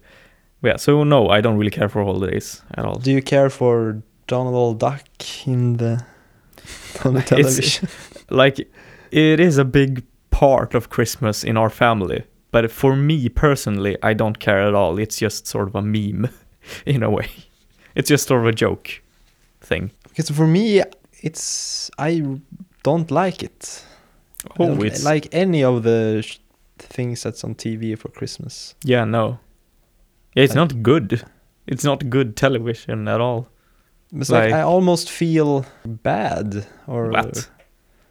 But 0.62 0.68
yeah, 0.68 0.78
so 0.78 1.04
no, 1.04 1.30
I 1.30 1.42
don't 1.42 1.58
really 1.58 1.72
care 1.72 1.90
for 1.90 2.04
holidays 2.04 2.62
at 2.76 2.86
all. 2.86 2.96
Do 2.96 3.12
you 3.12 3.22
care 3.22 3.50
for 3.50 4.02
Donald 4.28 4.80
Duck 4.80 5.06
in 5.46 5.78
the 5.78 6.06
on 7.04 7.14
the 7.16 7.22
television? 7.22 7.90
Like 8.30 8.60
it 9.12 9.40
is 9.40 9.58
a 9.58 9.66
big 9.66 10.04
part 10.30 10.74
of 10.74 10.90
Christmas 10.90 11.44
in 11.44 11.58
our 11.58 11.70
family, 11.70 12.24
but 12.52 12.72
for 12.72 12.96
me 12.96 13.28
personally, 13.30 13.98
I 14.02 14.14
don't 14.14 14.40
care 14.40 14.62
at 14.62 14.74
all. 14.74 14.98
It's 15.00 15.18
just 15.18 15.48
sort 15.48 15.68
of 15.68 15.76
a 15.76 15.82
meme 15.82 16.30
in 16.86 17.04
a 17.04 17.10
way. 17.10 17.28
It's 17.96 18.08
just 18.08 18.28
sort 18.28 18.42
of 18.42 18.48
a 18.48 18.54
joke 18.54 19.02
thing. 19.60 19.92
because 20.04 20.30
for 20.30 20.48
me, 20.48 20.82
it's 21.22 21.90
I 21.98 22.24
don't 22.84 23.10
like 23.12 23.44
it. 23.44 23.84
I 24.46 24.64
Oh, 24.64 24.68
don't 24.68 24.86
it's 24.86 25.04
like 25.04 25.28
any 25.32 25.64
of 25.64 25.84
the 25.84 26.22
sh- 26.24 26.40
things 26.80 27.24
that's 27.24 27.44
on 27.44 27.56
TV 27.56 27.96
for 27.98 28.10
Christmas. 28.10 28.76
yeah, 28.84 29.06
no. 29.06 29.40
Yeah, 30.36 30.44
it's 30.44 30.56
Like- 30.56 30.74
not 30.74 30.82
good. 30.84 31.24
It's 31.68 31.84
not 31.84 32.10
good 32.10 32.36
television 32.36 33.08
at 33.08 33.22
all. 33.22 33.48
It's 34.14 34.30
like, 34.30 34.52
Like- 34.52 34.54
I 34.60 34.62
almost 34.64 35.10
feel 35.10 35.66
bad, 35.86 36.66
or 36.88 37.10
What? 37.12 37.50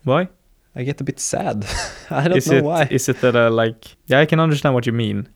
Why? 0.04 0.28
I 0.76 0.84
get 0.84 1.00
a 1.00 1.04
bit 1.04 1.18
sad. 1.20 1.66
I 2.10 2.28
don't 2.28 2.36
is 2.38 2.46
know 2.50 2.58
it, 2.58 2.64
why. 2.64 2.88
Is 2.90 3.08
it 3.08 3.20
that 3.20 3.34
uh, 3.34 3.50
like 3.50 3.96
yeah, 4.06 4.20
I 4.20 4.26
can 4.26 4.38
understand 4.40 4.74
what 4.74 4.86
you 4.86 4.92
mean. 4.92 5.28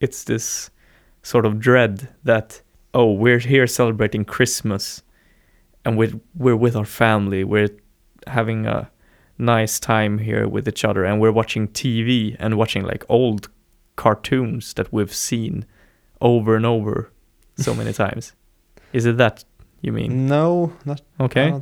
It's 0.00 0.24
this 0.24 0.70
sort 1.22 1.44
of 1.46 1.58
dread 1.60 2.08
that 2.24 2.62
oh, 2.94 3.12
we're 3.12 3.38
here 3.38 3.66
celebrating 3.66 4.24
Christmas 4.24 5.02
and 5.84 5.96
we're 5.96 6.12
we're 6.36 6.56
with 6.56 6.76
our 6.76 6.84
family. 6.86 7.44
We're 7.44 7.70
having 8.26 8.66
a 8.66 8.90
nice 9.38 9.80
time 9.80 10.18
here 10.18 10.46
with 10.46 10.68
each 10.68 10.84
other 10.84 11.04
and 11.04 11.20
we're 11.20 11.32
watching 11.32 11.68
TV 11.68 12.36
and 12.38 12.56
watching 12.58 12.84
like 12.84 13.04
old 13.08 13.48
cartoons 13.96 14.74
that 14.74 14.92
we've 14.92 15.14
seen 15.14 15.64
over 16.20 16.56
and 16.56 16.66
over 16.66 17.10
so 17.56 17.74
many 17.74 17.92
times. 17.92 18.32
Is 18.92 19.06
it 19.06 19.16
that 19.16 19.44
you 19.80 19.92
mean? 19.92 20.26
No, 20.26 20.72
not 20.84 21.00
Okay. 21.18 21.54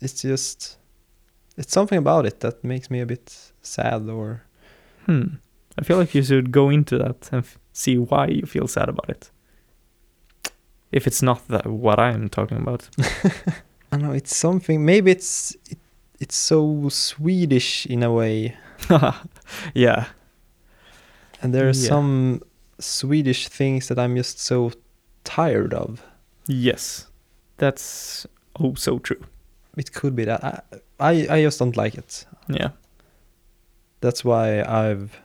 It's 0.00 0.22
just 0.22 0.78
it's 1.56 1.72
something 1.72 1.98
about 1.98 2.24
it 2.26 2.40
that 2.40 2.64
makes 2.64 2.90
me 2.90 3.00
a 3.00 3.06
bit 3.06 3.52
sad 3.62 4.08
or 4.08 4.42
Hmm. 5.06 5.36
I 5.78 5.82
feel 5.84 5.98
like 5.98 6.14
you 6.14 6.22
should 6.22 6.50
go 6.52 6.68
into 6.70 6.98
that 6.98 7.28
and 7.32 7.42
f- 7.42 7.58
see 7.72 7.96
why 7.98 8.26
you 8.28 8.46
feel 8.46 8.66
sad 8.68 8.88
about 8.88 9.08
it. 9.08 9.30
If 10.92 11.06
it's 11.06 11.22
not 11.22 11.46
that 11.48 11.66
what 11.66 11.98
I'm 11.98 12.28
talking 12.28 12.58
about. 12.58 12.88
I 13.92 13.96
know. 13.96 14.12
It's 14.12 14.36
something. 14.36 14.84
Maybe 14.84 15.10
it's 15.10 15.56
it, 15.70 15.78
it's 16.20 16.36
so 16.36 16.88
Swedish 16.88 17.86
in 17.86 18.02
a 18.02 18.12
way, 18.12 18.56
yeah. 19.74 20.06
and 21.42 21.54
there 21.54 21.64
are 21.64 21.74
Yeah. 21.74 21.88
some 21.88 22.40
Swedish 22.78 23.48
things 23.48 23.88
that 23.88 23.98
I'm 23.98 24.16
just 24.16 24.38
so 24.40 24.72
tired 25.24 25.74
of. 25.74 26.02
Yes. 26.46 27.06
That's 27.58 28.26
oh 28.58 28.74
so 28.74 28.98
true. 28.98 29.22
It 29.76 29.92
could 29.92 30.14
be 30.16 30.24
that 30.24 30.42
I 30.44 30.60
I, 30.98 31.26
I 31.36 31.42
just 31.42 31.58
don't 31.58 31.76
like 31.76 31.94
it. 31.98 32.26
Yeah. 32.48 32.70
That's 34.00 34.24
why 34.24 34.62
I've 34.62 35.20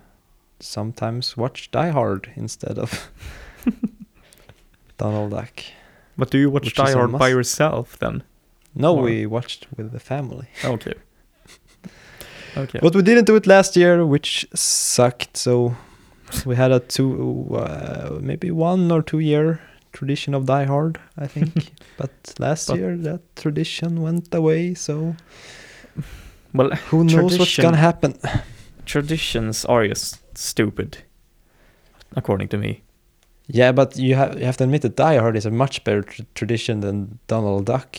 sometimes 0.59 1.37
watched 1.37 1.71
Die 1.71 1.89
Hard 1.91 2.29
instead 2.35 2.77
of 2.77 3.09
Donald 4.97 5.31
Duck. 5.31 5.63
But 6.17 6.29
do 6.31 6.37
you 6.37 6.49
watch 6.49 6.65
Which 6.65 6.75
Die 6.75 6.91
Hard 6.91 7.11
by 7.11 7.29
yourself 7.29 7.97
then? 7.99 8.23
No, 8.73 8.95
Or- 8.97 9.03
we 9.03 9.25
watched 9.25 9.67
with 9.77 9.91
the 9.91 9.99
family. 9.99 10.47
Okay. 10.63 10.93
Okay. 12.57 12.79
But 12.81 12.95
we 12.95 13.01
didn't 13.01 13.25
do 13.25 13.35
it 13.35 13.45
last 13.47 13.75
year, 13.75 14.05
which 14.05 14.47
sucked. 14.55 15.35
So 15.35 15.75
we 16.45 16.55
had 16.55 16.71
a 16.71 16.79
two, 16.79 17.49
uh, 17.53 18.17
maybe 18.21 18.49
one 18.49 18.89
or 18.93 19.01
two 19.01 19.19
year 19.19 19.59
tradition 19.91 20.33
of 20.33 20.45
Die 20.45 20.63
Hard, 20.63 20.97
I 21.17 21.27
think. 21.27 21.73
but 21.97 22.11
last 22.39 22.67
But- 22.67 22.77
year 22.77 22.95
that 22.97 23.21
tradition 23.35 24.01
went 24.01 24.33
away. 24.33 24.73
So 24.73 25.15
well, 26.53 26.69
who 26.91 27.03
knows 27.03 27.37
what's 27.37 27.57
gonna 27.57 27.75
happen? 27.77 28.13
traditions 28.85 29.65
are 29.65 29.85
just 29.87 30.21
stupid, 30.37 30.99
according 32.15 32.47
to 32.49 32.57
me. 32.57 32.83
Yeah, 33.47 33.71
but 33.73 33.95
you 33.97 34.15
have 34.15 34.37
you 34.39 34.45
have 34.45 34.57
to 34.57 34.63
admit 34.63 34.81
that 34.81 34.95
Die 34.95 35.17
Hard 35.17 35.35
is 35.35 35.45
a 35.45 35.51
much 35.51 35.83
better 35.83 36.01
tr- 36.01 36.23
tradition 36.33 36.79
than 36.81 37.19
Donald 37.27 37.65
Duck 37.65 37.97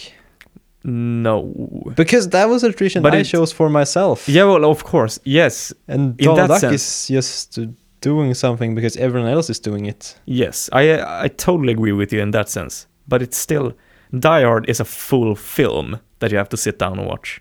No. 0.85 1.53
because 1.97 2.29
that 2.31 2.49
was 2.49 2.63
a 2.65 2.71
tradition 2.73 3.03
But 3.03 3.15
I 3.15 3.19
it- 3.19 3.25
chose 3.25 3.53
for 3.53 3.69
myself. 3.71 4.29
Yeah, 4.29 4.45
well, 4.45 4.65
of 4.71 4.85
course, 4.85 5.19
yes, 5.25 5.73
and 5.89 6.21
in 6.21 6.27
Donald 6.27 6.49
Duck 6.49 6.61
sense- 6.61 6.75
is 6.75 7.09
just 7.09 7.59
uh, 7.59 7.67
doing 8.01 8.35
something 8.35 8.75
because 8.75 8.97
everyone 8.97 9.29
else 9.31 9.51
is 9.51 9.61
doing 9.61 9.87
it. 9.87 10.17
yes. 10.27 10.69
I 10.73 11.25
I 11.25 11.29
totally 11.29 11.73
agree 11.73 11.93
with 11.93 12.13
you 12.13 12.23
in 12.23 12.31
that 12.33 12.49
sense. 12.49 12.87
But 13.09 13.23
it's 13.23 13.37
still 13.37 13.73
Die 14.19 14.43
Hard 14.43 14.69
is 14.69 14.81
a 14.81 14.85
full 14.85 15.35
film 15.37 15.99
that 16.19 16.31
you 16.33 16.39
have 16.39 16.49
to 16.49 16.57
sit 16.57 16.79
down 16.79 16.99
and 16.99 17.09
watch. 17.09 17.41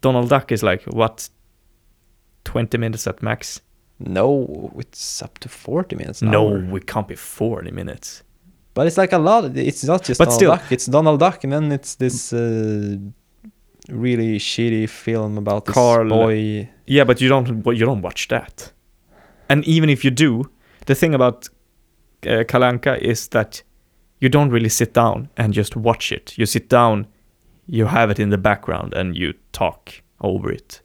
Donald 0.00 0.28
Duck 0.30 0.52
is 0.52 0.62
like 0.62 0.82
what, 0.92 1.30
twenty 2.44 2.78
minutes 2.78 3.06
at 3.06 3.22
max. 3.22 3.60
No, 3.98 4.72
it's 4.78 5.22
up 5.22 5.38
to 5.38 5.48
forty 5.48 5.96
minutes. 5.96 6.20
No, 6.22 6.48
hour. 6.50 6.58
we 6.70 6.80
can't 6.80 7.08
be 7.08 7.14
forty 7.16 7.70
minutes. 7.70 8.22
But 8.74 8.86
it's 8.86 8.98
like 8.98 9.12
a 9.12 9.18
lot. 9.18 9.56
It's 9.56 9.84
not 9.84 10.04
just 10.04 10.18
But 10.18 10.24
Donald 10.26 10.38
still- 10.40 10.50
Duck. 10.56 10.70
It's 10.72 10.86
Donald 10.86 11.20
Duck, 11.20 11.44
and 11.44 11.52
then 11.52 11.72
it's 11.72 11.94
this 11.94 12.32
uh, 12.32 12.96
really 13.88 14.38
shitty 14.38 14.88
film 14.88 15.38
about 15.38 15.64
this 15.64 15.74
Carl- 15.74 16.08
boy. 16.08 16.68
Yeah, 16.86 17.04
but 17.04 17.20
you 17.20 17.28
don't 17.28 17.64
you 17.66 17.86
don't 17.86 18.02
watch 18.02 18.28
that. 18.28 18.72
And 19.48 19.64
even 19.66 19.88
if 19.90 20.04
you 20.04 20.10
do, 20.10 20.50
the 20.86 20.94
thing 20.94 21.14
about 21.14 21.48
uh, 22.26 22.44
Kalle 22.48 22.62
Anka 22.72 22.98
is 22.98 23.28
that 23.28 23.62
you 24.20 24.28
don't 24.28 24.50
really 24.50 24.68
sit 24.68 24.92
down 24.92 25.28
and 25.36 25.52
just 25.54 25.76
watch 25.76 26.12
it. 26.12 26.36
You 26.36 26.46
sit 26.46 26.68
down, 26.68 27.06
you 27.66 27.86
have 27.86 28.10
it 28.10 28.18
in 28.18 28.30
the 28.30 28.38
background, 28.38 28.92
and 28.94 29.16
you 29.16 29.34
talk 29.52 30.02
over 30.20 30.50
it. 30.52 30.82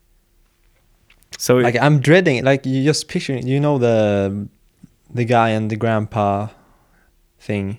So 1.42 1.58
Like 1.58 1.76
I'm 1.82 2.00
dreading. 2.00 2.38
it. 2.38 2.44
Like 2.46 2.66
you 2.70 2.84
just 2.86 3.08
picturing. 3.08 3.48
You 3.48 3.60
know 3.60 3.80
the 3.80 4.48
the 5.16 5.26
guy 5.26 5.50
and 5.58 5.70
the 5.72 5.76
grandpa 5.76 6.48
thing. 7.40 7.78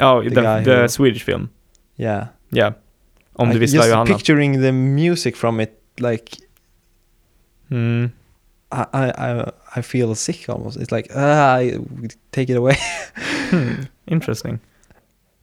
oh, 0.00 0.22
the 0.22 0.30
the, 0.30 0.62
the 0.64 0.80
who- 0.82 0.88
Swedish 0.88 1.22
film, 1.24 1.48
Yeah. 1.98 2.28
yeah, 2.52 2.72
Om 3.38 3.48
du 3.48 3.52
like, 3.54 3.60
visste 3.62 3.76
just 3.76 3.88
Johanna. 3.88 4.06
picturing 4.16 4.60
the 4.62 4.72
music 4.72 5.36
from 5.36 5.60
it. 5.60 5.72
Like 6.00 6.28
Mm. 7.70 8.10
I 8.72 8.86
I 8.92 9.50
I, 9.76 9.82
feel 9.82 10.14
sick 10.14 10.48
almost. 10.48 10.76
It's 10.80 10.92
like 10.92 11.08
ah, 11.14 11.56
I, 11.60 11.78
take 12.32 12.48
it 12.52 12.56
away. 12.56 12.76
Hmm. 13.50 13.82
Interesting. 14.06 14.60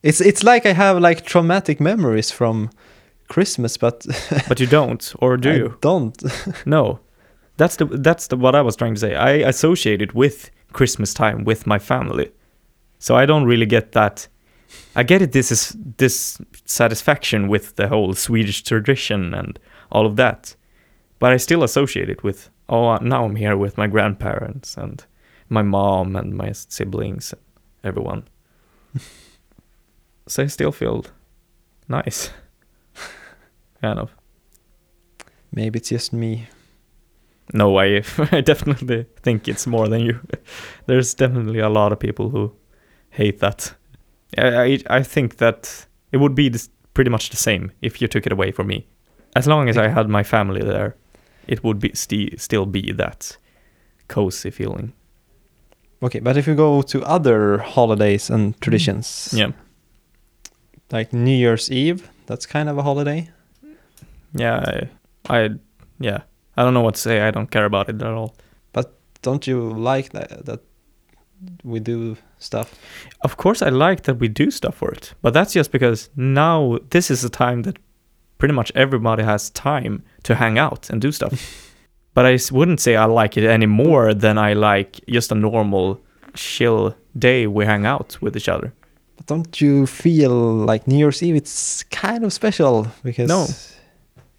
It's 0.02 0.20
it's 0.20 0.42
like 0.42 0.66
I 0.66 0.72
have 0.74 1.00
like 1.08 1.22
traumatic 1.24 1.80
memories 1.80 2.30
from 2.32 2.68
Christmas, 3.28 3.78
but 3.78 4.06
But 4.48 4.60
you 4.60 4.66
don't, 4.66 5.14
or 5.20 5.36
do 5.38 5.50
I 5.52 5.54
you? 5.56 5.76
don't. 5.80 6.22
No, 6.66 6.98
that's 7.56 7.76
the 7.76 7.84
that's 7.86 8.26
the 8.28 8.36
what 8.36 8.54
I 8.54 8.62
was 8.62 8.76
trying 8.76 8.94
to 8.94 9.00
say. 9.00 9.14
I 9.14 9.32
associate 9.48 10.02
it 10.02 10.14
with 10.14 10.50
Christmas 10.72 11.14
time 11.14 11.44
with 11.44 11.66
my 11.66 11.78
family, 11.78 12.32
so 12.98 13.16
I 13.16 13.26
don't 13.26 13.44
really 13.44 13.66
get 13.66 13.92
that. 13.92 14.28
I 14.96 15.02
get 15.04 15.22
it. 15.22 15.32
This 15.32 15.52
is 15.52 15.76
this 15.98 16.38
satisfaction 16.64 17.48
with 17.48 17.76
the 17.76 17.88
whole 17.88 18.14
Swedish 18.14 18.62
tradition 18.62 19.34
and 19.34 19.58
all 19.92 20.06
of 20.06 20.16
that, 20.16 20.56
but 21.18 21.32
I 21.32 21.36
still 21.36 21.62
associate 21.62 22.10
it 22.10 22.24
with 22.24 22.50
oh 22.68 22.88
uh, 22.88 22.98
now 23.00 23.24
I'm 23.24 23.36
here 23.36 23.56
with 23.56 23.78
my 23.78 23.86
grandparents 23.86 24.76
and 24.76 25.04
my 25.48 25.62
mom 25.62 26.16
and 26.16 26.34
my 26.34 26.52
siblings 26.52 27.32
and 27.32 27.42
everyone. 27.84 28.24
so 30.26 30.42
I 30.42 30.46
still 30.46 30.72
feel 30.72 31.04
nice, 31.88 32.30
kind 33.80 34.00
of. 34.00 34.16
Maybe 35.52 35.78
it's 35.78 35.90
just 35.90 36.12
me. 36.12 36.48
No, 37.52 37.76
I 37.78 38.02
I 38.32 38.40
definitely 38.40 39.06
think 39.22 39.48
it's 39.48 39.66
more 39.66 39.88
than 39.88 40.00
you. 40.00 40.20
There's 40.86 41.14
definitely 41.14 41.60
a 41.60 41.68
lot 41.68 41.92
of 41.92 41.98
people 41.98 42.30
who 42.30 42.52
hate 43.10 43.38
that. 43.40 43.74
I 44.38 44.62
I, 44.64 44.78
I 44.98 45.02
think 45.02 45.36
that 45.36 45.86
it 46.12 46.16
would 46.18 46.34
be 46.34 46.48
this, 46.50 46.68
pretty 46.94 47.10
much 47.10 47.28
the 47.30 47.36
same 47.36 47.70
if 47.82 48.00
you 48.00 48.08
took 48.08 48.26
it 48.26 48.32
away 48.32 48.52
from 48.52 48.66
me. 48.66 48.86
As 49.36 49.46
long 49.46 49.68
as 49.68 49.76
I 49.76 49.88
had 49.88 50.08
my 50.08 50.22
family 50.24 50.60
there, 50.62 50.94
it 51.48 51.62
would 51.64 51.78
be 51.80 51.90
sti- 51.94 52.36
still 52.36 52.66
be 52.66 52.92
that 52.92 53.36
cozy 54.08 54.50
feeling. 54.50 54.92
Okay, 56.02 56.20
but 56.20 56.36
if 56.36 56.46
you 56.46 56.54
go 56.54 56.82
to 56.82 57.02
other 57.02 57.58
holidays 57.58 58.30
and 58.30 58.54
traditions, 58.60 59.32
Yeah, 59.36 59.52
like 60.92 61.12
New 61.12 61.36
Year's 61.36 61.70
Eve, 61.70 62.08
that's 62.26 62.46
kind 62.46 62.68
of 62.68 62.78
a 62.78 62.82
holiday. 62.82 63.28
yeah, 64.34 64.86
I, 65.28 65.38
I 65.44 65.50
yeah. 66.00 66.22
I 66.56 66.62
don't 66.62 66.74
know 66.74 66.82
what 66.82 66.94
to 66.94 67.00
say. 67.00 67.20
I 67.20 67.30
don't 67.30 67.50
care 67.50 67.64
about 67.64 67.88
it 67.88 68.00
at 68.02 68.12
all. 68.12 68.34
But 68.72 68.92
don't 69.22 69.46
you 69.46 69.70
like 69.70 70.10
that 70.12 70.44
that 70.46 70.60
we 71.62 71.80
do 71.80 72.16
stuff? 72.38 72.78
Of 73.22 73.36
course, 73.36 73.62
I 73.62 73.68
like 73.70 74.02
that 74.02 74.18
we 74.20 74.28
do 74.28 74.50
stuff 74.50 74.74
for 74.76 74.90
it, 74.90 75.14
but 75.22 75.34
that's 75.34 75.52
just 75.52 75.72
because 75.72 76.10
now 76.16 76.78
this 76.90 77.10
is 77.10 77.24
a 77.24 77.28
time 77.30 77.62
that 77.62 77.78
pretty 78.38 78.54
much 78.54 78.72
everybody 78.74 79.22
has 79.22 79.50
time 79.50 80.02
to 80.22 80.34
hang 80.34 80.58
out 80.58 80.90
and 80.90 81.00
do 81.02 81.12
stuff. 81.12 81.32
but 82.14 82.26
I 82.26 82.38
wouldn't 82.52 82.80
say 82.80 82.96
I 82.96 83.04
like 83.06 83.36
it 83.36 83.44
any 83.48 83.66
more 83.66 84.14
than 84.14 84.38
I 84.38 84.52
like 84.54 85.00
just 85.08 85.32
a 85.32 85.34
normal 85.34 86.00
chill 86.34 86.94
day 87.18 87.46
we 87.46 87.64
hang 87.64 87.86
out 87.86 88.18
with 88.20 88.36
each 88.36 88.48
other. 88.48 88.72
But 89.16 89.26
don't 89.26 89.60
you 89.60 89.86
feel 89.86 90.30
like 90.66 90.86
New 90.88 90.98
Year's 90.98 91.22
Eve? 91.22 91.36
It's 91.36 91.82
kind 91.84 92.24
of 92.24 92.32
special 92.32 92.86
because 93.02 93.28
No. 93.28 93.46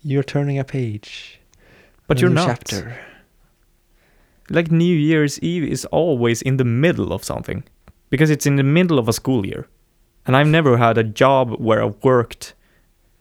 you're 0.04 0.24
turning 0.24 0.60
a 0.60 0.64
page. 0.64 1.35
But 2.08 2.22
you're 2.22 2.30
not. 2.30 2.48
Chapter. 2.48 2.96
Like 4.50 4.72
New 4.72 4.96
Year's 4.96 5.40
Eve 5.40 5.64
is 5.64 5.86
always 5.86 6.42
in 6.42 6.58
the 6.58 6.66
middle 6.66 7.12
of 7.12 7.24
something 7.24 7.64
because 8.10 8.30
it's 8.30 8.46
in 8.46 8.58
the 8.58 8.64
middle 8.64 9.00
of 9.00 9.08
a 9.08 9.14
school 9.14 9.46
year. 9.46 9.68
And 10.28 10.36
I've 10.36 10.48
never 10.48 10.78
had 10.78 10.98
a 10.98 11.04
job 11.04 11.56
where 11.60 11.82
I 11.84 11.88
worked 12.04 12.54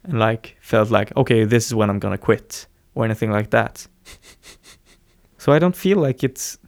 and 0.05 0.18
like 0.18 0.57
felt 0.61 0.90
like, 0.90 1.16
okay, 1.16 1.45
this 1.45 1.66
is 1.66 1.74
when 1.74 1.89
I'm 1.91 1.99
gonna 1.99 2.18
quit 2.18 2.66
or 2.95 3.05
anything 3.05 3.30
like 3.32 3.51
that. 3.51 3.87
so 5.39 5.53
I 5.53 5.59
don't 5.59 5.76
feel 5.76 5.99
like 5.99 6.22
it's 6.22 6.59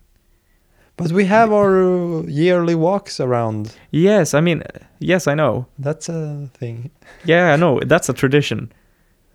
But 0.97 1.12
we 1.12 1.27
have 1.27 1.53
our 1.53 1.83
uh, 1.83 2.23
yearly 2.23 2.75
walks 2.75 3.21
around. 3.21 3.77
yes, 3.91 4.33
I 4.33 4.41
mean 4.41 4.62
yes, 5.01 5.27
I 5.27 5.35
know. 5.35 5.67
That's 5.79 6.09
a 6.09 6.49
thing. 6.55 6.91
Yeah, 7.27 7.53
I 7.53 7.57
know. 7.57 7.81
That's 7.85 8.09
a 8.09 8.14
tradition. 8.14 8.73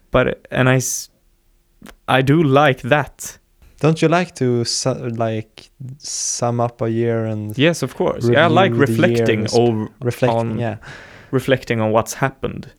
But 0.10 0.48
and 0.50 0.68
I 0.68 0.78
s- 0.78 1.10
I 2.12 2.22
do 2.22 2.44
like 2.44 2.82
that. 2.82 3.40
Don't 3.80 4.02
you 4.02 4.10
like 4.10 4.36
to 4.36 4.66
su- 4.66 5.10
like 5.28 5.72
sum 5.98 6.60
up 6.60 6.82
a 6.82 6.90
year 6.90 7.26
and 7.26 7.58
Yes, 7.58 7.84
of 7.84 7.96
course. 7.96 8.28
Yeah, 8.30 8.46
I 8.46 8.48
like 8.48 8.74
reflecting 8.74 9.40
years. 9.40 9.56
over 9.56 9.88
reflect? 10.02 10.34
on- 10.34 10.60
yeah. 10.60 10.78
reflecting 11.32 11.80
on 11.82 11.92
what's 11.92 12.14
happened. 12.16 12.74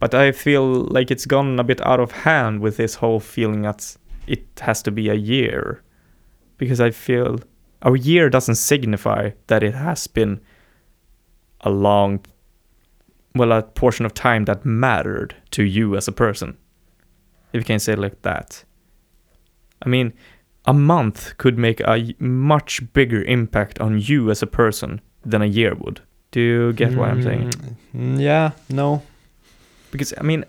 But 0.00 0.14
I 0.14 0.32
feel 0.32 0.64
like 0.90 1.10
it's 1.10 1.26
gone 1.26 1.58
a 1.60 1.64
bit 1.64 1.80
out 1.86 2.00
of 2.00 2.12
hand 2.12 2.60
with 2.60 2.76
this 2.76 2.96
whole 2.96 3.20
feeling 3.20 3.62
that 3.62 3.96
it 4.26 4.42
has 4.60 4.82
to 4.82 4.90
be 4.90 5.08
a 5.08 5.14
year. 5.14 5.82
Because 6.56 6.80
I 6.80 6.90
feel 6.90 7.38
our 7.82 7.96
year 7.96 8.28
doesn't 8.30 8.56
signify 8.56 9.30
that 9.46 9.62
it 9.62 9.74
has 9.74 10.08
been 10.08 10.40
a 11.60 11.70
long, 11.70 12.24
well, 13.34 13.52
a 13.52 13.62
portion 13.62 14.06
of 14.06 14.12
time 14.12 14.44
that 14.46 14.64
mattered 14.64 15.34
to 15.52 15.62
you 15.62 15.96
as 15.96 16.08
a 16.08 16.12
person. 16.12 16.56
If 17.52 17.60
you 17.60 17.64
can 17.64 17.78
say 17.78 17.92
it 17.92 17.98
like 17.98 18.22
that. 18.22 18.64
I 19.82 19.88
mean, 19.88 20.12
a 20.66 20.74
month 20.74 21.36
could 21.38 21.56
make 21.58 21.80
a 21.80 22.14
much 22.18 22.80
bigger 22.92 23.22
impact 23.22 23.80
on 23.80 23.98
you 24.00 24.30
as 24.30 24.42
a 24.42 24.46
person 24.46 25.00
than 25.24 25.42
a 25.42 25.46
year 25.46 25.74
would. 25.74 26.00
Do 26.30 26.40
you 26.40 26.72
get 26.74 26.94
what 26.96 27.08
I'm 27.10 27.22
saying? 27.22 27.50
Mm, 27.96 28.20
yeah, 28.20 28.50
no. 28.68 29.02
Because 29.90 30.12
I 30.18 30.22
mean, 30.22 30.44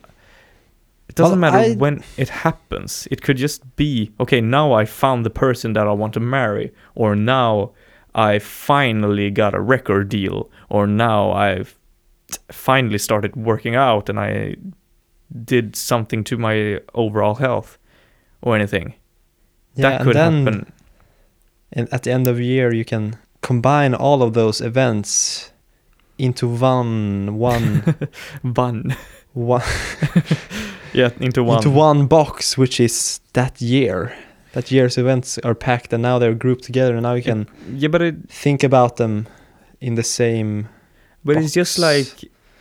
it 1.08 1.16
doesn't 1.16 1.40
Well, 1.40 1.52
matter 1.52 1.72
I- 1.72 1.76
when 1.76 2.04
it 2.18 2.30
happens. 2.30 3.08
It 3.12 3.22
could 3.22 3.38
just 3.38 3.76
be 3.76 4.12
okay. 4.20 4.42
Now 4.42 4.74
I 4.74 4.86
found 4.86 5.26
the 5.26 5.30
person 5.30 5.74
that 5.74 5.88
I 5.88 5.92
want 5.94 6.14
to 6.16 6.20
marry, 6.20 6.72
or 6.96 7.16
now 7.16 7.72
I 8.14 8.40
finally 8.40 9.32
got 9.32 9.54
a 9.56 9.62
record 9.62 10.10
deal, 10.10 10.50
or 10.70 10.86
now 10.88 11.32
I've 11.32 11.78
finally 12.52 12.98
started 12.98 13.36
working 13.36 13.76
out 13.76 14.10
and 14.10 14.20
I 14.20 14.56
did 15.46 15.76
something 15.76 16.24
to 16.26 16.38
my 16.38 16.80
overall 16.94 17.36
health, 17.36 17.78
or 18.42 18.56
anything. 18.56 18.94
Yeah, 19.76 19.90
that 19.90 20.02
and 20.02 20.04
could 20.08 20.16
then 20.16 20.46
happen. 20.46 20.74
and 21.74 21.94
at 21.94 22.04
the 22.04 22.12
end 22.12 22.28
of 22.28 22.38
the 22.38 22.46
year 22.46 22.74
you 22.74 22.84
can 22.86 23.18
combine 23.42 23.94
all 23.94 24.22
of 24.24 24.34
those 24.34 24.60
events 24.62 25.52
into 26.18 26.48
one 26.48 27.38
one 27.38 27.96
One, 28.44 28.96
one 29.34 29.62
yeah, 30.94 31.12
into 31.20 31.44
one. 31.44 31.58
into 31.58 31.70
one 31.70 32.08
box 32.08 32.58
which 32.58 32.80
is 32.80 33.22
that 33.34 33.62
year. 33.62 34.14
That 34.54 34.72
year's 34.72 34.98
events 34.98 35.38
are 35.40 35.54
packed 35.54 35.94
and 35.94 36.02
now 36.02 36.18
they're 36.18 36.34
grouped 36.34 36.64
together 36.64 36.94
and 36.96 37.04
now 37.04 37.14
you 37.14 37.22
can 37.24 37.48
Yeah, 37.72 37.90
but 37.90 38.02
it, 38.02 38.16
think 38.30 38.64
about 38.64 38.96
them 38.98 39.28
in 39.80 39.96
the 39.96 40.04
same 40.04 40.68
but 41.24 41.38
it's 41.38 41.54
just 41.54 41.78
like, 41.78 42.08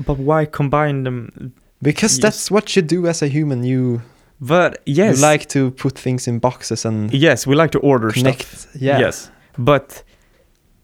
but 0.04 0.18
why 0.18 0.44
combine 0.44 1.04
them? 1.04 1.54
Because 1.82 2.16
Yes. 2.16 2.22
that's 2.22 2.50
what 2.50 2.74
you 2.76 2.82
do 2.82 3.06
as 3.06 3.22
a 3.22 3.28
human. 3.28 3.64
You 3.64 4.00
But 4.40 4.78
yes, 4.86 5.16
you 5.16 5.22
like 5.30 5.46
to 5.48 5.70
put 5.72 5.98
things 5.98 6.28
in 6.28 6.38
boxes 6.38 6.84
and 6.84 7.12
yes, 7.12 7.46
we 7.46 7.54
like 7.56 7.70
to 7.72 7.78
order 7.80 8.10
connect. 8.10 8.42
stuff. 8.46 8.76
Yeah. 8.80 8.98
Yes, 9.00 9.30
but 9.56 10.04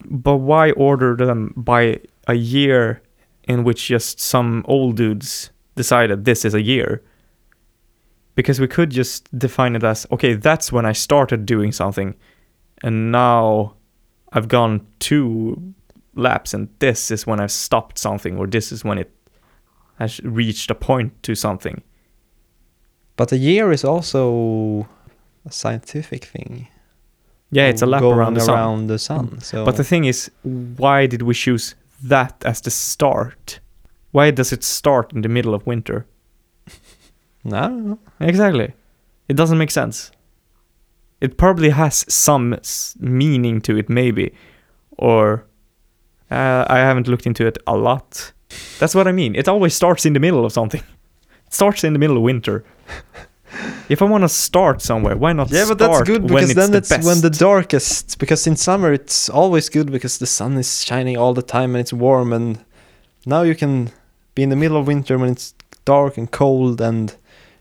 but 0.09 0.37
why 0.37 0.71
order 0.71 1.15
them 1.15 1.53
by 1.55 1.99
a 2.27 2.33
year 2.33 3.01
in 3.47 3.63
which 3.63 3.87
just 3.87 4.19
some 4.19 4.63
old 4.67 4.97
dudes 4.97 5.51
decided 5.75 6.25
this 6.25 6.45
is 6.45 6.53
a 6.53 6.61
year? 6.61 7.01
Because 8.35 8.59
we 8.59 8.67
could 8.67 8.89
just 8.91 9.29
define 9.37 9.75
it 9.77 9.83
as 9.83 10.05
okay, 10.11 10.33
that's 10.35 10.71
when 10.71 10.85
I 10.85 10.93
started 10.93 11.45
doing 11.45 11.71
something, 11.71 12.15
and 12.83 13.11
now 13.11 13.75
I've 14.33 14.47
gone 14.49 14.81
two 14.99 15.73
laps, 16.15 16.53
and 16.53 16.67
this 16.79 17.11
is 17.11 17.25
when 17.25 17.39
I've 17.39 17.51
stopped 17.51 17.97
something, 17.97 18.37
or 18.37 18.47
this 18.47 18.71
is 18.73 18.83
when 18.83 18.97
it 18.97 19.09
has 19.99 20.19
reached 20.23 20.71
a 20.71 20.75
point 20.75 21.11
to 21.23 21.35
something. 21.35 21.81
But 23.15 23.31
a 23.31 23.37
year 23.37 23.71
is 23.71 23.83
also 23.83 24.87
a 25.45 25.51
scientific 25.51 26.25
thing. 26.25 26.67
Yeah, 27.51 27.67
it's 27.67 27.81
a 27.81 27.85
lap 27.85 28.01
around 28.01 28.33
the 28.33 28.41
sun. 28.41 28.55
around 28.55 28.87
the 28.87 28.99
sun. 28.99 29.39
So 29.39 29.63
But 29.63 29.77
the 29.77 29.83
thing 29.83 30.05
is, 30.05 30.29
why 30.43 31.07
did 31.07 31.21
we 31.21 31.33
choose 31.33 31.75
that 32.03 32.43
as 32.45 32.61
the 32.61 32.71
start? 32.71 33.59
Why 34.11 34.31
does 34.31 34.51
it 34.51 34.63
start 34.63 35.13
in 35.13 35.21
the 35.21 35.29
middle 35.29 35.53
of 35.53 35.65
winter? 35.65 36.05
no. 37.43 37.99
Exactly. 38.19 38.73
It 39.29 39.37
doesn't 39.37 39.57
make 39.57 39.71
sense. 39.71 40.11
It 41.21 41.37
probably 41.37 41.69
has 41.69 42.05
some 42.13 42.57
meaning 42.99 43.61
to 43.61 43.77
it, 43.77 43.89
maybe. 43.89 44.33
Or 44.97 45.45
uh, 46.29 46.65
I 46.67 46.79
haven't 46.79 47.07
looked 47.07 47.25
into 47.25 47.45
it 47.47 47.57
a 47.65 47.77
lot. 47.77 48.33
That's 48.79 48.95
what 48.95 49.07
I 49.07 49.11
mean. 49.11 49.35
It 49.35 49.47
always 49.47 49.73
starts 49.73 50.05
in 50.05 50.13
the 50.13 50.19
middle 50.19 50.45
of 50.45 50.51
something. 50.51 50.81
It 51.47 51.53
starts 51.53 51.83
in 51.83 51.93
the 51.93 51.99
middle 51.99 52.17
of 52.17 52.23
winter. 52.23 52.63
if 53.89 54.01
I 54.01 54.05
want 54.05 54.23
to 54.23 54.29
start 54.29 54.81
somewhere, 54.81 55.15
why 55.15 55.33
not 55.33 55.51
Yeah, 55.51 55.65
but 55.67 55.77
that's 55.77 56.01
good 56.01 56.27
because 56.27 56.51
it's 56.51 56.59
then 56.59 56.71
the 56.71 56.77
it's 56.77 57.05
when 57.05 57.21
the 57.21 57.29
darkest. 57.29 58.19
Because 58.19 58.47
in 58.47 58.55
summer 58.55 58.91
it's 58.91 59.29
always 59.29 59.69
good 59.69 59.91
because 59.91 60.17
the 60.17 60.25
sun 60.25 60.57
is 60.57 60.83
shining 60.83 61.17
all 61.17 61.33
the 61.33 61.41
time 61.41 61.75
and 61.75 61.81
it's 61.81 61.93
warm. 61.93 62.33
And 62.33 62.63
now 63.25 63.43
you 63.43 63.55
can 63.55 63.91
be 64.33 64.43
in 64.43 64.49
the 64.49 64.55
middle 64.55 64.77
of 64.77 64.87
winter 64.87 65.17
when 65.17 65.29
it's 65.29 65.53
dark 65.85 66.17
and 66.17 66.29
cold 66.31 66.81
and 66.81 67.15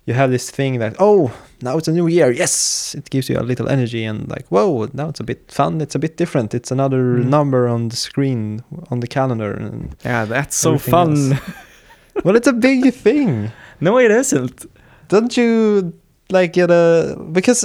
you 0.06 0.14
have 0.14 0.30
this 0.30 0.50
thing 0.50 0.78
that 0.80 0.94
oh 0.98 1.32
now 1.62 1.78
it's 1.78 1.88
a 1.88 1.92
new 1.92 2.06
year. 2.06 2.30
Yes 2.30 2.94
it 2.94 3.08
gives 3.10 3.28
you 3.30 3.38
a 3.38 3.42
little 3.42 3.68
energy 3.68 4.04
and 4.04 4.28
like 4.28 4.46
whoa 4.48 4.88
now 4.92 5.08
it's 5.08 5.20
a 5.20 5.24
bit 5.24 5.50
fun. 5.50 5.80
It's 5.80 5.94
a 5.94 5.98
bit 5.98 6.16
different. 6.16 6.54
It's 6.54 6.70
another 6.70 7.02
Mm. 7.18 7.26
number 7.26 7.68
on 7.68 7.88
the 7.88 7.96
screen 7.96 8.62
on 8.90 9.00
the 9.00 9.06
calendar 9.06 9.52
and 9.54 9.96
yeah, 10.04 10.24
that's 10.26 10.56
so 10.56 10.78
fun. 10.78 11.38
well 12.24 12.36
it's 12.36 12.48
a 12.48 12.52
big 12.52 12.92
thing. 12.94 13.50
No, 13.80 13.98
it 13.98 14.10
isn't. 14.10 14.66
don't 15.08 15.36
you 15.36 15.92
like 16.30 16.52
get 16.54 16.70
a 16.70 17.16
because 17.32 17.64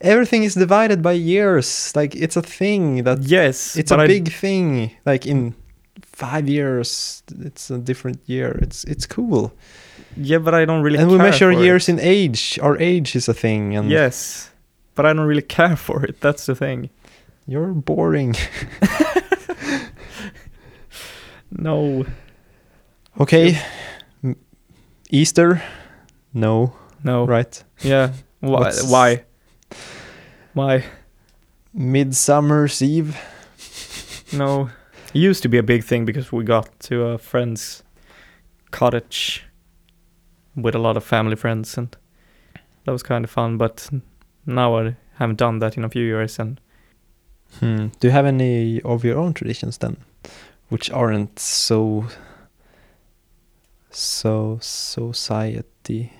everything 0.00 0.44
is 0.44 0.54
divided 0.54 1.00
by 1.02 1.12
years. 1.12 1.92
Like 1.96 2.14
it's 2.14 2.36
a 2.36 2.42
thing 2.42 3.04
that 3.04 3.18
Yes, 3.22 3.76
it's 3.76 3.90
a 3.92 3.96
I- 3.98 4.06
big 4.06 4.32
thing. 4.32 4.90
Like 5.06 5.26
in 5.26 5.54
five 6.02 6.48
years 6.48 7.22
it's 7.40 7.70
a 7.70 7.78
different 7.78 8.20
year. 8.26 8.58
It's 8.62 8.84
it's 8.84 9.06
cool 9.06 9.52
Yeah, 10.16 10.38
but 10.38 10.54
I 10.54 10.64
don't 10.64 10.82
really. 10.82 10.98
and 10.98 11.10
we 11.10 11.18
measure 11.18 11.52
for 11.52 11.60
it. 11.60 11.64
years 11.64 11.88
in 11.88 11.98
age 12.00 12.58
our 12.62 12.76
age 12.78 13.16
is 13.16 13.28
a 13.28 13.34
thing 13.34 13.76
and 13.76 13.90
Yes, 13.90 14.50
but 14.94 15.04
I 15.06 15.12
don't 15.12 15.26
really 15.26 15.42
care 15.42 15.76
for 15.76 16.04
it. 16.04 16.20
That's 16.20 16.46
the 16.46 16.54
thing. 16.54 16.90
you're 17.46 17.74
boring 17.74 18.34
No, 21.50 22.04
okay 23.20 23.58
M- 24.22 24.36
easter 25.10 25.62
no 26.32 26.72
no. 27.04 27.26
right 27.26 27.62
Yeah. 27.82 28.12
Why? 28.40 28.72
Why? 28.88 29.24
Why? 30.54 30.84
midsummer's 31.72 32.82
eve 32.82 33.16
No. 34.32 34.70
It 35.14 35.20
used 35.20 35.42
to 35.42 35.48
be 35.48 35.58
a 35.58 35.62
big 35.62 35.84
thing 35.84 36.04
because 36.04 36.32
we 36.32 36.42
got 36.44 36.68
to 36.88 37.04
a 37.06 37.18
friend's 37.18 37.82
cottage 38.72 39.43
with 40.56 40.74
a 40.74 40.78
lot 40.78 40.96
of 40.96 41.04
family 41.04 41.36
friends, 41.36 41.78
and 41.78 41.96
that 42.84 42.92
was 42.92 43.02
kind 43.02 43.24
of 43.24 43.30
fun. 43.30 43.58
But 43.58 43.88
now 44.46 44.78
I 44.78 44.96
haven't 45.18 45.36
done 45.36 45.58
that 45.60 45.76
in 45.76 45.84
a 45.84 45.88
few 45.88 46.04
years, 46.04 46.38
and 46.38 46.60
Hmm. 47.60 47.88
Do 48.00 48.08
you 48.08 48.10
have 48.10 48.26
any 48.26 48.80
of 48.82 49.04
your 49.04 49.18
own 49.18 49.32
traditions 49.32 49.78
then, 49.78 49.96
which 50.68 50.90
aren't 50.90 51.38
so 51.38 52.06
so 53.90 54.58
society 54.60 56.12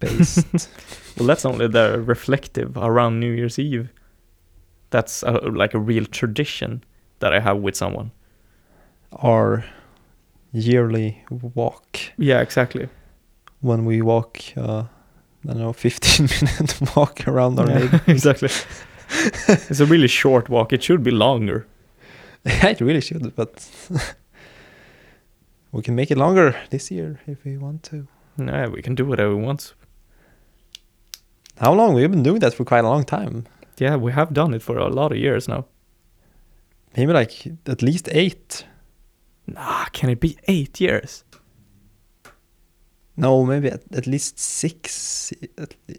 based? 0.00 0.46
well, 1.16 1.26
that's 1.26 1.44
only 1.44 1.68
the 1.68 2.00
reflective 2.00 2.76
around 2.76 3.20
New 3.20 3.30
Year's 3.30 3.58
Eve. 3.58 3.90
That's 4.90 5.22
a, 5.22 5.32
like 5.32 5.74
a 5.74 5.78
real 5.78 6.04
tradition 6.04 6.84
that 7.20 7.32
I 7.32 7.40
have 7.40 7.58
with 7.58 7.76
someone. 7.76 8.10
Our 9.12 9.64
yearly 10.52 11.24
walk 11.30 11.98
Yeah, 12.18 12.40
exactly. 12.40 12.88
When 13.62 13.84
we 13.86 14.02
walk, 14.02 14.38
uh, 14.56 14.84
I 15.48 15.52
don't 15.52 15.58
know, 15.58 15.72
15 15.72 16.26
minute 16.42 16.96
walk 16.96 17.26
around 17.26 17.58
our 17.58 17.66
Yeah, 17.68 17.78
neighborhood. 17.78 18.02
exactly. 18.08 18.50
it's 19.48 19.80
a 19.80 19.86
really 19.86 20.08
short 20.08 20.48
walk. 20.48 20.72
It 20.72 20.82
should 20.82 21.02
be 21.02 21.10
longer. 21.10 21.66
it 22.44 22.80
really 22.80 23.00
should, 23.00 23.34
but 23.36 23.68
we 25.72 25.82
can 25.82 25.94
make 25.94 26.10
it 26.10 26.18
longer 26.18 26.54
this 26.70 26.90
year 26.90 27.20
if 27.26 27.44
we 27.44 27.56
want 27.56 27.82
to. 27.84 28.06
Yeah, 28.36 28.68
we 28.68 28.82
can 28.82 28.94
do 28.94 29.04
whatever 29.06 29.34
we 29.36 29.42
want. 29.42 29.74
How 31.58 31.72
long? 31.72 31.94
We've 31.94 32.10
been 32.10 32.22
doing 32.22 32.40
that 32.40 32.54
for 32.54 32.64
quite 32.64 32.84
a 32.84 32.88
long 32.88 33.04
time. 33.04 33.44
Yeah, 33.78 33.96
we 33.96 34.12
have 34.12 34.32
done 34.32 34.54
it 34.54 34.62
for 34.62 34.76
a 34.78 34.88
lot 34.88 35.12
of 35.12 35.18
years 35.18 35.48
now. 35.48 35.66
Maybe 36.96 37.12
like 37.12 37.46
at 37.66 37.82
least 37.82 38.08
eight. 38.12 38.66
Nah, 39.46 39.84
can 39.92 40.10
it 40.10 40.20
be 40.20 40.36
eight 40.48 40.80
years? 40.80 41.24
No, 43.16 43.44
maybe 43.44 43.68
at, 43.68 43.82
at 43.94 44.06
least 44.06 44.38
six. 44.38 45.32
At 45.58 45.74
le- 45.88 45.96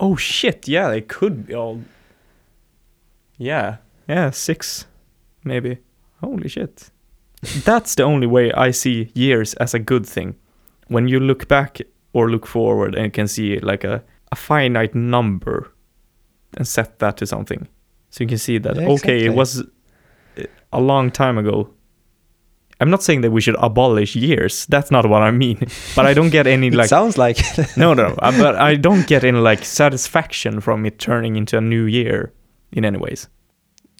Oh 0.00 0.16
shit! 0.16 0.66
Yeah, 0.66 0.88
they 0.88 1.00
could 1.00 1.46
be 1.46 1.54
all. 1.54 1.80
Yeah, 3.38 3.76
yeah, 4.08 4.30
six, 4.30 4.86
maybe. 5.44 5.78
Holy 6.20 6.48
shit! 6.48 6.90
That's 7.64 7.94
the 7.94 8.04
only 8.04 8.26
way 8.26 8.52
I 8.52 8.70
see 8.72 9.10
years 9.14 9.54
as 9.54 9.74
a 9.74 9.78
good 9.78 10.06
thing. 10.06 10.34
When 10.88 11.08
you 11.08 11.20
look 11.20 11.48
back 11.48 11.80
or 12.12 12.30
look 12.30 12.46
forward 12.46 12.94
and 12.94 13.12
can 13.12 13.28
see 13.28 13.58
like 13.60 13.84
a, 13.84 14.02
a 14.30 14.36
finite 14.36 14.94
number 14.94 15.72
and 16.56 16.66
set 16.66 16.98
that 16.98 17.16
to 17.18 17.26
something. 17.26 17.68
So 18.10 18.24
you 18.24 18.28
can 18.28 18.38
see 18.38 18.58
that, 18.58 18.76
Yeah, 18.76 18.88
okay, 18.88 19.24
it 19.24 19.34
was 19.34 19.62
eh, 20.36 20.44
a 20.72 20.80
long 20.80 21.10
time 21.10 21.38
ago. 21.38 21.70
I'm 22.82 22.90
not 22.90 23.02
saying 23.02 23.22
that 23.22 23.30
we 23.32 23.40
should 23.40 23.56
abolish 23.58 24.16
years. 24.16 24.66
That's 24.66 24.90
not 24.90 25.06
what 25.06 25.22
I 25.22 25.30
mean. 25.30 25.58
But 25.96 26.06
I 26.06 26.14
don't 26.14 26.30
get 26.32 26.46
any 26.46 26.66
it 26.66 26.74
like 26.74 26.88
sounds 26.88 27.16
like 27.16 27.38
no, 27.76 27.94
no, 27.94 28.06
uh, 28.18 28.32
but 28.42 28.54
I 28.56 28.76
don't 28.80 29.06
get 29.06 29.24
any 29.24 29.38
like 29.38 29.64
satisfaction 29.64 30.60
from 30.60 30.84
it 30.86 30.98
turning 30.98 31.36
into 31.36 31.56
a 31.56 31.60
new 31.60 31.84
year 31.86 32.32
in 32.72 32.84
any 32.84 32.98
ways. 32.98 33.28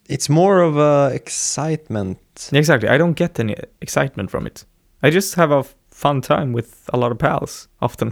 it's 0.09 0.29
more 0.29 0.61
of 0.67 0.77
a 0.77 1.11
excitement. 1.15 2.19
Exactly, 2.51 2.89
I 2.89 2.97
don't 2.97 3.17
get 3.17 3.39
any 3.39 3.55
excitement 3.81 4.29
from 4.31 4.45
it. 4.47 4.65
I 5.05 5.09
just 5.11 5.35
have 5.35 5.51
a 5.51 5.63
fun 5.91 6.21
time 6.21 6.53
with 6.53 6.89
a 6.93 6.97
lot 6.97 7.11
of 7.11 7.17
pals 7.17 7.67
often, 7.79 8.11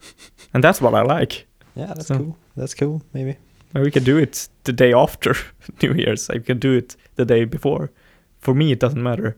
and 0.54 0.62
that's 0.64 0.80
what 0.80 0.94
I 0.94 1.02
like. 1.20 1.46
Yeah, 1.74 1.94
that's 1.94 2.06
So- 2.06 2.16
cool. 2.18 2.36
That's 2.56 2.74
cool. 2.74 3.00
Maybe. 3.12 3.36
And 3.74 3.84
we 3.84 3.90
could 3.90 4.04
do 4.06 4.16
it 4.18 4.48
the 4.64 4.72
day 4.72 4.92
after 4.94 5.34
New 5.82 5.92
Year's. 5.94 6.30
I 6.30 6.38
could 6.38 6.60
do 6.60 6.72
it 6.78 6.96
the 7.16 7.24
day 7.26 7.44
before. 7.44 7.90
For 8.40 8.54
me, 8.54 8.72
it 8.72 8.80
doesn't 8.80 9.02
matter 9.02 9.36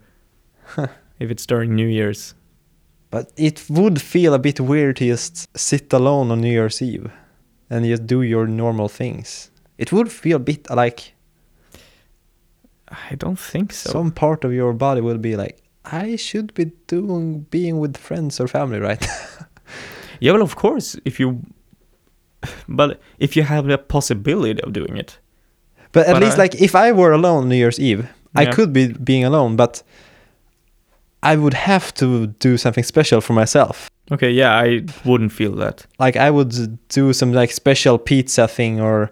if 1.18 1.30
it's 1.30 1.46
during 1.46 1.74
New 1.74 1.86
Year's. 1.88 2.34
But 3.10 3.32
it 3.36 3.64
would 3.70 4.00
feel 4.02 4.34
a 4.34 4.38
bit 4.38 4.60
weird 4.60 4.96
to 4.96 5.06
just 5.06 5.48
sit 5.56 5.92
alone 5.92 6.30
on 6.30 6.40
New 6.42 6.50
Year's 6.52 6.82
Eve 6.82 7.10
and 7.70 7.84
just 7.84 8.06
do 8.06 8.22
your 8.22 8.46
normal 8.46 8.88
things. 8.88 9.50
It 9.78 9.92
would 9.92 10.10
feel 10.12 10.36
a 10.36 10.40
bit 10.40 10.68
like 10.70 11.14
I 12.88 13.14
don't 13.16 13.38
think 13.38 13.72
so. 13.72 13.90
some 13.90 14.10
part 14.12 14.44
of 14.44 14.52
your 14.52 14.72
body 14.72 15.00
will 15.00 15.18
be 15.18 15.36
like, 15.36 15.62
I 15.84 16.16
should 16.16 16.52
be 16.54 16.66
doing 16.86 17.40
being 17.50 17.78
with 17.78 17.96
friends 17.96 18.40
or 18.40 18.48
family, 18.48 18.78
right? 18.80 19.06
Yeah, 20.20 20.32
well, 20.32 20.42
of 20.42 20.56
course, 20.56 20.96
if 21.04 21.20
you, 21.20 21.40
but 22.68 22.98
if 23.20 23.36
you 23.36 23.44
have 23.44 23.66
the 23.66 23.78
possibility 23.78 24.60
of 24.62 24.72
doing 24.72 24.96
it, 24.96 25.16
but 25.92 26.08
at 26.08 26.14
But 26.14 26.22
least 26.22 26.36
I- 26.38 26.42
like 26.42 26.60
if 26.60 26.74
I 26.74 26.90
were 26.90 27.12
alone 27.12 27.48
New 27.48 27.54
Year's 27.54 27.78
Eve, 27.78 28.08
I 28.34 28.46
could 28.46 28.72
be 28.72 28.88
being 28.92 29.24
alone, 29.24 29.54
but 29.54 29.82
I 31.22 31.36
would 31.36 31.54
have 31.54 31.92
to 31.94 32.26
do 32.40 32.56
something 32.56 32.84
special 32.84 33.20
for 33.20 33.32
myself. 33.34 33.88
okay, 34.12 34.30
yeah, 34.30 34.54
I 34.56 34.82
wouldn't 35.04 35.32
feel 35.32 35.52
that. 35.56 35.86
Like 35.98 36.16
I 36.16 36.30
would 36.30 36.78
do 36.88 37.12
some 37.12 37.32
like 37.32 37.50
special 37.52 37.98
pizza 37.98 38.46
thing 38.48 38.80
or 38.80 39.10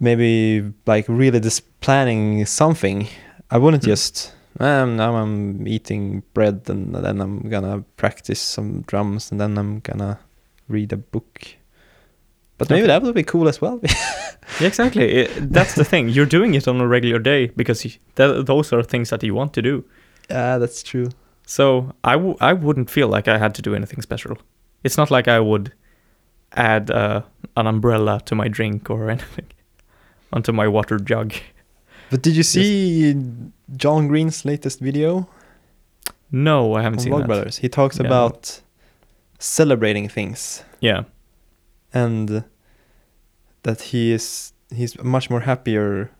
maybe 0.00 0.72
like 0.86 1.06
really 1.08 1.40
just 1.40 1.62
planning 1.80 2.44
something. 2.46 3.06
I 3.50 3.58
wouldn't 3.58 3.82
Mm. 3.82 3.86
just 3.86 4.32
um, 4.60 4.96
now 4.96 5.16
I'm 5.16 5.66
eating 5.68 6.22
bread 6.34 6.62
and 6.68 6.94
then 6.94 7.20
I'm 7.20 7.48
gonna 7.50 7.84
practice 7.96 8.40
some 8.40 8.82
drums 8.86 9.30
and 9.30 9.40
then 9.40 9.58
I'm 9.58 9.80
gonna 9.80 10.18
read 10.68 10.92
a 10.92 10.96
book. 10.96 11.46
But 12.58 12.70
maybe 12.70 12.82
Okay. 12.82 12.88
that 12.88 13.02
would 13.02 13.14
be 13.14 13.22
cool 13.24 13.48
as 13.48 13.60
well. 13.60 13.80
Yeah, 14.60 14.68
exactly. 14.68 15.02
It, 15.04 15.52
that's 15.52 15.74
the 15.74 15.84
thing. 15.84 16.08
You're 16.08 16.24
doing 16.38 16.54
it 16.54 16.68
on 16.68 16.80
a 16.80 16.86
regular 16.86 17.18
day 17.18 17.48
because 17.56 17.84
you, 17.84 17.90
th- 18.14 18.46
those 18.46 18.72
are 18.72 18.82
things 18.84 19.10
that 19.10 19.22
you 19.24 19.34
want 19.34 19.52
to 19.54 19.60
do. 19.62 19.84
Yeah, 20.30 20.58
that's 20.58 20.82
true. 20.82 21.08
So 21.46 21.92
I 22.04 22.12
w- 22.14 22.36
I 22.40 22.52
wouldn't 22.52 22.90
feel 22.90 23.08
like 23.08 23.28
I 23.28 23.38
had 23.38 23.54
to 23.54 23.62
do 23.62 23.74
anything 23.74 24.02
special. 24.02 24.36
It's 24.84 24.96
not 24.96 25.10
like 25.10 25.28
I 25.28 25.40
would 25.40 25.72
add 26.52 26.90
uh, 26.90 27.22
an 27.56 27.66
umbrella 27.66 28.20
to 28.26 28.34
my 28.34 28.48
drink 28.48 28.90
or 28.90 29.10
anything 29.16 29.46
onto 30.32 30.52
my 30.52 30.66
water 30.68 30.98
jug. 30.98 31.32
But 32.10 32.22
did 32.22 32.36
you 32.36 32.42
see 32.42 33.14
John 33.76 34.08
Green's 34.08 34.44
latest 34.44 34.80
video 34.80 35.28
No, 36.30 36.74
I 36.74 36.82
haven't 36.82 36.98
on 37.00 37.04
seen 37.04 37.12
Vlog 37.12 37.18
that. 37.20 37.26
Brothers? 37.26 37.56
He 37.58 37.68
talks 37.68 37.98
Yeah. 37.98 38.06
about 38.06 38.60
celebrating 39.38 40.08
things 40.08 40.62
Yeah. 40.80 41.04
and 41.92 42.44
that 43.62 43.80
he 43.92 44.12
is 44.12 44.52
he's 44.74 44.96
much 45.02 45.30
more 45.30 45.40
happier 45.40 46.10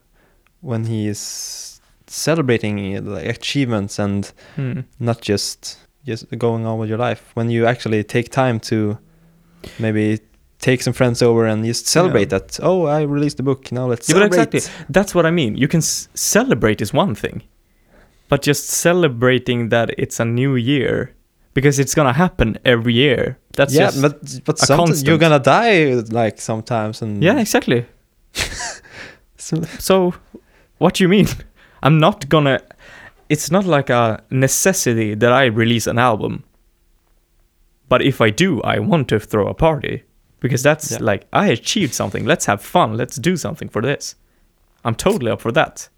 when 0.60 0.84
he 0.86 1.06
is 1.08 1.75
celebrating 2.06 3.04
like 3.04 3.26
achievements 3.26 3.98
and 3.98 4.32
Hmm. 4.56 4.80
not 4.98 5.20
just 5.20 5.78
just 6.06 6.26
going 6.38 6.66
on 6.66 6.78
with 6.78 6.88
your 6.88 6.98
life 6.98 7.22
when 7.34 7.50
you 7.50 7.66
actually 7.66 8.04
take 8.04 8.30
time 8.30 8.60
to 8.60 8.96
maybe 9.78 10.20
take 10.60 10.82
some 10.82 10.92
friends 10.94 11.20
over 11.22 11.44
and 11.46 11.64
just 11.64 11.86
celebrate 11.88 12.30
that 12.30 12.58
oh 12.62 12.86
i 12.86 13.02
released 13.02 13.40
a 13.40 13.42
book 13.42 13.72
now 13.72 13.86
let's 13.88 14.08
Yeah, 14.08 14.14
celebrate 14.14 14.54
exactly. 14.54 14.84
That's 14.88 15.14
what 15.14 15.26
I 15.26 15.30
mean. 15.30 15.56
You 15.56 15.68
can 15.68 15.78
s- 15.80 16.08
celebrate 16.14 16.80
is 16.80 16.92
one 16.94 17.14
thing, 17.14 17.42
but 18.28 18.46
just 18.46 18.68
celebrating 18.68 19.68
that 19.70 19.90
it's 19.98 20.20
a 20.20 20.24
new 20.24 20.54
year 20.56 21.10
because 21.54 21.78
it's 21.82 21.94
gonna 21.94 22.12
happen 22.12 22.56
every 22.64 22.94
year. 22.94 23.36
That's 23.56 23.74
yeah 23.74 23.86
just 23.86 24.00
but 24.02 24.14
but 24.44 24.58
sometimes 24.58 25.02
you're 25.02 25.18
gonna 25.18 25.40
die 25.40 25.94
like 26.12 26.40
sometimes 26.40 27.02
and 27.02 27.22
yeah, 27.22 27.40
exactly. 27.40 27.84
so, 29.36 29.62
So, 29.78 30.14
what 30.78 30.94
do 30.94 31.04
you 31.04 31.08
mean? 31.08 31.26
I'm 31.82 31.98
not 31.98 32.28
gonna. 32.28 32.60
It's 33.28 33.50
not 33.50 33.64
like 33.64 33.90
a 33.90 34.22
necessity 34.30 35.14
that 35.14 35.32
I 35.32 35.46
release 35.46 35.86
an 35.86 35.98
album. 35.98 36.44
But 37.88 38.02
if 38.02 38.20
I 38.20 38.30
do, 38.30 38.60
I 38.62 38.78
want 38.78 39.08
to 39.08 39.20
throw 39.20 39.46
a 39.48 39.54
party 39.54 40.02
because 40.40 40.62
that's 40.62 40.90
Yeah. 40.92 40.98
like 41.00 41.26
I 41.32 41.48
achieved 41.48 41.94
something. 41.94 42.24
Let's 42.24 42.46
have 42.46 42.60
fun. 42.62 42.96
Let's 42.96 43.16
do 43.16 43.36
something 43.36 43.68
for 43.68 43.82
this. 43.82 44.16
I'm 44.84 44.94
totally 44.94 45.30
up 45.30 45.40
for 45.40 45.52
that. 45.52 45.88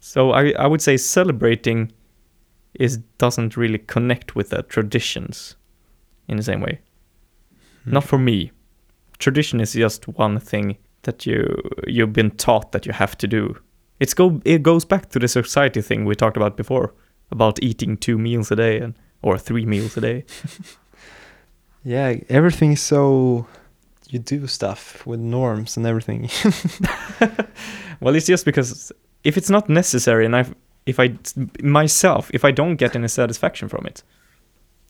So 0.00 0.32
I 0.32 0.52
I 0.52 0.66
would 0.66 0.80
say 0.82 0.96
celebrating 0.96 1.92
is 2.74 2.98
doesn't 3.18 3.56
really 3.56 3.78
connect 3.78 4.36
with 4.36 4.50
the 4.50 4.62
traditions 4.62 5.56
in 6.28 6.36
the 6.36 6.42
same 6.42 6.60
way. 6.60 6.80
Hmm. 7.84 7.92
Not 7.92 8.04
for 8.04 8.18
me. 8.18 8.50
Tradition 9.18 9.60
is 9.60 9.72
just 9.72 10.06
one 10.08 10.38
thing 10.40 10.76
that 11.02 11.26
you 11.26 11.46
you've 11.86 12.12
been 12.12 12.30
taught 12.30 12.72
that 12.72 12.86
you 12.86 12.92
have 12.92 13.16
to 13.18 13.26
do. 13.26 13.56
It's 13.98 14.14
go 14.14 14.40
it 14.44 14.62
goes 14.62 14.84
back 14.84 15.10
to 15.10 15.18
the 15.18 15.28
society 15.28 15.82
thing 15.82 16.04
we 16.04 16.14
talked 16.14 16.36
about 16.36 16.56
before 16.56 16.92
about 17.30 17.62
eating 17.62 17.96
two 17.96 18.18
meals 18.18 18.50
a 18.50 18.56
day 18.56 18.78
and 18.80 18.94
or 19.22 19.38
three 19.38 19.66
meals 19.66 19.96
a 19.96 20.00
day. 20.00 20.24
yeah 21.84 22.14
everything 22.28 22.72
is 22.72 22.80
so 22.80 23.46
you 24.10 24.18
do 24.18 24.46
stuff 24.46 25.06
with 25.06 25.20
norms 25.20 25.76
and 25.76 25.86
everything 25.86 26.28
Well, 28.00 28.14
it's 28.14 28.26
just 28.26 28.44
because 28.44 28.92
if 29.24 29.36
it's 29.36 29.50
not 29.50 29.68
necessary 29.68 30.26
and 30.26 30.36
I 30.36 30.44
if 30.84 31.00
I 31.00 31.14
myself 31.62 32.30
if 32.34 32.44
I 32.44 32.52
don't 32.52 32.76
get 32.76 32.94
any 32.94 33.08
satisfaction 33.08 33.68
from 33.68 33.86
it, 33.86 34.02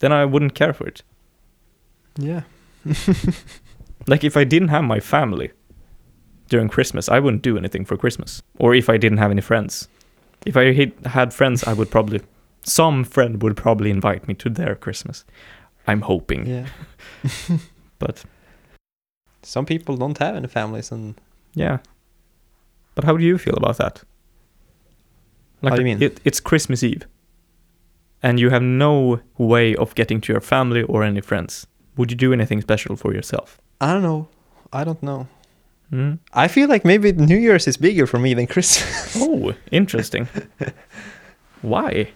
then 0.00 0.12
I 0.12 0.24
wouldn't 0.24 0.54
care 0.54 0.72
for 0.72 0.86
it. 0.88 1.02
yeah 2.18 2.42
Like 4.06 4.24
if 4.24 4.36
I 4.36 4.44
didn't 4.44 4.68
have 4.68 4.84
my 4.84 5.00
family 5.00 5.50
during 6.48 6.68
Christmas, 6.68 7.08
I 7.08 7.18
wouldn't 7.20 7.42
do 7.42 7.56
anything 7.58 7.84
for 7.84 7.96
Christmas. 7.96 8.42
Or 8.58 8.74
if 8.74 8.88
I 8.88 8.96
didn't 8.98 9.18
have 9.18 9.30
any 9.30 9.42
friends. 9.42 9.88
If 10.46 10.56
I 10.56 10.92
had- 11.08 11.32
friends, 11.34 11.64
I 11.64 11.72
would 11.72 11.90
probably 11.90 12.20
some 12.62 13.04
friend 13.04 13.42
would 13.42 13.56
probably 13.56 13.90
invite 13.90 14.26
me 14.28 14.34
to 14.34 14.50
their 14.50 14.74
Christmas. 14.74 15.24
I'm 15.86 16.00
hoping. 16.02 16.46
yeah 16.46 16.66
But 17.98 18.24
some 19.42 19.64
people 19.66 19.96
don't 19.96 20.18
have 20.18 20.36
any 20.36 20.48
families 20.48 20.92
and 20.92 21.14
yeah. 21.54 21.78
But 22.94 23.04
how 23.04 23.16
do 23.16 23.24
you 23.24 23.38
feel 23.38 23.54
about 23.56 23.76
that? 23.78 24.02
How 25.62 25.70
do 25.76 25.80
you 25.82 25.84
mean? 25.84 26.02
It, 26.02 26.20
it's 26.24 26.40
Christmas 26.40 26.82
Eve. 26.82 27.06
And 28.22 28.40
you 28.40 28.50
have 28.50 28.62
no 28.62 29.20
way 29.38 29.74
of 29.76 29.94
getting 29.94 30.20
to 30.22 30.32
your 30.32 30.40
family 30.40 30.82
or 30.82 31.02
any 31.04 31.20
friends. 31.20 31.66
Would 31.96 32.10
you 32.10 32.16
do 32.16 32.32
anything 32.32 32.60
special 32.62 32.96
for 32.96 33.14
yourself? 33.14 33.58
i 33.80 33.92
don't 33.92 34.02
know 34.02 34.26
i 34.72 34.84
don't 34.84 35.02
know 35.02 35.26
Mm. 35.92 36.18
i 36.32 36.48
feel 36.48 36.68
like 36.68 36.84
maybe 36.84 37.12
new 37.12 37.38
year's 37.38 37.68
is 37.68 37.76
bigger 37.76 38.06
for 38.08 38.18
me 38.18 38.34
than 38.34 38.46
christmas 38.46 39.16
Oh, 39.22 39.52
interesting. 39.70 40.26
Why? 41.62 42.08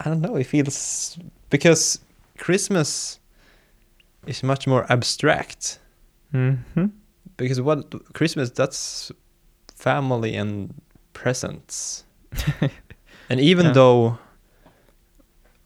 I 0.00 0.04
don't 0.08 0.20
know. 0.20 0.36
It 0.36 0.46
feels 0.46 1.18
because 1.50 1.98
Christmas 2.38 3.20
is 4.26 4.42
much 4.42 4.66
more 4.66 4.84
abstract. 4.92 5.78
hmm 6.32 6.54
Because 7.36 7.60
what 7.60 7.92
Christmas 8.12 8.50
that's 8.50 9.12
family 9.76 10.34
and 10.36 10.72
presents, 11.12 12.04
and 13.30 13.40
even 13.40 13.66
Yeah. 13.66 13.72
though 13.74 14.18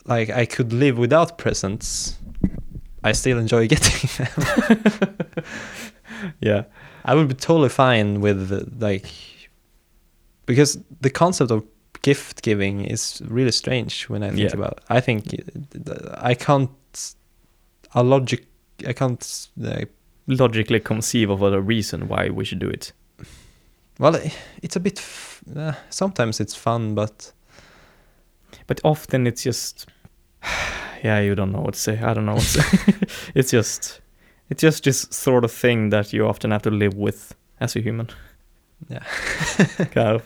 like 0.06 0.30
I 0.30 0.46
could 0.46 0.72
live 0.72 0.98
without 0.98 1.38
presents, 1.38 2.18
I 3.04 3.12
still 3.12 3.38
enjoy 3.38 3.68
getting 3.74 4.08
them. 4.18 5.14
Yeah. 6.40 6.64
I 7.04 7.14
would 7.14 7.28
be 7.28 7.34
totally 7.34 7.68
fine 7.68 8.20
with 8.20 8.50
like 8.80 9.06
because 10.46 10.78
the 11.00 11.10
concept 11.10 11.50
of 11.50 11.64
gift 12.02 12.42
giving 12.42 12.84
is 12.84 13.22
really 13.26 13.50
strange 13.52 14.08
when 14.08 14.22
I 14.22 14.28
think 14.28 14.40
Yeah. 14.50 14.54
about 14.54 14.72
it. 14.78 14.84
I 14.88 15.00
think 15.00 15.22
I 16.20 16.34
can't 16.34 16.70
a 17.94 18.02
logic 18.02 18.46
I 18.86 18.92
can't 18.92 19.48
uh, 19.64 19.84
Logically 20.30 20.78
conceive 20.80 21.30
of 21.30 21.42
a 21.42 21.58
reason 21.60 22.06
why 22.08 22.28
we 22.28 22.44
should 22.44 22.58
do 22.58 22.68
it. 22.68 22.92
well 23.98 24.14
it's 24.62 24.76
a 24.76 24.80
bit 24.80 24.98
f- 24.98 25.42
uh, 25.56 25.72
sometimes 25.90 26.38
it's 26.40 26.54
fun 26.54 26.94
but 26.94 27.32
But 28.66 28.80
often 28.84 29.26
it's 29.26 29.42
just 29.42 29.86
yeah, 31.04 31.20
you 31.20 31.34
don't 31.34 31.52
know 31.52 31.60
what 31.62 31.74
to 31.74 31.80
say. 31.80 31.98
I 31.98 32.12
don't 32.14 32.26
know 32.26 32.34
what 32.34 32.42
to 32.42 32.62
say. 32.62 32.94
it's 33.34 33.50
just 33.50 34.00
it's 34.50 34.62
just 34.62 34.84
this 34.84 35.06
sort 35.10 35.44
of 35.44 35.52
thing 35.52 35.90
that 35.90 36.12
you 36.12 36.26
often 36.26 36.50
have 36.50 36.62
to 36.62 36.70
live 36.70 36.94
with 36.94 37.34
as 37.60 37.76
a 37.76 37.80
human. 37.80 38.08
Yeah. 38.88 39.02
kind 39.92 40.16
of. 40.16 40.22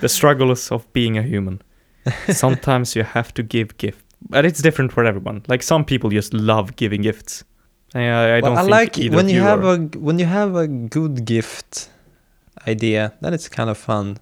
The 0.00 0.08
struggles 0.08 0.70
of 0.70 0.92
being 0.92 1.16
a 1.18 1.22
human. 1.22 1.60
Sometimes 2.28 2.94
you 2.96 3.04
have 3.04 3.32
to 3.34 3.42
give 3.42 3.76
gifts, 3.78 4.02
But 4.28 4.44
it's 4.44 4.60
different 4.62 4.92
for 4.92 5.04
everyone. 5.04 5.42
Like 5.48 5.62
some 5.62 5.84
people 5.84 6.10
just 6.10 6.34
love 6.34 6.76
giving 6.76 7.02
gifts. 7.02 7.44
I, 7.94 8.36
I 8.36 8.40
don't 8.40 8.56
I 8.56 8.60
think 8.62 8.70
like 8.70 8.96
when 8.96 9.26
of 9.26 9.30
you 9.30 9.40
have 9.42 9.64
are. 9.64 9.74
a 9.74 9.78
when 9.98 10.18
you 10.18 10.24
have 10.26 10.56
a 10.56 10.66
good 10.66 11.26
gift 11.26 11.90
idea 12.66 13.12
then 13.20 13.34
it's 13.34 13.48
kind 13.50 13.68
of 13.68 13.76
fun 13.76 14.16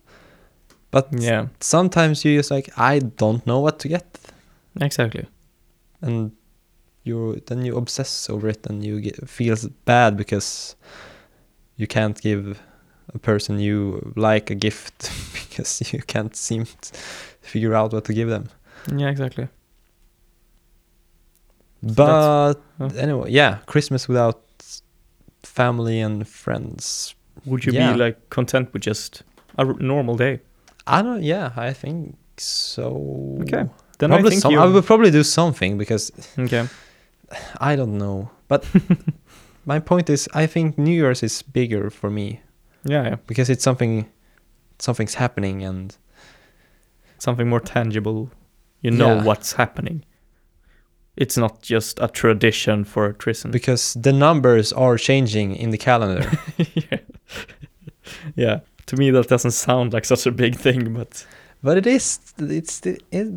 but 0.90 1.06
Yeah, 1.12 1.46
sometimes 1.60 2.24
you 2.24 2.36
just 2.38 2.50
like 2.50 2.68
I 2.76 2.98
don't 2.98 3.46
know 3.46 3.60
what 3.60 3.78
to 3.80 3.88
get 3.88 4.18
exactly. 4.80 5.26
and 6.02 6.32
you 7.04 7.40
then 7.46 7.64
you 7.64 7.76
obsess 7.76 8.28
over 8.30 8.48
it 8.48 8.66
and 8.66 8.84
you 8.84 9.00
get 9.00 9.28
feels 9.28 9.66
bad 9.84 10.16
because 10.16 10.76
you 11.76 11.86
can't 11.86 12.20
give 12.20 12.60
a 13.14 13.18
person 13.18 13.58
you 13.58 14.12
like 14.16 14.50
a 14.50 14.54
gift 14.54 15.10
because 15.32 15.92
you 15.92 16.00
can't 16.06 16.36
seem 16.36 16.64
to 16.64 16.92
figure 17.40 17.74
out 17.74 17.92
what 17.92 18.04
to 18.04 18.12
give 18.12 18.28
them. 18.28 18.48
Yeah, 18.96 19.08
exactly. 19.10 19.48
So 21.82 21.94
But 21.94 22.60
uh. 22.80 22.86
anyway, 22.96 23.30
yeah, 23.30 23.58
Christmas 23.66 24.08
without 24.08 24.40
family 25.42 26.00
and 26.00 26.26
friends. 26.28 27.14
Would 27.46 27.64
you 27.64 27.72
Yeah. 27.72 27.92
be 27.92 27.98
like 27.98 28.28
content 28.28 28.72
with 28.72 28.82
just 28.82 29.22
a 29.58 29.64
r- 29.66 29.74
normal 29.80 30.16
day? 30.16 30.40
I 30.86 31.02
don't. 31.02 31.22
Yeah, 31.22 31.52
I 31.56 31.72
think 31.72 32.16
so. 32.36 33.38
Okay. 33.42 33.64
Then 33.98 34.10
probably 34.10 34.26
I 34.26 34.30
think 34.30 34.42
some. 34.42 34.58
I 34.58 34.66
would 34.66 34.84
probably 34.84 35.10
do 35.10 35.22
something 35.22 35.78
because 35.78 36.12
okay. 36.38 36.66
I 37.60 37.76
don't 37.76 37.98
know. 37.98 38.30
But 38.48 38.64
my 39.66 39.78
point 39.80 40.10
is, 40.10 40.28
I 40.34 40.46
think 40.46 40.76
New 40.78 40.92
Year's 40.94 41.22
is 41.22 41.42
bigger 41.42 41.90
for 41.90 42.10
me 42.10 42.40
Yeah, 42.84 43.04
yeah. 43.08 43.16
because 43.26 43.48
it's 43.50 43.62
something, 43.64 44.06
something's 44.78 45.14
happening, 45.14 45.62
and 45.64 45.96
Something 47.18 47.48
more 47.50 47.60
tangible. 47.60 48.30
You 48.80 48.90
know 48.92 49.16
Yeah. 49.16 49.24
what's 49.24 49.52
happening. 49.52 50.04
It's 51.16 51.36
not 51.36 51.60
just 51.60 51.98
a 52.00 52.08
tradition 52.08 52.84
for 52.84 53.06
a 53.06 53.12
Tristan. 53.12 53.50
because 53.50 53.92
the 54.02 54.12
numbers 54.12 54.72
are 54.72 54.96
changing 54.96 55.54
in 55.54 55.70
the 55.70 55.76
calendar. 55.78 56.30
yeah. 56.74 56.98
yeah. 58.36 58.60
To 58.86 58.96
me, 58.96 59.10
that 59.10 59.28
doesn't 59.28 59.50
sound 59.52 59.92
like 59.92 60.04
such 60.06 60.26
a 60.26 60.30
big 60.32 60.56
thing, 60.56 60.94
but 60.94 61.26
but 61.62 61.76
it 61.76 61.86
is. 61.86 62.18
It's 62.38 62.80
it, 62.86 63.02
it, 63.12 63.28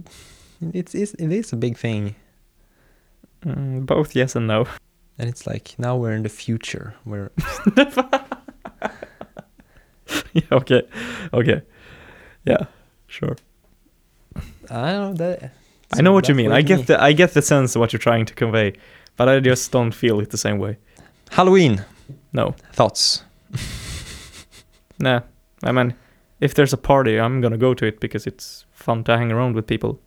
it's 0.73 0.95
it's 0.95 1.13
it 1.19 1.31
is 1.31 1.53
a 1.53 1.57
big 1.57 1.77
thing, 1.77 2.15
mm, 3.45 3.85
both 3.85 4.15
yes 4.15 4.35
and 4.35 4.47
no. 4.47 4.65
and 5.17 5.29
it's 5.29 5.45
like 5.47 5.75
now 5.77 5.95
we're 5.97 6.11
in 6.13 6.23
the 6.23 6.29
future. 6.29 6.95
Where 7.03 7.31
yeah, 10.33 10.41
okay. 10.51 10.83
Okay. 11.33 11.61
Yeah, 12.45 12.65
sure. 13.07 13.35
I 14.69 14.91
don't 14.91 15.11
know 15.11 15.13
that. 15.13 15.51
I 15.95 16.01
know 16.01 16.11
what 16.13 16.27
you 16.27 16.35
mean. 16.35 16.51
I 16.51 16.61
get 16.61 16.87
the 16.87 17.01
I 17.01 17.13
get 17.13 17.33
the 17.33 17.41
sense 17.41 17.75
of 17.75 17.79
what 17.79 17.93
you're 17.93 17.99
trying 17.99 18.25
to 18.25 18.33
convey, 18.33 18.73
but 19.15 19.29
I 19.29 19.39
just 19.39 19.71
don't 19.71 19.91
feel 19.93 20.19
it 20.19 20.29
the 20.31 20.37
same 20.37 20.57
way. 20.57 20.77
Halloween 21.31 21.83
No. 22.31 22.55
thoughts. 22.73 23.23
Nah. 24.99 25.21
I 25.63 25.71
mean, 25.71 25.93
if 26.39 26.53
there's 26.53 26.73
a 26.73 26.77
party, 26.77 27.19
I'm 27.19 27.41
gonna 27.41 27.57
go 27.57 27.73
to 27.73 27.85
it 27.85 27.99
because 27.99 28.27
it's 28.27 28.65
fun 28.71 29.03
to 29.05 29.17
hang 29.17 29.31
around 29.31 29.55
with 29.55 29.67
people, 29.67 29.99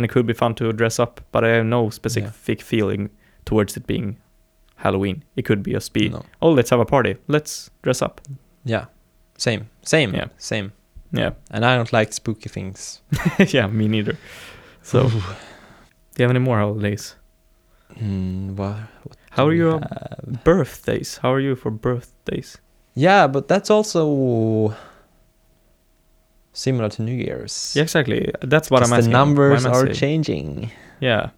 and 0.00 0.04
it 0.06 0.08
could 0.08 0.24
be 0.26 0.32
fun 0.32 0.54
to 0.54 0.72
dress 0.72 0.98
up. 0.98 1.20
But 1.30 1.44
I 1.44 1.48
have 1.56 1.66
no 1.66 1.90
specific 1.90 2.62
feeling 2.62 3.10
towards 3.44 3.76
it 3.76 3.86
being 3.86 4.16
Halloween. 4.76 5.24
It 5.36 5.44
could 5.44 5.62
be 5.62 5.74
a 5.74 5.80
speed. 5.80 6.12
No. 6.12 6.24
Oh, 6.40 6.50
let's 6.52 6.70
have 6.70 6.80
a 6.80 6.86
party. 6.86 7.16
Let's 7.28 7.68
dress 7.82 8.00
up. 8.02 8.20
Yeah, 8.64 8.86
same, 9.36 9.68
same, 9.82 10.14
Yeah. 10.14 10.28
same. 10.38 10.72
Yeah. 11.12 11.32
And 11.50 11.64
I 11.66 11.76
don't 11.76 11.92
like 11.92 12.12
spooky 12.14 12.48
things. 12.48 13.02
yeah, 13.52 13.66
me 13.66 13.88
neither. 13.88 14.16
So, 14.82 15.08
do 15.08 15.18
you 16.16 16.22
have 16.24 16.30
any 16.30 16.38
more 16.38 16.58
holidays? 16.58 17.16
Hmm, 17.98 18.56
what, 18.56 18.76
what 19.04 19.16
How 19.30 19.46
are 19.48 19.52
your 19.54 19.80
have? 19.80 20.44
birthdays? 20.44 21.18
How 21.18 21.32
are 21.34 21.40
you 21.40 21.56
for 21.56 21.70
birthdays? 21.70 22.58
Yeah, 22.94 23.26
but 23.28 23.48
that's 23.48 23.70
also 23.70 24.74
similar 26.52 26.88
to 26.90 27.02
New 27.02 27.14
Year's. 27.14 27.72
Yeah, 27.76 27.82
exactly. 27.82 28.32
That's 28.42 28.70
what 28.70 28.82
I'm 28.82 28.92
asking. 28.92 29.10
The 29.10 29.18
numbers 29.18 29.66
are 29.66 29.86
changing. 29.88 30.70
Yeah. 31.00 31.30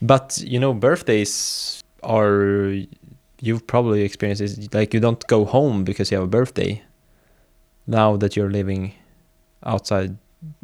But 0.00 0.42
you 0.44 0.58
know, 0.58 0.74
birthdays 0.74 1.82
are 2.02 2.74
you've 3.40 3.66
probably 3.66 4.02
experienced 4.02 4.40
this. 4.40 4.74
Like 4.74 4.94
you 4.94 5.00
don't 5.00 5.24
go 5.26 5.44
home 5.44 5.84
because 5.84 6.10
you 6.10 6.16
have 6.16 6.24
a 6.24 6.30
birthday. 6.30 6.82
Now 7.86 8.16
that 8.16 8.36
you're 8.36 8.50
living 8.50 8.94
outside, 9.64 10.16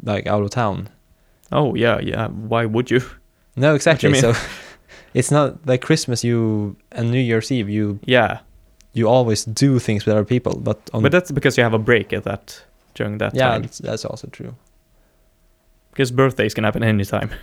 like 0.03 0.27
out 0.27 0.43
of 0.43 0.49
town. 0.51 0.89
Oh 1.51 1.75
yeah, 1.75 1.99
yeah. 1.99 2.27
Why 2.27 2.65
would 2.65 2.91
you? 2.91 3.01
No, 3.55 3.75
exactly. 3.75 4.11
mean? 4.11 4.21
So 4.21 4.33
it's 5.13 5.31
not 5.31 5.65
like 5.65 5.81
Christmas. 5.81 6.23
You 6.23 6.77
and 6.91 7.11
New 7.11 7.19
Year's 7.19 7.51
Eve. 7.51 7.69
You 7.69 7.99
Yeah, 8.05 8.39
you 8.93 9.07
always 9.07 9.45
do 9.45 9.79
things 9.79 10.05
with 10.05 10.15
other 10.15 10.25
people. 10.25 10.57
But 10.59 10.89
on 10.93 11.01
but 11.01 11.11
that's 11.11 11.31
because 11.31 11.57
you 11.57 11.63
have 11.63 11.73
a 11.73 11.79
break 11.79 12.13
at 12.13 12.23
that 12.23 12.61
during 12.95 13.17
that 13.19 13.33
yeah, 13.35 13.49
time. 13.49 13.61
that's, 13.63 13.77
that's 13.79 14.05
also 14.05 14.27
true. 14.27 14.55
Because 15.91 16.11
birthdays 16.11 16.53
can 16.53 16.63
happen 16.63 16.83
anytime. 16.83 17.29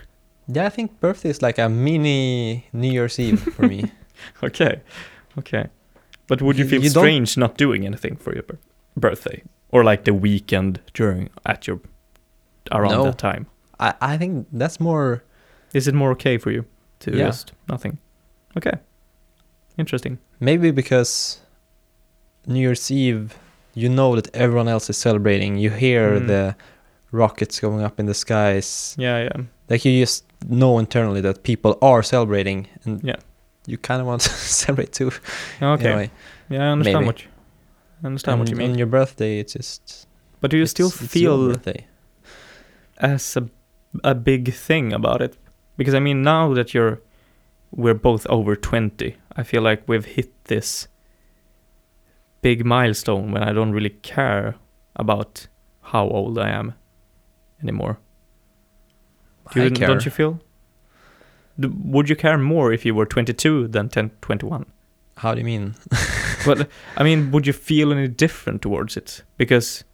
Yeah, 0.48 0.66
I 0.66 0.68
think 0.68 1.00
birthday 1.00 1.30
is 1.30 1.42
like 1.42 1.58
a 1.58 1.68
mini 1.68 2.68
New 2.72 2.92
Year's 2.92 3.18
Eve 3.18 3.40
for 3.56 3.66
me. 3.66 3.90
okay, 4.44 4.80
okay. 5.38 5.66
But 6.28 6.40
would 6.40 6.56
you 6.56 6.62
You- 6.64 6.70
feel 6.70 6.82
you 6.84 6.90
don't- 6.90 7.02
strange 7.02 7.36
not 7.36 7.56
doing 7.58 7.84
anything 7.84 8.14
for 8.16 8.32
your 8.32 8.44
bir- 8.44 8.60
birthday, 8.96 9.42
or 9.72 9.82
like 9.82 10.04
the 10.04 10.14
weekend 10.14 10.78
during 10.94 11.30
at 11.44 11.66
your 11.66 11.80
around 12.70 12.92
No. 12.92 13.04
that 13.06 13.18
time? 13.18 13.46
I 13.80 13.94
I 14.00 14.16
think 14.18 14.46
that's 14.52 14.78
more. 14.78 15.24
Is 15.74 15.88
it 15.88 15.94
more 15.94 16.12
okay 16.12 16.38
for 16.38 16.52
you 16.52 16.64
to 17.00 17.10
Yeah. 17.10 17.26
just 17.26 17.52
nothing? 17.68 17.98
Okay, 18.56 18.78
interesting. 19.76 20.18
Maybe 20.38 20.70
because 20.70 21.40
New 22.46 22.60
Year's 22.60 22.88
Eve, 22.90 23.34
you 23.76 23.88
know 23.88 24.14
that 24.16 24.28
everyone 24.34 24.68
else 24.72 24.90
is 24.90 24.96
celebrating. 24.98 25.58
You 25.58 25.70
hear 25.70 26.20
Mm. 26.20 26.26
the 26.26 26.54
rockets 27.12 27.60
going 27.60 27.84
up 27.84 28.00
in 28.00 28.06
the 28.06 28.14
skies. 28.14 28.94
Yeah, 28.98 29.22
yeah. 29.24 29.42
Like 29.70 29.84
you 29.84 30.00
just 30.04 30.24
know 30.48 30.78
internally 30.78 31.20
that 31.22 31.42
people 31.42 31.72
are 31.82 32.02
celebrating, 32.02 32.66
and 32.84 33.00
Yeah. 33.04 33.16
you 33.66 33.78
kind 33.78 34.00
of 34.00 34.06
want 34.06 34.22
to 34.22 34.28
celebrate 34.64 34.92
too. 34.92 35.10
Okay. 35.62 35.86
In 35.90 35.92
a 35.92 35.96
way. 35.96 36.10
Yeah, 36.48 36.68
I 36.68 36.72
understand 36.72 36.98
Maybe. 36.98 37.06
what 37.06 37.22
you, 37.22 37.28
I 38.02 38.06
understand 38.06 38.38
what 38.40 38.48
you 38.50 38.56
mean. 38.56 38.70
On 38.72 38.78
your 38.78 38.86
birthday, 38.90 39.38
it's 39.40 39.52
just. 39.52 40.06
But 40.40 40.50
do 40.50 40.56
you 40.56 40.66
still 40.66 40.90
feel 40.90 41.54
as 42.98 43.36
a 43.36 43.42
a 44.04 44.14
big 44.14 44.52
thing 44.54 44.92
about 44.92 45.22
it? 45.22 45.36
Because 45.76 45.94
I 45.96 46.00
mean, 46.00 46.22
now 46.22 46.54
that 46.54 46.72
you're 46.74 46.98
we're 47.70 47.94
both 48.02 48.26
over 48.28 48.56
twenty, 48.56 49.16
I 49.36 49.42
feel 49.42 49.62
like 49.62 49.82
we've 49.88 50.04
hit 50.16 50.30
this 50.44 50.88
big 52.42 52.64
milestone 52.64 53.32
when 53.32 53.42
I 53.42 53.52
don't 53.52 53.72
really 53.72 53.90
care 53.90 54.56
about 54.94 55.46
how 55.82 56.08
old 56.08 56.38
I 56.38 56.50
am 56.50 56.74
anymore. 57.62 57.98
Do 59.52 59.62
you. 59.62 59.70
Don't 59.70 60.04
you 60.04 60.10
feel? 60.10 60.40
D- 61.58 61.68
would 61.68 62.08
you 62.08 62.16
care 62.16 62.38
more 62.38 62.72
if 62.72 62.84
you 62.84 62.94
were 62.94 63.06
22 63.06 63.68
than 63.68 63.88
10, 63.88 64.10
21? 64.20 64.66
How 65.18 65.32
do 65.34 65.40
you 65.40 65.44
mean? 65.44 65.74
but 66.46 66.68
I 66.96 67.02
mean, 67.02 67.30
would 67.30 67.46
you 67.46 67.52
feel 67.52 67.92
any 67.92 68.08
different 68.08 68.62
towards 68.62 68.96
it? 68.96 69.22
Because, 69.38 69.84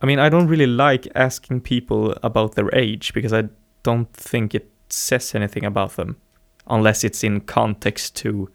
I 0.00 0.06
mean, 0.06 0.18
I 0.18 0.28
don't 0.28 0.48
really 0.48 0.66
like 0.66 1.06
asking 1.14 1.60
people 1.60 2.16
about 2.22 2.54
their 2.54 2.74
age 2.74 3.12
because 3.12 3.32
I 3.32 3.48
don't 3.82 4.10
think 4.12 4.54
it 4.54 4.70
says 4.88 5.34
anything 5.34 5.64
about 5.64 5.96
them, 5.96 6.16
unless 6.66 7.04
it's 7.04 7.22
in 7.22 7.40
context 7.40 8.16
to 8.16 8.50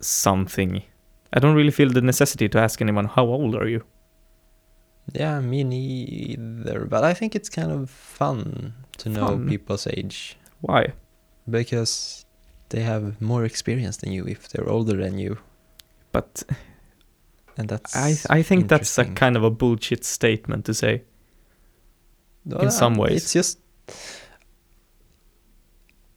something. 0.00 0.82
I 1.34 1.40
don't 1.40 1.56
really 1.56 1.72
feel 1.72 1.90
the 1.90 2.00
necessity 2.00 2.48
to 2.48 2.58
ask 2.58 2.80
anyone, 2.80 3.06
"How 3.06 3.24
old 3.26 3.54
are 3.56 3.68
you?" 3.68 3.82
Yeah, 5.12 5.40
me 5.40 5.64
neither. 5.64 6.86
But 6.86 7.04
I 7.04 7.12
think 7.14 7.34
it's 7.34 7.50
kind 7.50 7.70
of 7.72 7.90
fun 7.90 8.72
to 8.98 9.08
know 9.08 9.36
people's 9.48 9.86
age 9.86 10.36
Why? 10.60 10.92
because 11.50 12.24
they 12.70 12.80
have 12.80 13.20
more 13.20 13.44
experience 13.44 13.98
than 13.98 14.12
you 14.12 14.24
if 14.26 14.48
they're 14.48 14.68
older 14.68 14.96
than 14.96 15.18
you, 15.18 15.36
But 16.12 16.42
and 17.58 17.68
that's. 17.68 17.94
I 17.96 18.16
I 18.38 18.42
think 18.42 18.68
that's 18.68 18.98
a 18.98 19.04
kind 19.04 19.36
of 19.36 19.44
a 19.44 19.50
bullshit 19.50 20.04
statement 20.04 20.64
to 20.66 20.74
say. 20.74 21.02
in 22.60 22.70
some 22.70 22.94
ways. 22.94 23.16
It's 23.16 23.32
just. 23.32 23.58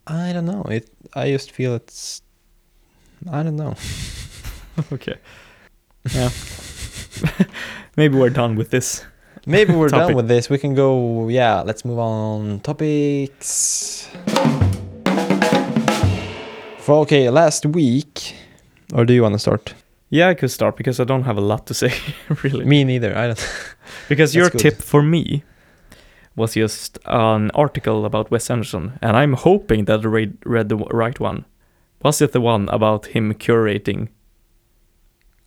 I 0.05 0.31
don't 0.33 0.45
know. 0.45 0.63
It. 0.69 0.89
I 1.13 1.31
just 1.31 1.51
feel 1.51 1.75
it's. 1.75 2.21
I 3.29 3.43
don't 3.43 3.57
know. 3.57 3.75
okay. 4.93 5.15
Yeah. 6.13 6.29
Maybe 7.97 8.17
we're 8.17 8.29
done 8.29 8.55
with 8.55 8.69
this. 8.69 9.03
Maybe 9.45 9.73
we're 9.73 9.87
done 9.87 10.13
with 10.13 10.27
this. 10.27 10.49
We 10.49 10.57
can 10.57 10.75
go. 10.75 11.29
Yeah, 11.29 11.61
let's 11.61 11.85
move 11.85 11.99
on. 11.99 12.59
Topics. 12.59 14.09
For 16.79 16.95
okay, 17.01 17.29
last 17.29 17.65
week, 17.65 18.35
or 18.93 19.05
do 19.05 19.13
you 19.13 19.21
want 19.21 19.35
to 19.35 19.39
start? 19.39 19.73
Yeah, 20.09 20.29
I 20.29 20.35
could 20.35 20.51
start 20.51 20.77
because 20.77 20.99
I 20.99 21.03
don't 21.03 21.23
have 21.23 21.37
a 21.37 21.41
lot 21.41 21.65
to 21.67 21.73
say, 21.73 21.93
really. 22.43 22.65
Me 22.65 22.83
neither. 22.83 23.17
I 23.17 23.27
don't. 23.27 23.73
Because 24.07 24.35
your 24.35 24.49
good. 24.49 24.59
tip 24.59 24.81
for 24.81 25.01
me 25.01 25.43
was 26.35 26.53
just 26.53 26.99
an 27.05 27.51
article 27.51 28.05
about 28.05 28.31
Wes 28.31 28.49
Anderson, 28.49 28.99
and 29.01 29.17
I'm 29.17 29.33
hoping 29.33 29.85
that 29.85 30.01
I 30.01 30.07
read, 30.07 30.37
read 30.45 30.69
the 30.69 30.77
right 30.77 31.19
one. 31.19 31.45
Was 32.03 32.21
it 32.21 32.31
the 32.31 32.41
one 32.41 32.69
about 32.69 33.07
him 33.07 33.33
curating? 33.33 34.09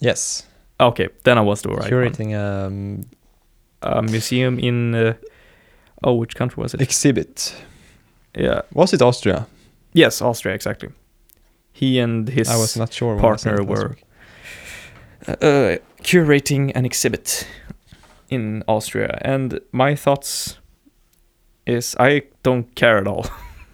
Yes. 0.01 0.47
Okay, 0.79 1.09
then 1.25 1.39
I 1.39 1.43
was 1.43 1.63
the 1.63 1.69
right 1.71 1.91
Curating 1.91 2.35
um. 2.35 3.03
A 3.83 4.03
museum 4.03 4.59
in. 4.59 4.95
Uh, 4.95 5.15
oh, 6.05 6.15
which 6.15 6.35
country 6.35 6.63
was 6.63 6.75
it? 6.75 6.81
exhibit. 6.83 7.55
Yeah, 8.37 8.63
Was 8.75 8.93
it 8.93 9.03
Austria? 9.03 9.47
Yes, 9.95 10.23
Austria, 10.23 10.55
exactly. 10.55 10.91
He 11.73 11.99
and 11.99 12.29
his 12.29 12.49
I 12.49 12.57
was 12.57 12.77
not 12.77 12.93
sure. 12.93 13.19
partner 13.19 13.57
sent 13.57 13.61
it 13.61 13.69
last 13.69 13.83
were- 13.83 13.97
uh, 15.29 15.77
curating 16.03 16.73
an 16.75 16.85
exhibit 16.85 17.47
in 18.29 18.63
Austria, 18.69 19.19
and 19.23 19.61
my 19.73 19.95
thoughts 19.97 20.59
is 21.67 21.97
I 21.99 22.23
don't 22.43 22.75
care 22.75 22.99
at 22.99 23.07
all. 23.09 23.27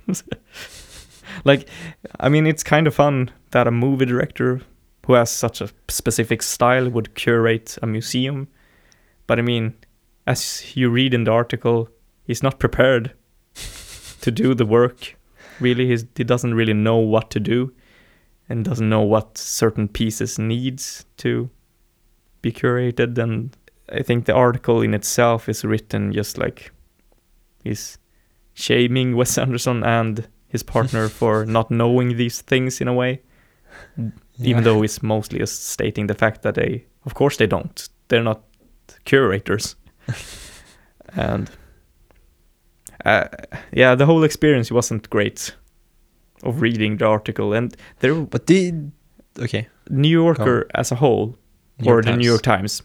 like, 1.45 1.69
I 2.21 2.29
mean, 2.29 2.47
it's 2.47 2.63
kind 2.63 2.87
of 2.87 2.95
fun 2.95 3.31
that 3.51 3.67
a 3.67 3.71
movie 3.71 4.07
director 4.07 4.61
who 5.07 5.15
has 5.15 5.31
such 5.31 5.61
a 5.61 5.71
specific 5.89 6.43
style 6.43 6.89
would 6.91 7.15
curate 7.15 7.79
a 7.83 7.87
museum, 7.87 8.49
but 9.27 9.39
I 9.39 9.43
mean, 9.43 9.75
as 10.27 10.77
you 10.77 10.91
read 10.91 11.15
in 11.15 11.25
the 11.25 11.33
article, 11.33 11.89
he's 12.25 12.43
not 12.43 12.59
prepared 12.59 13.13
to 14.21 14.31
do 14.31 14.55
the 14.55 14.67
work. 14.67 15.17
Really, 15.61 15.89
he's, 15.89 16.05
he 16.15 16.25
doesn't 16.25 16.55
really 16.55 16.75
know 16.75 16.97
what 16.97 17.31
to 17.31 17.41
do 17.41 17.73
and 18.49 18.65
doesn't 18.65 18.89
know 18.89 19.03
what 19.03 19.39
certain 19.39 19.89
pieces 19.89 20.39
needs 20.39 21.05
to 21.19 21.51
be 22.43 22.53
curated. 22.53 23.17
And 23.19 23.57
i 23.93 24.03
think 24.03 24.25
the 24.25 24.35
article 24.35 24.83
in 24.83 24.95
itself 24.95 25.49
is 25.49 25.65
written 25.65 26.13
just 26.13 26.39
like 26.39 26.73
he's 27.63 27.99
shaming 28.55 29.17
wes 29.17 29.39
anderson 29.39 29.85
and 29.85 30.29
his 30.49 30.63
partner 30.63 31.09
for 31.21 31.45
not 31.45 31.71
knowing 31.71 32.17
these 32.17 32.41
things 32.41 32.81
in 32.81 32.89
a 32.89 32.95
way 32.95 33.21
even 34.41 34.65
though 34.65 34.83
it's 34.83 35.03
mostly 35.03 35.39
just 35.39 35.69
stating 35.69 36.07
the 36.07 36.15
fact 36.15 36.43
that 36.43 36.55
they 36.55 36.85
of 37.05 37.15
course 37.15 37.37
they 37.37 37.47
don't 37.47 37.89
they're 38.09 38.23
not 38.23 38.43
curators 39.05 39.77
and 41.17 41.51
uh, 43.05 43.29
yeah 43.73 43.95
the 43.95 44.07
whole 44.07 44.25
experience 44.25 44.71
wasn't 44.71 45.09
great 45.11 45.55
of 46.43 46.61
reading 46.61 46.97
the 46.99 47.07
article 47.07 47.53
and 47.53 47.77
there 48.01 48.15
But 48.15 48.47
did 48.47 48.93
okay. 49.39 49.69
New 49.91 50.09
Yorker 50.09 50.67
as 50.75 50.93
a 50.93 50.97
whole, 50.97 51.37
New 51.79 51.91
or 51.91 51.95
York 51.95 52.05
the 52.05 52.17
New 52.17 52.27
York 52.27 52.43
Times 52.43 52.83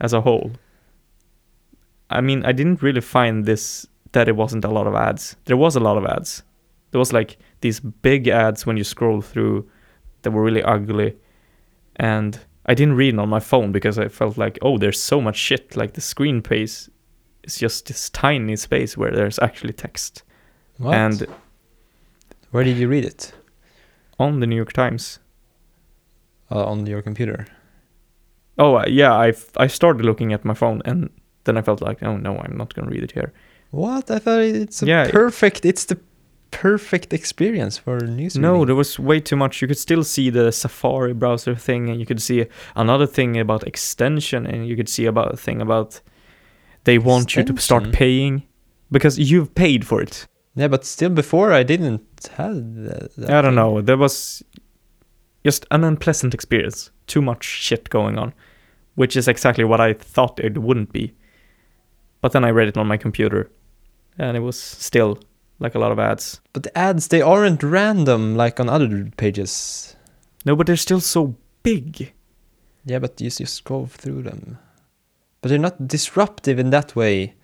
as 0.00 0.12
a 0.12 0.20
whole. 0.20 0.52
I 2.10 2.20
mean, 2.20 2.44
I 2.44 2.52
didn't 2.52 2.82
really 2.82 3.00
find 3.00 3.44
this 3.44 3.86
that 4.12 4.28
it 4.28 4.36
wasn't 4.36 4.64
a 4.64 4.68
lot 4.68 4.86
of 4.86 4.94
ads. 4.94 5.36
There 5.46 5.56
was 5.56 5.76
a 5.76 5.80
lot 5.80 5.96
of 5.96 6.04
ads. 6.04 6.42
There 6.90 6.98
was 6.98 7.12
like 7.12 7.38
these 7.60 7.80
big 7.80 8.28
ads 8.28 8.66
when 8.66 8.76
you 8.76 8.84
scroll 8.84 9.20
through 9.20 9.68
that 10.24 10.32
were 10.32 10.42
really 10.42 10.62
ugly, 10.62 11.16
and 11.96 12.40
I 12.66 12.74
didn't 12.74 12.96
read 12.96 13.14
it 13.14 13.20
on 13.20 13.28
my 13.28 13.40
phone 13.40 13.72
because 13.72 13.98
I 13.98 14.08
felt 14.08 14.36
like, 14.36 14.58
oh, 14.62 14.78
there's 14.78 15.00
so 15.00 15.20
much 15.20 15.36
shit. 15.36 15.76
Like 15.76 15.92
the 15.92 16.00
screen 16.00 16.42
space 16.42 16.90
is 17.44 17.56
just 17.56 17.86
this 17.86 18.10
tiny 18.10 18.56
space 18.56 18.96
where 18.96 19.12
there's 19.12 19.38
actually 19.38 19.74
text. 19.74 20.22
What? 20.78 20.94
And 20.94 21.26
where 22.50 22.64
did 22.64 22.76
you 22.76 22.88
read 22.88 23.04
it? 23.04 23.32
on 24.18 24.40
the 24.40 24.46
New 24.46 24.56
York 24.56 24.72
Times, 24.72 25.18
Uh, 26.50 26.64
on 26.64 26.86
your 26.86 27.02
computer. 27.02 27.46
Oh 28.58 28.76
uh, 28.76 28.84
yeah, 28.86 29.12
I 29.12 29.32
I 29.56 29.66
started 29.68 30.04
looking 30.04 30.32
at 30.32 30.44
my 30.44 30.54
phone 30.54 30.82
and 30.84 31.10
then 31.44 31.56
I 31.56 31.62
felt 31.62 31.80
like, 31.80 32.02
oh 32.02 32.16
no, 32.16 32.38
I'm 32.38 32.56
not 32.56 32.74
gonna 32.74 32.90
read 32.90 33.02
it 33.02 33.12
here. 33.12 33.32
What? 33.70 34.10
I 34.10 34.18
thought 34.20 34.40
it's 34.40 34.82
a 34.82 34.86
Yeah, 34.86 35.10
perfect. 35.10 35.64
It's 35.64 35.84
the 35.86 35.98
perfect 36.54 37.12
experience 37.12 37.76
for 37.76 37.98
news. 37.98 38.36
No, 38.36 38.64
there 38.64 38.76
was 38.76 38.98
way 38.98 39.18
too 39.20 39.36
much. 39.36 39.60
You 39.60 39.66
could 39.68 39.78
still 39.78 40.04
see 40.04 40.30
the 40.30 40.52
Safari 40.52 41.12
browser 41.12 41.56
thing, 41.56 41.90
and 41.90 41.98
you 41.98 42.06
could 42.06 42.22
see 42.22 42.46
another 42.76 43.06
thing 43.06 43.36
about 43.38 43.64
extension, 43.64 44.46
and 44.46 44.66
you 44.66 44.76
could 44.76 44.88
see 44.88 45.04
about 45.04 45.34
a 45.34 45.36
thing 45.36 45.60
about 45.60 46.00
they 46.84 46.96
want 46.98 47.34
you 47.34 47.42
to 47.42 47.56
start 47.60 47.92
paying 47.92 48.44
because 48.90 49.18
you've 49.18 49.54
paid 49.54 49.84
for 49.84 50.00
it. 50.00 50.28
Yeah, 50.54 50.68
but 50.68 50.84
still, 50.84 51.10
before 51.10 51.52
I 51.52 51.64
didn't 51.64 52.30
have 52.36 52.74
that. 52.84 53.16
that 53.16 53.30
I 53.30 53.42
don't 53.42 53.50
thing. 53.50 53.54
know. 53.56 53.80
There 53.80 53.98
was 53.98 54.42
just 55.44 55.66
an 55.72 55.82
unpleasant 55.82 56.34
experience. 56.34 56.90
Too 57.08 57.20
much 57.20 57.44
shit 57.44 57.90
going 57.90 58.16
on, 58.16 58.32
which 58.94 59.16
is 59.16 59.26
exactly 59.26 59.64
what 59.64 59.80
I 59.80 59.92
thought 59.92 60.38
it 60.38 60.58
wouldn't 60.58 60.92
be. 60.92 61.14
But 62.20 62.30
then 62.32 62.44
I 62.44 62.50
read 62.50 62.68
it 62.68 62.78
on 62.78 62.86
my 62.86 62.96
computer, 62.96 63.50
and 64.18 64.36
it 64.36 64.40
was 64.40 64.58
still 64.58 65.18
like 65.64 65.74
a 65.74 65.78
lot 65.80 65.92
of 65.92 65.98
ads. 65.98 66.40
But 66.52 66.62
the 66.62 66.78
ads, 66.78 67.08
they 67.08 67.22
aren't 67.22 67.62
random 67.62 68.36
like 68.36 68.60
on 68.60 68.68
other 68.68 69.10
pages. 69.16 69.96
No, 70.44 70.54
but 70.54 70.66
they're 70.66 70.76
still 70.76 71.00
so 71.00 71.34
big. 71.62 72.12
Yeah, 72.84 72.98
but 73.00 73.20
you 73.20 73.30
just 73.30 73.54
scroll 73.54 73.86
through 73.86 74.22
them. 74.22 74.58
But 75.40 75.48
they're 75.48 75.58
not 75.58 75.88
disruptive 75.88 76.58
in 76.58 76.70
that 76.70 76.94
way. 76.94 77.34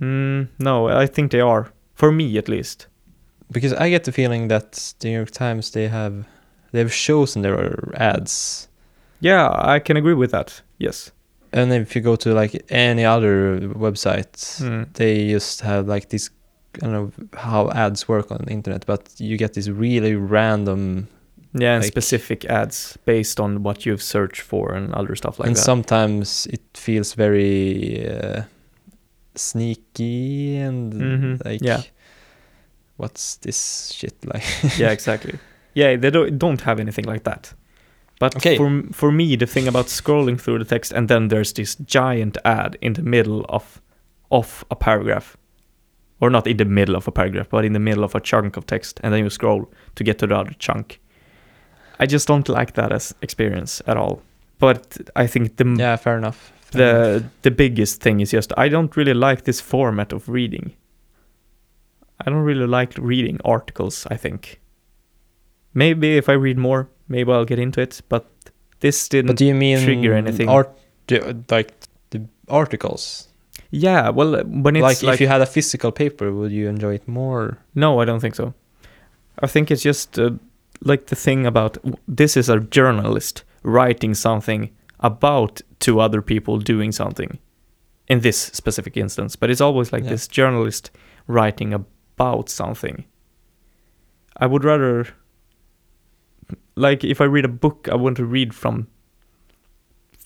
Mm, 0.00 0.48
no, 0.58 0.88
I 0.88 1.06
think 1.06 1.30
they 1.30 1.40
are. 1.40 1.72
For 1.94 2.10
me, 2.12 2.36
at 2.38 2.48
least. 2.48 2.88
Because 3.52 3.72
I 3.72 3.88
get 3.90 4.04
the 4.04 4.12
feeling 4.12 4.48
that 4.48 4.94
the 4.98 5.08
New 5.08 5.16
York 5.16 5.30
Times, 5.30 5.70
they 5.70 5.86
have 5.88 6.26
they 6.72 6.80
have 6.80 6.92
chosen 6.92 7.42
their 7.42 7.92
ads. 7.94 8.68
Yeah, 9.20 9.48
I 9.54 9.78
can 9.78 9.96
agree 9.96 10.14
with 10.14 10.32
that. 10.32 10.60
Yes. 10.78 11.12
And 11.52 11.72
if 11.72 11.94
you 11.94 12.02
go 12.02 12.16
to 12.16 12.34
like 12.34 12.64
any 12.68 13.04
other 13.04 13.60
website, 13.60 14.32
Mm. 14.60 14.92
they 14.94 15.30
just 15.30 15.60
have 15.60 15.86
like 15.86 16.08
this 16.08 16.30
I 16.82 16.86
don't 16.86 16.92
know 16.92 17.12
how 17.38 17.70
ads 17.70 18.08
work 18.08 18.30
on 18.30 18.38
the 18.46 18.50
internet, 18.52 18.84
but 18.86 19.08
you 19.18 19.36
get 19.36 19.52
these 19.54 19.70
really 19.70 20.14
random 20.16 21.08
Yeah, 21.56 21.74
and 21.74 21.82
Like- 21.84 21.92
specific 21.92 22.44
ads 22.46 22.98
based 23.04 23.38
on 23.40 23.62
what 23.62 23.86
you've 23.86 24.02
searched 24.02 24.40
for 24.42 24.74
and 24.74 24.92
other 24.94 25.14
stuff 25.16 25.38
like 25.38 25.46
and 25.48 25.56
that. 25.56 25.60
And 25.60 25.64
sometimes 25.64 26.46
it 26.46 26.62
feels 26.74 27.14
very 27.14 28.08
uh, 28.08 28.42
sneaky 29.34 30.56
and 30.56 30.92
Mhm, 30.92 31.44
like 31.44 31.60
yeah. 31.62 31.82
what's 32.96 33.36
this 33.36 33.92
shit 33.94 34.14
like 34.24 34.44
yeah, 34.78 34.90
exactly. 34.92 35.38
Yeah, 35.74 35.96
they 35.96 36.10
don't 36.10 36.38
don't 36.38 36.60
have 36.62 36.80
anything 36.80 37.04
like 37.06 37.22
that. 37.24 37.54
But 38.20 38.36
Okay. 38.36 38.56
for 38.56 38.82
for 38.92 39.12
me, 39.12 39.36
the 39.36 39.46
thing 39.46 39.68
about 39.68 39.86
scrolling 39.88 40.40
through 40.40 40.58
the 40.58 40.64
text 40.68 40.92
and 40.92 41.08
then 41.08 41.28
there's 41.28 41.52
this 41.52 41.76
giant 41.76 42.36
ad 42.44 42.76
in 42.80 42.92
the 42.94 43.02
middle 43.02 43.44
of 43.48 43.80
of 44.30 44.64
a 44.70 44.74
paragraph, 44.76 45.36
or 46.20 46.30
not 46.30 46.46
in 46.46 46.56
the 46.56 46.64
middle 46.64 46.96
of 46.96 47.08
a 47.08 47.12
paragraph, 47.12 47.48
but 47.50 47.64
in 47.64 47.72
the 47.72 47.78
middle 47.80 48.04
of 48.04 48.14
a 48.14 48.20
chunk 48.20 48.56
of 48.56 48.66
text, 48.66 49.00
and 49.02 49.12
then 49.12 49.22
you 49.24 49.30
scroll 49.30 49.70
to 49.94 50.04
get 50.04 50.18
to 50.18 50.26
the 50.26 50.36
other 50.36 50.54
chunk. 50.58 51.00
I 52.00 52.06
just 52.06 52.26
don't 52.28 52.48
like 52.48 52.74
that 52.74 52.92
as 52.92 53.14
experience 53.22 53.82
at 53.86 53.96
all. 53.96 54.20
But 54.58 54.96
I 55.16 55.26
think 55.26 55.56
the 55.56 55.64
yeah 55.78 55.96
fair 55.96 56.16
enough 56.18 56.52
Fair 56.72 56.82
enough. 56.82 57.22
the 57.42 57.50
the 57.50 57.50
biggest 57.50 58.00
thing 58.02 58.20
is 58.20 58.30
just 58.32 58.52
I 58.56 58.68
don't 58.68 58.96
really 58.96 59.14
like 59.14 59.42
this 59.44 59.60
format 59.60 60.12
of 60.12 60.28
reading. 60.28 60.72
I 62.26 62.30
don't 62.30 62.44
really 62.46 62.66
like 62.66 62.94
reading 62.98 63.38
articles, 63.44 64.06
I 64.10 64.16
think. 64.16 64.60
Maybe 65.74 66.16
if 66.16 66.28
I 66.28 66.32
read 66.34 66.56
more, 66.58 66.88
maybe 67.08 67.32
I'll 67.32 67.44
get 67.44 67.58
into 67.58 67.80
it, 67.80 68.00
but 68.08 68.24
this 68.80 69.08
didn't 69.08 69.26
but 69.26 69.36
do 69.36 69.44
you 69.46 69.54
mean 69.54 69.78
trigger 69.84 70.14
anything. 70.14 70.48
art 70.48 70.70
the- 71.08 71.36
like 71.50 71.72
the 72.10 72.20
articles 72.48 73.28
Yeah, 73.76 74.10
well 74.10 74.42
when 74.44 74.76
it's 74.76 74.82
like, 74.82 75.02
like, 75.02 75.14
if 75.14 75.20
you 75.20 75.26
had 75.28 75.40
a 75.40 75.46
physical 75.46 75.90
paper 75.92 76.32
would 76.32 76.52
you 76.52 76.68
enjoy 76.68 76.94
it 76.94 77.08
more 77.08 77.58
No, 77.74 78.00
I 78.00 78.04
don't 78.04 78.20
think 78.20 78.34
so. 78.34 78.54
I 79.42 79.46
think 79.48 79.70
it's 79.70 79.82
just 79.82 80.18
uh, 80.18 80.30
like 80.80 81.06
the 81.06 81.16
thing 81.16 81.46
about 81.46 81.78
this 82.06 82.36
is 82.36 82.48
a 82.48 82.60
journalist 82.60 83.44
writing 83.62 84.14
something 84.14 84.70
about 85.00 85.60
two 85.80 85.98
other 86.00 86.22
people 86.22 86.58
doing 86.58 86.92
something 86.92 87.38
in 88.08 88.20
this 88.20 88.38
specific 88.52 88.96
instance, 88.96 89.34
but 89.36 89.50
it's 89.50 89.60
always 89.60 89.92
like 89.92 90.04
Yeah. 90.04 90.10
this 90.10 90.28
journalist 90.28 90.90
writing 91.26 91.72
about 91.74 92.48
something. 92.48 93.04
I 94.36 94.46
would 94.46 94.64
rather 94.64 95.06
like 96.76 97.02
if 97.04 97.20
I 97.20 97.24
read 97.24 97.44
a 97.44 97.48
book, 97.64 97.88
I 97.90 97.96
want 97.96 98.16
to 98.18 98.24
read 98.24 98.54
from 98.54 98.86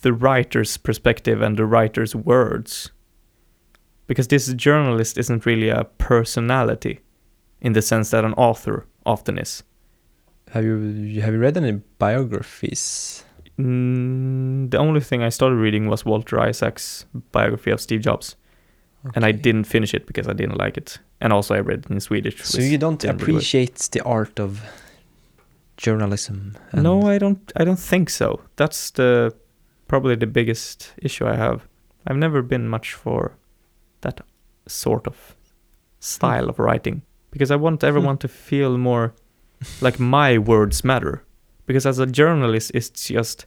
the 0.03 0.13
writer's 0.13 0.77
perspective 0.77 1.43
and 1.43 1.57
the 1.57 1.67
writer's 1.67 2.15
words. 2.15 2.91
Because 4.09 4.29
this 4.29 4.53
journalist 4.55 5.17
isn't 5.19 5.47
really 5.47 5.69
a 5.69 5.85
personality 5.85 7.01
in 7.61 7.75
the 7.75 7.83
sense 7.83 8.11
that 8.11 8.25
an 8.25 8.35
author 8.35 8.87
often 9.05 9.39
is. 9.39 9.63
have 10.51 10.65
you 10.65 11.21
have 11.21 11.35
you 11.35 11.41
read 11.41 11.57
any 11.57 11.73
biographies 11.99 13.25
Mm, 13.59 14.71
the 14.71 14.79
only 14.79 15.01
thing 15.01 15.23
I 15.23 15.31
started 15.31 15.57
reading 15.57 15.89
was 15.89 16.05
Walter 16.05 16.39
Isaacson's 16.39 17.07
biography 17.33 17.73
of 17.73 17.81
Steve 17.81 18.03
Jobs, 18.03 18.37
and 19.15 19.25
I 19.25 19.33
didn't 19.33 19.65
finish 19.65 19.95
it 19.95 20.07
because 20.07 20.29
I 20.29 20.33
didn't 20.33 20.59
like 20.59 20.77
it. 20.77 20.99
And 21.21 21.33
also, 21.33 21.55
I 21.55 21.61
read 21.61 21.87
it 21.87 21.91
in 21.91 22.01
Swedish. 22.01 22.45
so 22.45 22.61
you 22.61 22.79
don't 22.79 23.03
appreciate 23.05 23.77
the 23.93 24.03
art 24.05 24.39
of 24.39 24.63
journalism 25.77 26.57
No, 26.73 27.03
I 27.03 27.19
don't. 27.19 27.53
I 27.57 27.65
don't 27.65 27.79
think 27.79 28.11
so. 28.11 28.41
That's 28.57 28.91
the 28.93 29.35
probably 29.89 30.17
the 30.17 30.27
biggest 30.27 30.93
issue 31.03 31.27
I 31.27 31.35
have. 31.37 31.67
I've 32.07 32.17
never 32.17 32.43
been 32.43 32.69
much 32.69 32.95
for 32.95 33.37
that 34.01 34.21
sort 34.67 35.07
of 35.07 35.37
style 36.01 36.49
of 36.49 36.59
writing 36.59 37.03
because 37.31 37.51
I 37.51 37.57
want 37.57 37.85
everyone 37.85 38.17
hmm. 38.17 38.21
to 38.21 38.29
feel 38.29 38.79
more 38.79 39.15
like 39.81 39.99
my 39.99 40.39
words 40.39 40.85
matter. 40.85 41.25
Because 41.67 41.85
as 41.85 41.99
a 41.99 42.07
journalist, 42.07 42.71
it's 42.75 42.89
just 42.91 43.47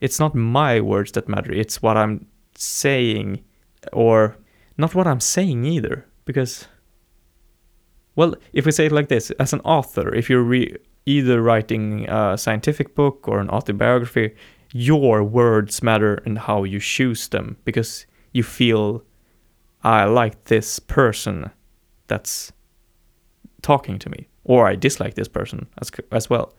it's 0.00 0.18
not 0.18 0.34
my 0.34 0.80
words 0.80 1.12
that 1.12 1.28
matter. 1.28 1.52
It's 1.52 1.82
what 1.82 1.96
I'm 1.96 2.26
saying, 2.56 3.44
or 3.92 4.36
not 4.76 4.94
what 4.94 5.06
I'm 5.06 5.20
saying 5.20 5.64
either. 5.64 6.06
Because 6.24 6.66
Well, 8.16 8.34
if 8.52 8.66
we 8.66 8.72
say 8.72 8.86
it 8.86 8.92
like 8.92 9.08
this, 9.08 9.30
as 9.32 9.52
an 9.52 9.60
author, 9.60 10.14
if 10.14 10.28
you're 10.28 10.42
re- 10.42 10.76
either 11.06 11.40
writing 11.40 12.08
a 12.08 12.36
scientific 12.36 12.94
book 12.94 13.28
or 13.28 13.38
an 13.40 13.50
autobiography, 13.50 14.34
your 14.72 15.22
words 15.22 15.82
matter 15.82 16.14
and 16.26 16.38
how 16.38 16.64
you 16.64 16.80
choose 16.80 17.28
them 17.28 17.56
because 17.64 18.06
you 18.32 18.42
feel 18.42 19.04
I 19.82 20.04
like 20.04 20.44
this 20.44 20.78
person 20.78 21.50
that's 22.06 22.52
talking 23.62 23.98
to 23.98 24.10
me 24.10 24.28
or 24.44 24.66
I 24.66 24.74
dislike 24.74 25.14
this 25.14 25.28
person 25.28 25.66
as 25.80 25.90
as 26.10 26.30
well. 26.30 26.54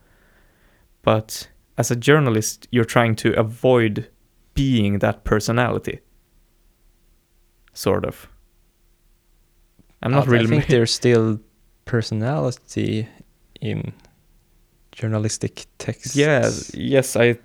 But 1.02 1.50
as 1.78 1.92
a 1.92 1.96
journalist, 1.96 2.68
you're 2.72 2.86
trying 2.86 3.16
to 3.18 3.38
avoid 3.40 4.08
being 4.54 5.00
that 5.00 5.24
personality. 5.24 6.00
Sort 7.74 8.06
of. 8.06 8.28
I'm 10.04 10.12
not 10.12 10.28
really 10.28 10.46
I 10.46 10.48
think 10.48 10.68
there's 10.68 10.94
still 10.94 11.40
personality 11.86 13.08
in 13.62 13.94
journalistic 14.92 15.66
text. 15.78 16.16
Yeah, 16.16 16.50
yes, 16.74 17.16
I 17.16 17.38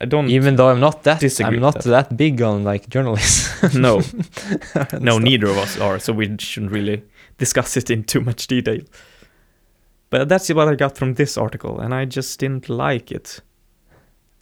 I 0.00 0.04
don't 0.04 0.28
Even 0.30 0.56
though 0.56 0.68
I'm 0.68 0.80
not 0.80 1.02
that, 1.04 1.20
disagree 1.20 1.56
I'm 1.56 1.60
not 1.62 1.82
that. 1.82 2.08
that. 2.10 2.16
big 2.16 2.40
on 2.42 2.62
like 2.62 2.88
journalism. 2.88 3.80
no, 3.82 4.00
no, 5.00 5.18
neither 5.18 5.48
of 5.48 5.58
us 5.58 5.78
are, 5.80 5.98
so 5.98 6.12
we 6.12 6.36
shouldn't 6.38 6.72
really 6.72 7.02
discuss 7.38 7.76
it 7.76 7.90
in 7.90 8.04
too 8.04 8.20
much 8.20 8.46
detail. 8.46 8.80
But 10.10 10.28
that's 10.28 10.48
what 10.50 10.68
I 10.68 10.74
got 10.74 10.96
from 10.96 11.14
this 11.14 11.36
article, 11.36 11.80
and 11.80 11.92
I 11.94 12.04
just 12.04 12.38
didn't 12.38 12.68
like 12.68 13.10
it. 13.12 13.40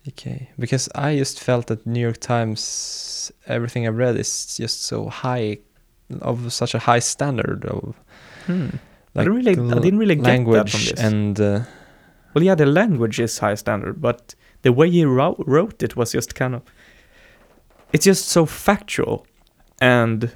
Okay, 0.09 0.51
because 0.59 0.89
I 0.95 1.17
just 1.17 1.41
felt 1.41 1.67
that 1.69 1.87
New 1.87 2.01
York 2.01 2.21
Times, 2.21 3.33
everything 3.47 3.87
I've 3.89 3.97
read 3.97 4.17
is 4.17 4.57
just 4.57 4.83
so 4.85 5.09
high, 5.09 5.59
of 6.21 6.53
such 6.53 6.75
a 6.75 6.79
high 6.79 7.01
standard 7.01 7.65
of 7.65 7.97
Hmm. 8.47 8.69
I 9.17 9.23
like 9.23 9.27
didn't 9.27 9.35
really, 9.35 9.73
I 9.73 9.79
didn't 9.81 9.99
really 9.99 10.15
get 10.17 10.45
that 10.47 10.71
from 10.71 10.81
this. 10.81 10.93
and 10.93 11.41
uh, 11.41 11.61
well, 12.35 12.45
yeah, 12.45 12.55
the 12.55 12.67
language 12.67 13.19
is 13.19 13.39
high 13.39 13.55
standard, 13.57 14.01
but 14.01 14.35
the 14.67 14.73
way 14.73 14.91
he 14.91 15.05
wrote, 15.05 15.45
wrote 15.47 15.81
it 15.81 15.95
was 15.95 16.11
just 16.11 16.35
kind 16.35 16.53
of. 16.57 16.63
It's 17.93 18.05
just 18.05 18.27
so 18.27 18.47
factual, 18.47 19.25
and 19.81 20.33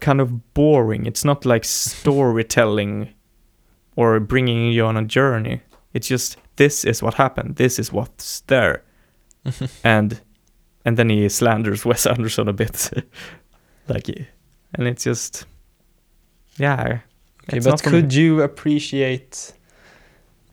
kind 0.00 0.22
of 0.22 0.54
boring. 0.54 1.04
It's 1.04 1.22
not 1.22 1.44
like 1.44 1.66
storytelling, 1.66 3.12
or 3.94 4.18
bringing 4.20 4.72
you 4.72 4.86
on 4.86 4.96
a 4.96 5.04
journey. 5.04 5.60
It's 5.92 6.08
just 6.08 6.38
this 6.56 6.86
is 6.86 7.02
what 7.02 7.14
happened. 7.14 7.56
This 7.56 7.78
is 7.78 7.92
what's 7.92 8.40
there. 8.46 8.82
and 9.84 10.18
and 10.86 10.96
then 10.96 11.10
he 11.10 11.28
slanders 11.28 11.84
Wes 11.90 12.06
Anderson 12.06 12.48
a 12.48 12.54
bit, 12.54 12.90
like, 13.88 14.08
and 14.08 14.88
it's 14.88 15.04
just, 15.04 15.44
yeah. 16.56 17.00
Okay, 17.42 17.58
but 17.58 17.66
not 17.66 17.80
for 17.82 17.90
me. 17.90 18.00
could 18.00 18.14
you 18.14 18.40
appreciate 18.40 19.52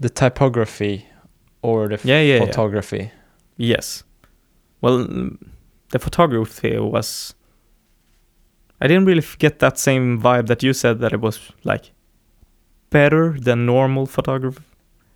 the 0.02 0.10
typography 0.10 1.06
or 1.62 1.88
the 1.88 1.98
Yeah, 2.04 2.20
yeah, 2.20 2.44
yeah. 2.44 2.52
Yes. 3.62 4.04
Well, 4.82 5.08
the 5.92 6.00
photography 6.00 6.78
was. 6.80 7.36
I 8.84 8.88
didn't 8.88 9.06
really 9.06 9.24
get 9.38 9.60
that 9.60 9.78
same 9.78 10.20
vibe 10.20 10.48
that 10.48 10.64
you 10.64 10.74
said 10.74 11.00
that 11.00 11.14
it 11.14 11.22
was 11.22 11.40
like 11.64 11.92
better 12.90 13.38
than 13.40 13.66
normal 13.66 14.06
photography 14.08 14.64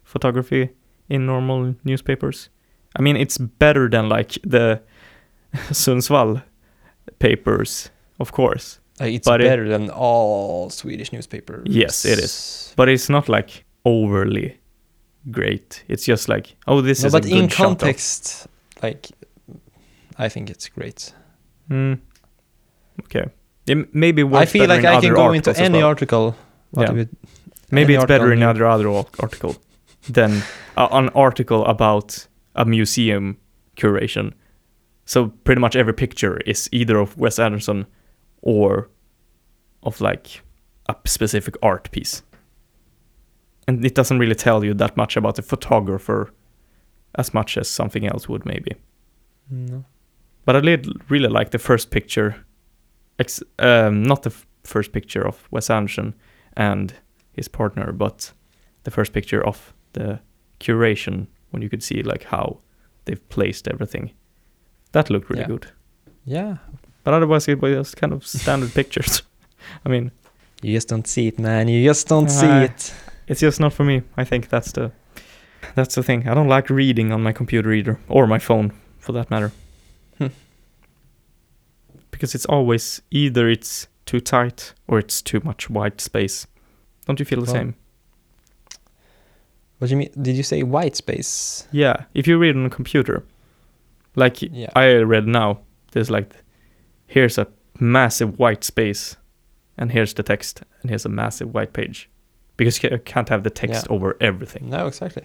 photography 0.04 0.70
in 1.10 1.26
normal 1.26 1.76
newspapers. 1.84 2.50
I 2.96 3.02
mean, 3.02 3.18
it's 3.18 3.38
better 3.39 3.89
than 3.89 4.08
like 4.08 4.34
the 4.43 4.82
Sundsvall 5.72 6.43
papers, 7.20 7.89
of 8.20 8.32
course. 8.32 8.80
Uh, 9.02 9.06
it's 9.06 9.26
But 9.28 9.41
it- 9.41 9.46
better 9.50 9.68
than 9.68 9.89
all 9.89 10.70
Swedish 10.70 11.12
newspapers. 11.12 11.68
Yes, 11.70 12.06
it 12.06 12.20
is. 12.20 12.74
But 12.78 12.88
it's 12.89 13.10
not 13.10 13.28
like 13.28 13.66
overly 13.84 14.58
great. 15.32 15.84
It's 15.88 16.06
just 16.06 16.28
like, 16.30 16.56
oh, 16.68 16.82
this 16.82 17.02
No, 17.02 17.08
is 17.08 17.12
but 17.14 17.26
a 17.26 17.30
good 17.30 17.38
in 17.44 17.50
context, 17.50 18.48
like 18.84 19.08
I 20.18 20.30
think 20.30 20.50
it's 20.50 20.70
great. 20.70 21.14
Mm. 21.70 22.00
Okay. 23.04 23.26
Yeah, 23.66 23.84
maybe 23.94 24.24
I 24.24 24.46
feel 24.46 24.68
like 24.68 24.86
I 24.86 25.02
can 25.02 25.14
go 25.14 25.32
into 25.34 25.58
any 25.60 25.80
well. 25.80 25.88
article. 25.88 26.36
What 26.72 26.88
Yeah. 26.90 26.94
with 26.94 27.10
Maybe 27.72 27.96
it's 27.96 28.06
better 28.06 28.32
in 28.32 28.40
another 28.44 28.66
other 28.68 28.88
al- 28.88 29.10
article 29.20 29.56
than 30.08 30.44
uh, 30.78 30.88
an 30.92 31.10
article 31.10 31.66
about 31.66 32.28
a 32.56 32.64
museum 32.66 33.38
curation. 33.76 34.34
So 35.06 35.28
pretty 35.44 35.60
much 35.62 35.76
every 35.76 35.94
picture 35.94 36.38
is 36.46 36.70
either 36.72 36.98
of 37.00 37.18
Wes 37.18 37.40
Anderson 37.40 37.86
or 38.42 38.90
of 39.84 40.00
like 40.02 40.42
a 40.88 40.96
specific 41.06 41.56
art 41.64 41.90
piece. 41.92 42.22
And 43.68 43.84
it 43.86 43.95
doesn't 43.95 44.20
really 44.20 44.36
tell 44.36 44.63
you 44.63 44.74
that 44.76 44.95
much 44.97 45.18
about 45.18 45.36
the 45.36 45.41
photographer 45.41 46.32
as 47.16 47.34
much 47.34 47.57
as 47.57 47.68
something 47.70 48.05
else 48.05 48.30
would 48.30 48.45
maybe. 48.45 48.76
No. 49.49 49.86
But 50.45 50.55
I 50.55 50.59
did 50.61 50.88
really 51.09 51.30
like 51.30 51.49
the 51.51 51.57
first 51.59 51.89
picture, 51.89 52.36
ex- 53.18 53.41
um, 53.59 54.03
not 54.03 54.22
the 54.24 54.30
f- 54.30 54.45
first 54.63 54.91
picture 54.91 55.26
of 55.28 55.47
Wes 55.51 55.70
Anderson 55.70 56.13
and 56.55 56.93
his 57.34 57.47
partner, 57.47 57.91
but 57.91 58.32
the 58.84 58.91
first 58.91 59.13
picture 59.13 59.43
of 59.45 59.74
the 59.93 60.20
curation 60.59 61.28
when 61.49 61.61
you 61.63 61.70
could 61.70 61.82
see 61.84 62.03
like 62.03 62.24
how 62.26 62.59
they've 63.05 63.30
placed 63.30 63.68
everything. 63.68 64.11
That 64.91 65.09
looked 65.09 65.30
really 65.30 65.41
Yeah. 65.41 65.47
good. 65.47 65.68
Yeah, 66.26 66.57
But 67.03 67.13
otherwise, 67.13 67.47
it 67.47 67.61
was 67.61 67.74
just 67.74 67.97
kind 67.97 68.13
of 68.13 68.26
standard 68.26 68.74
pictures. 68.74 69.22
I 69.86 69.89
mean, 69.89 70.11
you 70.61 70.74
just 70.74 70.88
don't 70.88 71.07
see 71.07 71.28
it, 71.28 71.38
man. 71.39 71.68
You 71.68 71.84
just 71.89 72.07
don't 72.07 72.30
see 72.30 72.47
Uh, 72.47 72.63
it. 72.63 72.93
It's 73.28 73.40
just 73.42 73.60
not 73.60 73.74
for 73.74 73.84
me. 73.84 74.02
I 74.18 74.24
think 74.24 74.50
that's 74.50 74.72
the 74.72 74.92
that's 75.76 75.96
the 75.96 76.04
thing. 76.04 76.28
I 76.28 76.34
don't 76.34 76.48
like 76.48 76.70
reading 76.70 77.12
on 77.12 77.24
my 77.24 77.32
computer 77.34 77.72
either, 77.74 78.00
or 78.08 78.28
my 78.28 78.40
phone, 78.40 78.72
for 79.00 79.12
that 79.14 79.30
matter. 79.32 79.52
Hmm. 80.18 80.28
Because 82.12 82.36
it's 82.36 82.46
always 82.46 83.02
either 83.12 83.50
it's 83.50 83.88
too 84.06 84.20
tight 84.20 84.74
or 84.88 85.00
it's 85.00 85.22
too 85.22 85.42
much 85.44 85.70
white 85.70 86.00
space. 86.02 86.48
Don't 87.06 87.20
you 87.20 87.26
feel 87.26 87.40
the 87.42 87.46
Well, 87.46 87.54
same? 87.56 87.76
What 89.80 89.88
do 89.88 89.92
you 89.94 89.98
mean? 89.98 90.12
Did 90.22 90.36
you 90.38 90.44
say 90.44 90.64
white 90.64 90.96
space? 90.96 91.68
Yeah. 91.72 92.06
If 92.14 92.28
you 92.28 92.38
read 92.38 92.56
on 92.56 92.66
a 92.66 92.70
computer, 92.70 93.24
like 94.16 94.42
Yeah. 94.42 94.70
I 94.76 94.94
read 94.98 95.28
now, 95.28 95.60
there's 95.92 96.10
like, 96.10 96.34
here's 97.08 97.38
a 97.38 97.48
massive 97.80 98.40
white 98.40 98.64
space, 98.64 99.18
and 99.78 99.92
here's 99.92 100.14
the 100.14 100.24
text, 100.24 100.62
and 100.82 100.90
here's 100.90 101.06
a 101.06 101.10
massive 101.10 101.54
white 101.54 101.74
page, 101.74 102.10
because 102.58 102.82
you 102.84 102.97
can't 103.06 103.30
have 103.30 103.43
the 103.43 103.49
text 103.49 103.88
over 103.89 104.16
everything. 104.22 104.70
No, 104.70 104.88
exactly. 104.88 105.24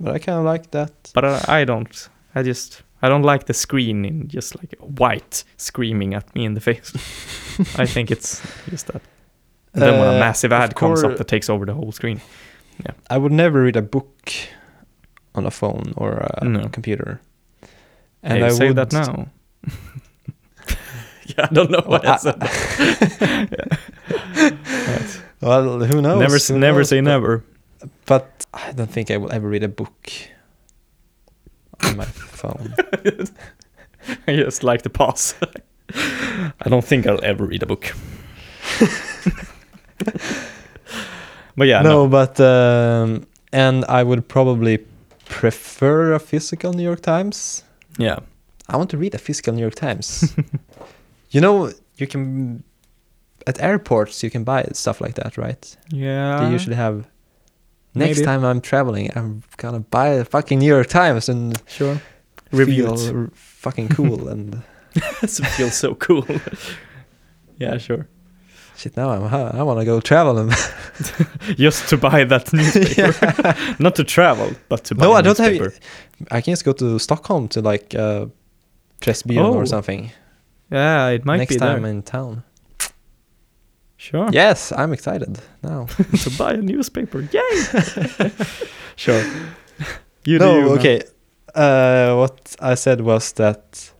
But 0.00 0.14
I 0.14 0.18
kind 0.18 0.38
of 0.38 0.44
like 0.44 0.70
that. 0.70 0.92
But 1.14 1.24
I, 1.24 1.60
I 1.60 1.64
don't. 1.64 2.08
I 2.34 2.42
just 2.42 2.82
I 3.02 3.08
don't 3.08 3.22
like 3.22 3.46
the 3.46 3.54
screen 3.54 4.04
in 4.04 4.28
just 4.28 4.54
like 4.56 4.74
white 4.80 5.44
screaming 5.56 6.14
at 6.14 6.34
me 6.34 6.44
in 6.44 6.54
the 6.54 6.60
face. 6.60 6.92
I 7.78 7.86
think 7.86 8.10
it's 8.10 8.40
just 8.70 8.86
that. 8.88 9.02
And 9.74 9.82
then 9.82 9.98
when 9.98 10.08
a 10.08 10.16
Uh, 10.16 10.20
massive 10.20 10.52
ad 10.52 10.74
comes 10.74 11.02
up 11.04 11.16
that 11.16 11.28
takes 11.28 11.48
over 11.50 11.66
the 11.66 11.74
whole 11.74 11.92
screen. 11.92 12.20
Yeah. 12.84 12.92
I 13.10 13.18
would 13.18 13.32
never 13.32 13.62
read 13.62 13.76
a 13.76 13.82
book 13.82 14.32
on 15.34 15.46
a 15.46 15.50
phone 15.50 15.92
or 15.96 16.12
a 16.42 16.44
No. 16.44 16.68
computer. 16.68 17.20
And 18.22 18.44
I 18.44 18.48
say 18.50 18.72
that 18.72 18.92
now. 18.92 19.28
yeah, 21.26 21.46
I 21.50 21.52
don't 21.54 21.70
know 21.70 21.82
what 21.86 22.04
I 22.04 22.08
Well, 22.10 22.18
said. 22.18 22.42
Right. 24.86 25.22
Well, 25.40 25.80
who 25.84 26.02
knows? 26.02 26.18
Never, 26.20 26.38
Who 26.38 26.58
never 26.58 26.78
knows? 26.80 26.88
say 26.88 27.00
But- 27.00 27.04
never. 27.10 27.44
But 28.06 28.46
I 28.52 28.72
don't 28.72 28.90
think 28.90 29.10
I 29.10 29.16
will 29.18 29.30
ever 29.32 29.48
read 29.48 29.62
a 29.62 29.68
book 29.68 30.10
on 31.84 31.96
my 31.96 32.04
phone. 32.06 32.74
I 34.26 34.34
just 34.36 34.64
like 34.64 34.82
to 34.82 34.90
pause. 34.90 35.34
I 35.94 36.68
don't 36.68 36.84
think 36.84 37.06
I'll 37.06 37.22
ever 37.24 37.44
read 37.44 37.62
a 37.62 37.66
book. 37.66 37.92
but 41.56 41.66
yeah, 41.66 41.82
no, 41.82 42.06
no. 42.06 42.08
but 42.08 42.40
um, 42.40 43.26
and 43.52 43.84
I 43.84 44.02
would 44.02 44.28
probably 44.28 44.78
prefer 45.26 46.12
a 46.14 46.18
physical 46.18 46.72
New 46.72 46.82
York 46.82 47.00
Times. 47.00 47.62
Yeah. 47.98 48.18
I 48.68 48.76
want 48.76 48.90
to 48.90 48.98
read 48.98 49.14
a 49.14 49.18
physical 49.18 49.54
New 49.54 49.60
York 49.62 49.74
Times. 49.74 50.34
you 51.30 51.40
know, 51.40 51.72
you 51.96 52.06
can 52.06 52.62
at 53.48 53.60
airports 53.60 54.22
you 54.22 54.30
can 54.30 54.44
buy 54.44 54.60
stuff 54.72 55.00
like 55.00 55.14
that, 55.14 55.32
right? 55.38 55.76
Yeah. 55.92 56.40
they 56.44 56.52
usually 56.52 56.76
have. 56.76 56.96
Next 57.94 58.18
maybe. 58.18 58.26
time 58.26 58.44
I'm 58.44 58.60
traveling, 58.60 59.10
I'm 59.16 59.42
gonna 59.56 59.80
buy 59.80 60.08
a 60.20 60.24
fucking 60.24 60.58
New 60.60 60.68
York 60.76 60.88
Times 60.88 61.28
and 61.28 61.60
Sure. 61.66 61.96
It. 62.52 63.14
r- 63.14 63.30
fucking 63.34 63.88
cool 63.88 64.28
and 64.28 64.62
feel 65.56 65.70
so 65.70 65.94
cool. 65.94 66.24
yeah, 67.58 67.78
sure. 67.78 68.06
shit. 68.76 68.96
Now 68.96 69.10
I'm 69.10 69.24
I 69.60 69.62
want 69.62 69.80
to 69.80 69.84
go 69.84 70.00
travel 70.00 70.38
and 70.38 70.52
Just 71.56 71.88
to 71.90 71.96
buy 71.96 72.24
that 72.24 72.52
newspaper. 72.52 73.54
Not 73.82 73.94
to 73.96 74.04
travel, 74.04 74.50
but 74.68 74.84
to 74.84 74.94
buy 74.94 75.04
no, 75.04 75.12
I 75.14 75.22
don't 75.22 75.38
have. 75.38 75.78
I 76.30 76.40
can 76.42 76.52
just 76.52 76.64
go 76.64 76.72
to 76.72 76.98
Stockholm 76.98 77.48
to 77.48 77.60
like 77.60 77.94
uh, 77.94 78.26
Pressbyrån 79.00 79.44
Oh, 79.44 79.54
or 79.54 79.66
something 79.66 80.10
Yeah, 80.70 81.08
it 81.08 81.24
might 81.24 81.38
next 81.38 81.54
be 81.54 81.58
next 81.58 81.66
time 81.66 81.82
there. 81.82 81.90
in 81.90 82.02
town. 82.02 82.42
Sure. 84.08 84.30
Yes, 84.32 84.72
I'm 84.72 84.94
excited 84.94 85.38
now. 85.62 85.84
to 86.22 86.30
buy 86.38 86.54
a 86.54 86.62
newspaper. 86.62 87.20
Yay! 87.30 88.30
sure. 88.96 89.22
You 90.24 90.38
no, 90.38 90.54
do. 90.54 90.60
you, 90.60 90.68
okay. 90.78 91.02
Uh, 91.54 92.14
what 92.16 92.56
I 92.58 92.74
said 92.74 93.02
was 93.02 93.32
that 93.32 93.92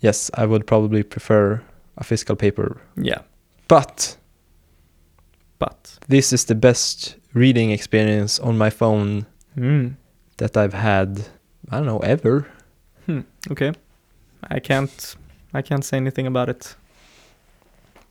yes, 0.00 0.30
I 0.32 0.46
would 0.46 0.66
probably 0.66 1.02
prefer 1.02 1.60
a 1.98 2.04
physical 2.04 2.34
paper, 2.34 2.80
Yeah, 2.96 3.20
but 3.68 4.16
but 5.58 5.98
this 6.08 6.32
is 6.32 6.46
the 6.46 6.54
best 6.54 7.16
reading 7.34 7.72
experience 7.72 8.38
on 8.38 8.56
my 8.56 8.70
phone 8.70 9.26
mm, 9.54 9.96
that 10.38 10.56
I've 10.56 10.72
had. 10.74 11.28
I 11.70 11.76
don't 11.76 11.86
know 11.86 11.98
ever. 11.98 12.46
okay. 13.50 13.72
I 14.50 14.60
can't. 14.60 15.16
I 15.52 15.60
can't 15.60 15.84
say 15.84 15.98
anything 15.98 16.26
about 16.26 16.48
it 16.48 16.74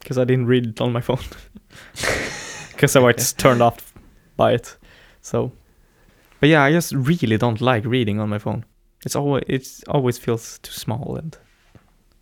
because 0.06 0.20
I 0.20 0.24
didn't 0.24 0.46
read 0.46 0.66
it 0.68 0.82
on 0.82 0.94
my 0.94 1.02
phone 1.02 1.18
because 2.72 2.96
I 2.96 3.00
was 3.00 3.34
turned 3.34 3.62
off 3.64 3.92
by 4.38 4.54
it. 4.54 4.78
So, 5.22 5.52
but 6.40 6.50
yeah, 6.50 6.64
I 6.64 6.72
just 6.72 6.94
really 6.94 7.38
don't 7.38 7.60
like 7.60 7.84
reading 7.86 8.20
on 8.20 8.30
my 8.30 8.38
phone. 8.38 8.66
It's 9.04 9.16
always 9.16 9.44
it's 9.48 9.84
always 9.88 10.20
feels 10.20 10.60
too 10.60 10.72
small 10.72 11.16
and 11.18 11.36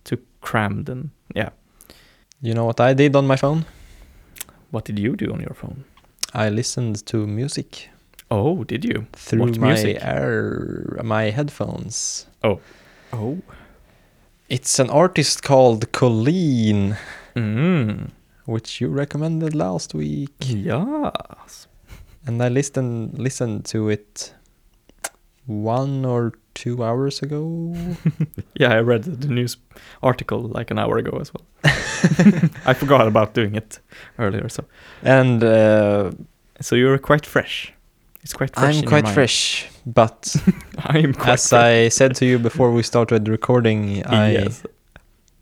too 0.05 0.17
crammed 0.39 0.87
and 0.89 1.09
yeah. 1.35 1.49
You 2.41 2.53
know 2.53 2.65
what 2.65 2.79
I 2.79 2.93
did 2.93 3.15
on 3.15 3.27
my 3.27 3.35
phone? 3.35 3.65
What 4.71 4.85
did 4.85 4.97
you 4.99 5.15
do 5.17 5.33
on 5.33 5.39
your 5.41 5.53
phone? 5.55 5.83
I 6.33 6.49
listened 6.49 7.05
to 7.07 7.27
music 7.27 7.89
Oh, 8.31 8.63
did 8.63 8.83
you? 8.85 9.07
through 9.13 9.41
What 9.41 9.57
my 9.59 9.67
music? 9.67 9.97
air, 10.01 10.99
my 11.03 11.31
headphones. 11.31 12.27
Oh. 12.43 12.59
Oh. 13.11 13.37
It's 14.49 14.79
an 14.79 14.89
artist 14.89 15.43
called 15.43 15.91
Colleen, 15.91 16.97
Mm. 17.35 18.09
which 18.45 18.81
you 18.81 18.87
recommended 18.89 19.55
last 19.55 19.93
week, 19.93 20.33
Yes. 20.39 21.67
and 22.27 22.41
I 22.43 22.49
listened 22.49 23.17
listened 23.17 23.65
to 23.65 23.89
it 23.89 24.33
one 25.45 26.05
or 26.05 26.33
two 26.53 26.83
hours 26.83 27.21
ago. 27.21 27.73
Yeah, 28.59 28.73
I 28.77 28.81
read 28.81 29.03
the 29.03 29.27
news 29.27 29.57
article 30.01 30.41
like 30.57 30.71
an 30.71 30.77
hour 30.79 30.97
ago 30.97 31.17
as 31.21 31.31
well. 31.33 31.45
I 32.65 32.73
forgot 32.73 33.07
about 33.07 33.33
doing 33.33 33.55
it 33.55 33.79
earlier, 34.19 34.47
so 34.49 34.63
and 35.03 35.43
uh, 35.43 36.11
so 36.61 36.75
you're 36.75 36.99
quite 36.99 37.25
fresh. 37.25 37.73
It's 38.21 38.33
quite 38.33 38.53
fresh. 38.55 38.77
I'm 38.77 38.87
quite 38.87 39.07
fresh, 39.09 39.67
but 39.85 40.35
I'm 40.77 41.13
quite 41.13 41.33
as 41.33 41.49
fresh. 41.49 41.63
I 41.85 41.89
said 41.89 42.15
to 42.17 42.25
you 42.25 42.39
before 42.39 42.71
we 42.71 42.83
started 42.83 43.27
recording, 43.27 44.05
I 44.05 44.31
yes. 44.31 44.63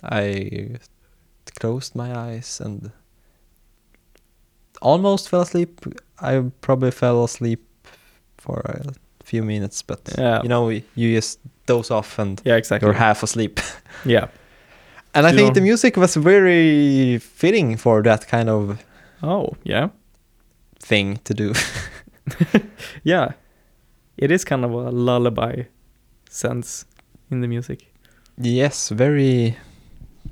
I 0.03 0.77
closed 1.61 1.95
my 1.95 2.09
eyes 2.29 2.61
and 2.65 2.91
almost 4.81 5.29
fell 5.29 5.41
asleep. 5.41 5.81
I 6.19 6.43
probably 6.61 6.91
fell 6.91 7.23
asleep 7.23 7.61
for 8.37 8.59
a 8.65 8.93
few 9.23 9.43
minutes, 9.43 9.83
but 9.83 9.99
Yeah. 10.17 10.41
you 10.43 10.49
know, 10.49 10.69
you 10.69 11.15
just 11.15 11.39
doze 11.67 11.91
off 11.91 12.19
and 12.19 12.41
Yeah, 12.45 12.57
exactly. 12.57 12.87
you're 12.87 12.97
half 12.99 13.23
asleep. 13.23 13.59
yeah. 14.05 14.27
And 15.13 15.25
I 15.27 15.31
You 15.31 15.37
think 15.37 15.53
the 15.55 15.61
music 15.61 15.97
was 15.97 16.15
very 16.15 17.19
fitting 17.19 17.77
for 17.77 18.01
that 18.03 18.27
kind 18.27 18.49
of 18.49 18.77
Oh, 19.23 19.49
yeah. 19.63 19.89
thing 20.79 21.19
to 21.23 21.33
do. 21.33 21.53
Yeah. 23.03 23.33
It 24.17 24.31
is 24.31 24.45
kind 24.45 24.65
of 24.65 24.71
a 24.71 24.89
lullaby 24.91 25.63
sense 26.29 26.85
in 27.31 27.41
the 27.41 27.47
music. 27.47 27.87
yes, 28.37 28.89
very 28.89 29.57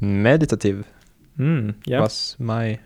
meditative 0.02 0.86
Mm, 1.40 1.76
yeah. 1.86 2.02
was 2.02 2.36
my 2.40 2.80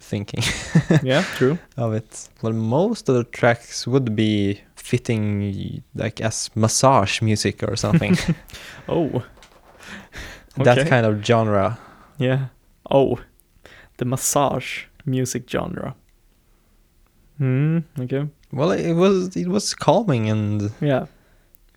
thinking 0.00 0.42
yeah, 1.02 1.22
true. 1.36 1.58
of 1.76 1.92
it. 1.94 2.28
Well, 2.42 2.52
most 2.52 3.08
of 3.08 3.14
the 3.16 3.24
tracks 3.24 3.86
would 3.86 4.14
be 4.16 4.60
fitting 4.76 5.82
like 5.94 6.20
as 6.20 6.50
massage 6.54 7.20
music 7.22 7.62
or 7.62 7.76
something. 7.76 8.16
Oh. 8.88 9.22
that 10.56 10.78
Okay. 10.78 10.88
kind 10.88 11.06
of 11.06 11.24
genre. 11.24 11.78
Yeah. 12.18 12.46
Oh, 12.90 13.18
the 13.96 14.04
massage 14.04 14.84
music 15.06 15.48
genre. 15.50 15.94
Hmm. 17.38 17.78
Okay. 17.98 18.28
Well, 18.52 18.70
it 18.72 18.92
was 18.94 19.36
it 19.36 19.48
was 19.48 19.74
calming 19.74 20.28
and 20.30 20.70
Yeah. 20.80 21.06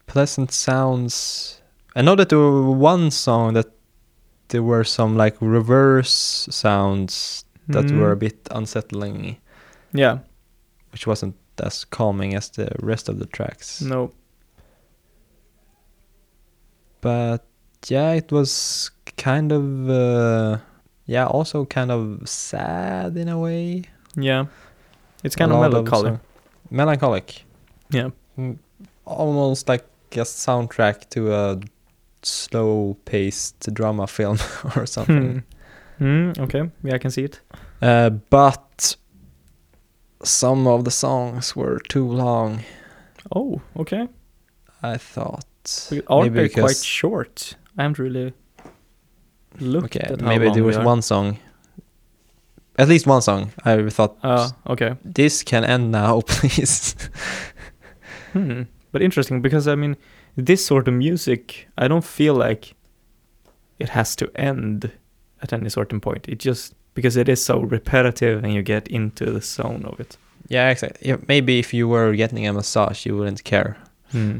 pleasant 0.06 0.52
sounds. 0.52 1.62
I 1.96 2.02
know 2.04 2.16
that 2.16 2.30
there 2.30 2.38
were 2.40 2.72
one 2.72 3.10
song 3.12 3.54
that 3.54 3.68
there 4.50 4.64
were 4.64 4.84
some 4.84 5.16
like 5.18 5.36
reverse 5.42 6.48
sounds 6.52 7.44
that 7.68 7.86
Mm. 7.86 8.00
were 8.00 8.12
a 8.12 8.16
bit 8.16 8.48
unsettling, 8.52 9.38
Yeah. 9.94 10.20
which 10.92 11.06
wasn't 11.08 11.36
as 11.62 11.86
calming 11.86 12.36
as 12.36 12.50
the 12.50 12.70
rest 12.82 13.10
of 13.10 13.20
the 13.20 13.26
tracks. 13.26 13.82
No. 13.82 14.12
But 17.02 17.46
yeah, 17.88 18.12
it 18.14 18.32
was 18.32 18.92
kind 19.18 19.52
of 19.52 19.90
uh, 19.90 20.58
yeah, 21.06 21.26
also 21.26 21.66
kind 21.66 21.92
of 21.92 22.28
sad 22.28 23.18
in 23.18 23.30
a 23.30 23.40
way. 23.40 23.84
Yeah. 24.16 24.46
It's 25.24 25.36
A 25.36 25.38
kind 25.40 25.52
of 25.52 25.60
lot 25.60 25.72
melancholy. 25.72 26.20
melancholic. 26.70 27.44
yeah. 27.90 28.10
almost 29.06 29.68
like 29.70 29.86
a 30.12 30.24
soundtrack 30.26 31.10
to 31.10 31.34
a 31.34 31.60
slow-paced 32.28 33.74
drama 33.74 34.08
film 34.08 34.38
or 34.76 34.86
something. 34.86 35.44
Hmm. 35.98 36.32
Hmm. 36.34 36.42
Okay. 36.44 36.70
Yeah, 36.84 36.96
I 36.96 36.98
can 37.00 37.12
see 37.12 37.24
it. 37.24 37.42
Uh, 37.82 38.10
but 38.30 38.96
some 40.24 40.68
of 40.68 40.84
the 40.84 40.92
songs 40.92 41.56
were 41.56 41.80
too 41.90 42.08
long. 42.08 42.64
Oh. 43.36 43.62
Okay. 43.78 44.08
I 44.84 44.98
thought. 44.98 45.46
Because 45.90 46.02
Aren't 46.08 46.34
Maybe 46.34 46.48
they 46.48 46.62
quite 46.62 46.78
short? 46.78 47.56
I 47.78 47.82
haven't 47.84 48.00
really 48.00 48.34
looked 49.60 49.96
Okay, 49.96 50.14
at 50.14 50.22
how 50.22 50.28
maybe 50.28 50.50
there 50.52 50.64
was 50.64 50.78
one 50.78 51.02
song. 51.02 51.40
At 52.78 52.88
least 52.88 53.08
one 53.08 53.22
song. 53.22 53.52
I 53.66 53.90
thought 53.90 54.18
Ah. 54.24 54.52
okay. 54.68 54.96
this 55.04 55.44
can 55.44 55.66
end 55.66 55.92
now, 55.92 56.22
please. 56.28 56.96
Hmm. 58.34 58.64
But 58.92 59.02
interesting 59.02 59.42
because 59.42 59.68
I 59.68 59.76
mean, 59.76 59.98
this 60.38 60.66
sort 60.66 60.88
of 60.88 60.94
music, 60.94 61.68
I 61.78 61.88
don't 61.88 62.04
feel 62.06 62.36
like 62.36 62.76
it 63.80 63.90
has 63.90 64.16
to 64.18 64.30
end 64.36 64.92
at 65.42 65.54
any 65.54 65.70
certain 65.70 66.00
point. 66.00 66.28
It 66.30 66.40
just 66.40 66.74
because 66.94 67.16
it 67.18 67.30
is 67.30 67.44
so 67.44 67.60
repetitive 67.60 68.44
and 68.44 68.54
you 68.54 68.62
get 68.64 68.88
into 68.88 69.26
the 69.32 69.42
zone 69.42 69.86
of 69.86 70.00
it. 70.00 70.18
yeah, 70.50 70.70
exactly. 70.70 71.10
Yeah, 71.10 71.18
maybe 71.28 71.60
if 71.60 71.74
you 71.74 71.88
were 71.88 72.16
getting 72.16 72.48
a 72.48 72.54
massage, 72.54 73.06
you 73.06 73.18
wouldn't 73.18 73.44
care. 73.44 73.76
Hmm. 74.12 74.38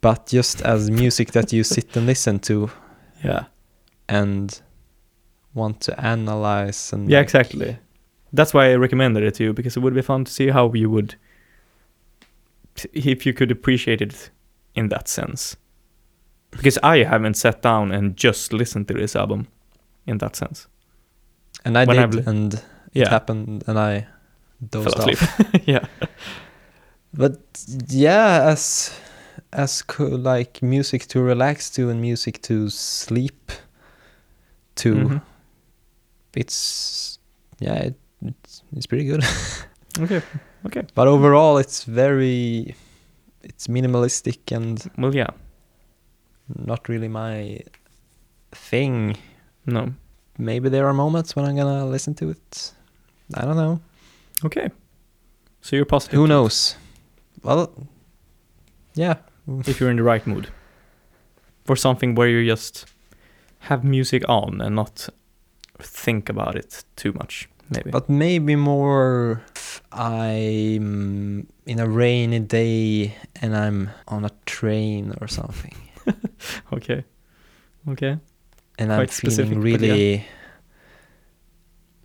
But 0.00 0.26
just 0.26 0.62
as 0.62 0.90
music 0.90 1.32
that 1.32 1.52
you 1.52 1.62
sit 1.64 1.96
and 1.96 2.06
listen 2.06 2.38
to 2.40 2.70
Yeah. 3.24 3.44
and 4.08 4.60
want 5.54 5.80
to 5.82 5.92
analyze 6.00 6.92
and 6.92 7.08
Yeah, 7.10 7.18
like- 7.18 7.24
exactly. 7.26 7.76
That's 8.32 8.52
why 8.54 8.72
I 8.72 8.74
recommended 8.76 9.22
it 9.22 9.34
to 9.34 9.44
you 9.44 9.52
because 9.52 9.76
it 9.76 9.80
would 9.80 9.94
be 9.94 10.02
fun 10.02 10.24
to 10.24 10.32
see 10.32 10.48
how 10.50 10.72
you 10.74 10.90
would, 10.90 11.14
if 12.92 13.24
you 13.26 13.32
could 13.32 13.50
appreciate 13.50 14.00
it 14.02 14.30
in 14.74 14.88
that 14.88 15.08
sense. 15.08 15.56
Because 16.50 16.78
I 16.82 16.98
haven't 17.04 17.34
sat 17.34 17.62
down 17.62 17.90
and 17.92 18.16
just 18.16 18.52
listened 18.52 18.86
to 18.88 18.94
this 18.94 19.16
album 19.16 19.48
in 20.06 20.18
that 20.18 20.36
sense. 20.36 20.66
And 21.64 21.76
I 21.78 21.84
when 21.84 22.10
did, 22.10 22.14
li- 22.14 22.22
and 22.26 22.54
it 22.54 22.62
Yeah. 22.92 23.10
happened, 23.10 23.64
and 23.66 23.78
I 23.78 24.06
dozed 24.70 24.98
off. 25.00 25.40
yeah. 25.66 25.84
But 27.12 27.40
yeah, 27.88 28.42
as 28.52 28.92
as 29.52 29.82
co- 29.82 30.04
like 30.34 30.62
music 30.62 31.06
to 31.08 31.20
relax 31.20 31.70
to 31.70 31.88
and 31.90 32.00
music 32.00 32.42
to 32.42 32.68
sleep 32.70 33.52
to, 34.76 34.94
Mhm. 34.94 35.22
it's 36.36 37.18
yeah, 37.60 37.74
it, 37.74 37.94
it's 38.22 38.62
it's 38.76 38.86
pretty 38.86 39.04
good. 39.04 39.22
Okay. 40.00 40.22
Okay. 40.66 40.82
but 40.96 41.06
overall, 41.06 41.56
it's 41.58 41.84
very 41.84 42.74
it's 43.44 43.66
minimalistic 43.68 44.52
and 44.56 44.90
Well, 44.98 45.14
yeah. 45.14 45.30
not 46.48 46.88
really 46.88 47.08
my 47.08 47.60
thing. 48.52 49.16
No. 49.66 49.94
Maybe 50.38 50.68
there 50.68 50.86
are 50.86 50.94
moments 50.94 51.36
when 51.36 51.44
I'm 51.44 51.56
gonna 51.56 51.86
listen 51.86 52.14
to 52.14 52.30
it. 52.30 52.72
I 53.34 53.44
don't 53.44 53.56
know. 53.56 53.80
Okay. 54.44 54.70
So 55.60 55.76
you're 55.76 55.86
positive. 55.86 56.18
Who 56.18 56.26
knows? 56.26 56.76
Well, 57.42 57.70
yeah. 58.94 59.14
If 59.66 59.78
you're 59.80 59.90
in 59.90 59.96
the 59.96 60.02
right 60.02 60.26
mood. 60.26 60.48
For 61.64 61.76
something 61.76 62.14
where 62.14 62.28
you 62.28 62.44
just 62.50 62.86
have 63.58 63.84
music 63.84 64.22
on 64.28 64.60
and 64.60 64.74
not 64.76 65.08
think 65.78 66.28
about 66.28 66.56
it 66.56 66.84
too 66.96 67.12
much, 67.12 67.48
maybe. 67.70 67.90
But 67.90 68.08
maybe 68.08 68.56
more 68.56 69.42
if 69.74 69.82
I'm 69.92 71.46
in 71.66 71.78
a 71.80 71.88
rainy 71.88 72.38
day 72.40 73.14
and 73.42 73.56
I'm 73.56 73.90
on 74.08 74.24
a 74.24 74.30
train 74.46 75.14
or 75.20 75.28
something. 75.28 75.74
okay. 76.72 77.04
Okay. 77.88 78.18
And 78.78 78.92
I'm 78.92 78.98
Quite 78.98 79.10
specific, 79.10 79.54
feeling 79.58 79.72
but 79.72 79.80
yeah. 79.80 79.92
really 79.92 80.26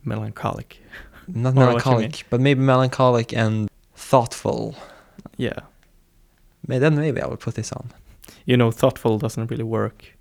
melancholic. 0.03 0.82
Not 1.28 1.53
Or 1.53 1.55
melancholic, 1.65 2.26
but 2.30 2.39
maybe 2.41 2.61
melancholic 2.61 3.34
and 3.34 3.70
thoughtful. 3.95 4.76
Yeah. 5.38 5.59
May- 6.67 6.80
Then 6.80 6.95
maybe 6.95 7.22
I 7.22 7.28
will 7.28 7.38
put 7.38 7.55
this 7.55 7.72
on. 7.72 7.91
You 8.45 8.57
know, 8.57 8.72
thoughtful 8.72 9.17
doesn't 9.20 9.49
really 9.51 9.63
work 9.63 10.17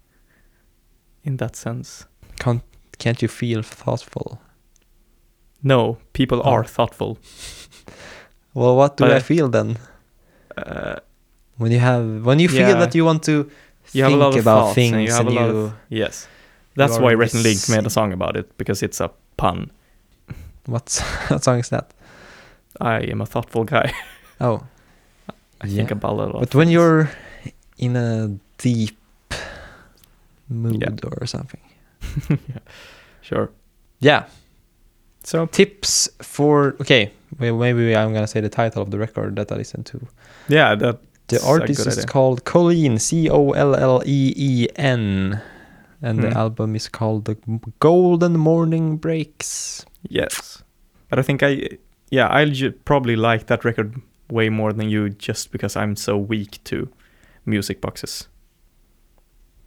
in 1.25 1.37
that 1.39 1.57
sense. 1.57 2.07
Can't 2.39 2.63
can't 2.99 3.23
you 3.23 3.29
feel 3.29 3.63
thoughtful? 3.63 4.41
No, 5.63 5.99
people 6.13 6.39
Oh. 6.45 6.51
are 6.53 6.65
thoughtful. 6.65 7.19
Well, 8.55 8.77
what 8.77 8.97
do 8.97 9.05
But 9.05 9.13
I 9.13 9.21
feel 9.21 9.49
then? 9.49 9.77
Uh, 10.57 10.97
When 11.59 11.71
you 11.73 11.79
have 11.81 12.25
when 12.27 12.39
you 12.41 12.49
feel 12.49 12.69
Yeah. 12.69 12.79
that 12.81 12.95
you 12.95 13.05
want 13.05 13.23
to 13.25 13.33
you 13.93 14.03
have 14.05 14.13
a 14.13 14.17
think 14.17 14.21
lot 14.23 14.35
of 14.35 14.41
about 14.47 14.61
thoughts 14.65 14.75
things 14.75 14.93
and 14.95 15.03
you 15.07 15.13
have 15.13 15.27
a 15.27 15.31
lot 15.31 15.51
you 15.51 15.57
of 15.59 15.73
yes. 15.91 16.29
That's 16.77 16.99
why 16.99 17.15
Rhett 17.15 17.35
Link 17.35 17.69
made 17.69 17.87
a 17.87 17.91
song 17.91 18.13
about 18.13 18.37
it 18.37 18.47
because 18.59 18.83
it's 18.87 19.01
a 19.01 19.11
pun. 19.37 19.71
what 20.67 21.03
what 21.31 21.43
song 21.45 21.59
is 21.61 21.69
that? 21.69 21.93
I 22.81 23.11
am 23.13 23.21
a 23.21 23.27
thoughtful 23.27 23.65
guy. 23.65 23.93
Oh, 24.41 24.63
I 25.65 25.67
think 25.69 25.91
Yeah. 25.91 25.97
about 25.99 26.13
a 26.21 26.27
lot. 26.33 26.41
but 26.41 26.55
when 26.55 26.71
you're 26.71 27.09
in 27.79 27.97
a 27.97 28.29
deep 28.59 28.97
mood 30.49 31.01
or 31.05 31.27
something. 31.27 31.61
yeah. 32.31 32.63
sure. 33.21 33.51
Yeah, 34.01 34.25
So 35.29 35.47
tips 35.47 36.09
for 36.23 36.75
okay. 36.81 37.13
Well, 37.39 37.57
maybe 37.59 37.95
I'm 37.95 38.15
gonna 38.15 38.27
say 38.27 38.41
the 38.41 38.49
title 38.49 38.83
of 38.83 38.91
the 38.91 38.99
record 38.99 39.37
that 39.37 39.53
I 39.53 39.57
listened 39.57 39.85
to. 39.87 39.99
yeah, 40.49 40.75
that 40.77 40.97
The 41.29 41.41
artist 41.45 41.87
is 41.87 42.05
called 42.07 42.45
Colleen, 42.45 42.99
C 42.99 43.29
O 43.31 43.51
L 43.53 43.75
L 43.75 44.03
E 44.07 44.33
E 44.37 44.69
N, 44.77 45.41
and 46.01 46.19
the 46.23 46.31
Hmm. 46.31 46.37
album 46.45 46.75
is 46.77 46.89
called 46.89 47.25
The 47.27 47.37
Golden 47.81 48.35
Morning 48.39 48.97
Breaks. 48.97 49.85
yes. 50.09 50.63
But 51.11 51.19
I 51.19 51.23
think 51.23 51.43
I 51.43 51.79
yeah 52.11 52.29
I'll 52.39 52.73
probably 52.85 53.17
like 53.17 53.47
that 53.47 53.65
record 53.65 54.01
way 54.31 54.49
more 54.51 54.73
than 54.73 54.89
you 54.89 55.11
just 55.29 55.53
because 55.53 55.77
I'm 55.77 55.97
so 55.97 56.17
weak 56.17 56.59
to 56.65 56.89
music 57.45 57.81
boxes. 57.81 58.29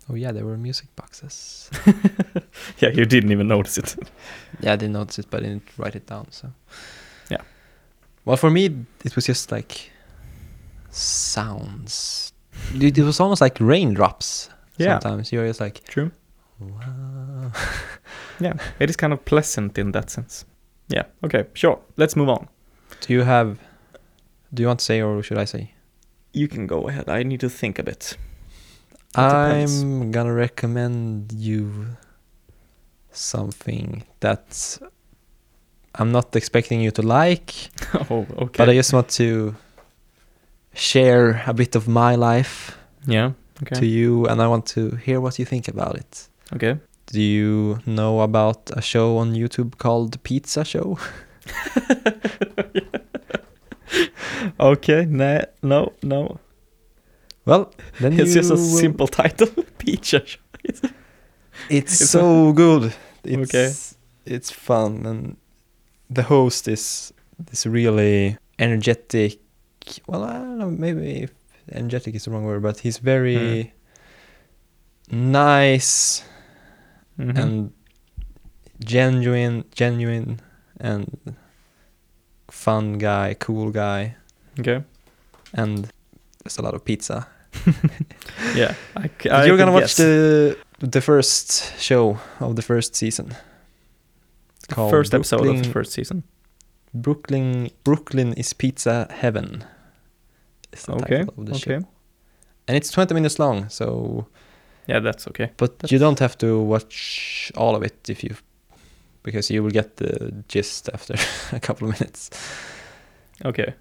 Oh 0.09 0.15
yeah, 0.15 0.31
there 0.31 0.45
were 0.45 0.57
music 0.57 0.87
boxes. 0.95 1.69
Yeah, 2.79 2.89
you 2.89 3.05
didn't 3.05 3.31
even 3.31 3.47
notice 3.47 3.77
it. 3.77 3.95
yeah, 4.59 4.73
I 4.73 4.75
didn't 4.75 4.93
notice 4.93 5.19
it, 5.19 5.27
but 5.29 5.41
I 5.41 5.43
didn't 5.47 5.67
write 5.77 5.95
it 5.95 6.05
down. 6.07 6.29
So 6.31 6.51
Yeah. 7.29 7.41
Well, 8.25 8.37
for 8.37 8.49
me, 8.49 8.85
it 9.05 9.15
was 9.15 9.25
just 9.25 9.51
like 9.51 9.91
sounds. 10.89 12.33
It, 12.73 12.97
it 12.97 13.03
was 13.03 13.19
almost 13.19 13.41
like 13.41 13.57
raindrops. 13.59 14.49
Yeah. 14.77 14.99
Sometimes 14.99 15.31
you're 15.31 15.47
just 15.47 15.59
like, 15.61 15.83
True. 15.85 16.11
wow. 16.59 17.51
Yeah, 18.39 18.53
it 18.79 18.89
is 18.89 18.97
kind 18.97 19.13
of 19.13 19.23
pleasant 19.25 19.77
in 19.77 19.91
that 19.91 20.09
sense. 20.09 20.45
Yeah. 20.89 21.03
Okay. 21.23 21.45
Sure. 21.53 21.79
Let's 21.97 22.15
move 22.15 22.29
on. 22.29 22.47
Do 23.01 23.13
you 23.13 23.21
have? 23.21 23.59
Do 24.53 24.63
you 24.63 24.67
want 24.67 24.79
to 24.79 24.85
say 24.85 25.01
or 25.01 25.23
should 25.23 25.37
I 25.37 25.45
say? 25.45 25.73
You 26.33 26.47
can 26.47 26.67
go 26.67 26.87
ahead. 26.89 27.09
I 27.09 27.23
need 27.23 27.39
to 27.41 27.49
think 27.49 27.79
a 27.79 27.83
bit. 27.83 28.17
I'm 29.15 30.11
gonna 30.11 30.33
recommend 30.33 31.33
you 31.33 31.97
something 33.11 34.03
that 34.21 34.79
I'm 35.95 36.11
not 36.11 36.35
expecting 36.35 36.81
you 36.81 36.91
to 36.91 37.01
like, 37.01 37.53
oh, 38.09 38.25
okay. 38.37 38.57
but 38.57 38.69
I 38.69 38.73
just 38.73 38.93
want 38.93 39.09
to 39.09 39.55
share 40.73 41.43
a 41.45 41.53
bit 41.53 41.75
of 41.75 41.87
my 41.87 42.15
life 42.15 42.77
yeah. 43.05 43.31
Okay. 43.61 43.75
to 43.75 43.85
you, 43.85 44.25
and 44.27 44.41
I 44.41 44.47
want 44.47 44.65
to 44.67 44.91
hear 44.95 45.19
what 45.19 45.37
you 45.37 45.45
think 45.45 45.67
about 45.67 45.95
it. 45.95 46.29
Okay. 46.53 46.79
Do 47.07 47.21
you 47.21 47.79
know 47.85 48.21
about 48.21 48.71
a 48.71 48.81
show 48.81 49.17
on 49.17 49.33
YouTube 49.33 49.77
called 49.77 50.23
Pizza 50.23 50.63
Show? 50.63 50.97
Okay. 54.59 55.05
No. 55.05 55.43
No. 55.61 55.93
No. 56.03 56.39
Well, 57.45 57.73
then 57.99 58.19
It's 58.19 58.33
just 58.33 58.51
a 58.51 58.57
simple 58.57 59.07
title. 59.07 59.47
Pizza. 59.77 60.25
Show. 60.25 60.39
It's, 60.63 60.81
It's 61.69 62.09
so 62.09 62.53
good. 62.53 62.93
It's, 63.23 63.53
Okay. 63.53 63.71
It's 64.25 64.51
fun, 64.51 65.05
and 65.05 65.37
the 66.09 66.23
host 66.23 66.67
is 66.67 67.13
this 67.49 67.65
really 67.65 68.37
energetic. 68.59 69.39
Well, 70.07 70.23
I 70.23 70.33
don't 70.33 70.57
know. 70.59 70.69
Maybe 70.69 71.23
if 71.23 71.31
energetic 71.71 72.13
is 72.15 72.25
the 72.25 72.31
wrong 72.31 72.43
word, 72.43 72.61
but 72.61 72.79
he's 72.79 72.99
very 72.99 73.73
nice 75.09 76.23
Mhm. 77.19 77.37
and 77.37 77.71
genuine, 78.83 79.63
genuine, 79.75 80.39
and 80.79 81.35
fun 82.49 82.97
guy, 82.97 83.35
cool 83.39 83.71
guy, 83.71 84.15
okay. 84.59 84.83
and 85.53 85.91
there's 86.43 86.57
a 86.57 86.61
lot 86.61 86.73
of 86.73 86.83
pizza. 86.85 87.27
Yeah. 88.55 88.73
I, 88.95 89.09
I 89.29 89.45
you're 89.45 89.57
gonna 89.57 89.71
watch 89.71 89.95
guess. 89.95 89.97
the 89.97 90.57
the 90.79 91.01
first 91.01 91.79
show 91.79 92.17
of 92.39 92.55
the 92.55 92.61
first 92.61 92.95
season. 92.95 93.35
It's 94.63 94.73
first 94.75 95.13
episode 95.13 95.47
of 95.47 95.63
the 95.63 95.69
first 95.69 95.91
season. 95.91 96.23
Brooklyn 96.93 97.69
Brooklyn 97.83 98.33
is 98.33 98.53
pizza 98.53 99.07
heaven. 99.11 99.63
Is 100.73 100.83
the 100.85 100.93
Okay. 100.93 101.17
title 101.17 101.33
of 101.37 101.45
the 101.45 101.57
show. 101.57 101.71
Okay. 101.75 101.85
And 102.67 102.77
it's 102.77 102.91
20 102.91 103.13
minutes 103.13 103.37
long, 103.39 103.69
so 103.69 104.27
Yeah, 104.87 104.99
that's 105.01 105.27
okay. 105.27 105.51
but 105.57 105.79
That's- 105.79 105.91
you 105.91 105.99
don't 105.99 106.19
have 106.19 106.37
to 106.37 106.59
watch 106.59 107.51
all 107.57 107.75
of 107.75 107.83
it 107.83 108.09
if 108.09 108.23
you 108.23 108.35
because 109.23 109.53
you 109.53 109.61
will 109.63 109.71
get 109.71 109.97
the 109.97 110.31
gist 110.47 110.89
after 110.93 111.15
a 111.55 111.59
couple 111.59 111.87
of 111.89 111.99
minutes. 111.99 112.29
Okay. 113.45 113.73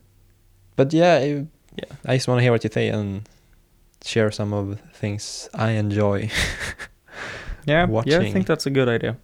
But 0.77 0.93
yeah, 0.93 1.15
I- 1.23 1.47
Yeah. 1.81 1.97
I 2.07 2.17
just 2.17 2.29
want 2.29 2.39
to 2.39 2.43
hear 2.43 2.53
what 2.53 2.65
you 2.65 2.71
say 2.73 2.89
and 2.89 3.29
share 4.05 4.31
some 4.31 4.53
of 4.53 4.69
the 4.71 4.77
things 4.99 5.49
I 5.55 5.71
enjoy. 5.73 6.31
Yeah. 7.67 7.87
Yeah, 8.07 8.21
I 8.21 8.33
think 8.33 8.47
that's 8.47 8.65
a 8.67 8.71
good 8.71 8.89
idea. 8.89 9.17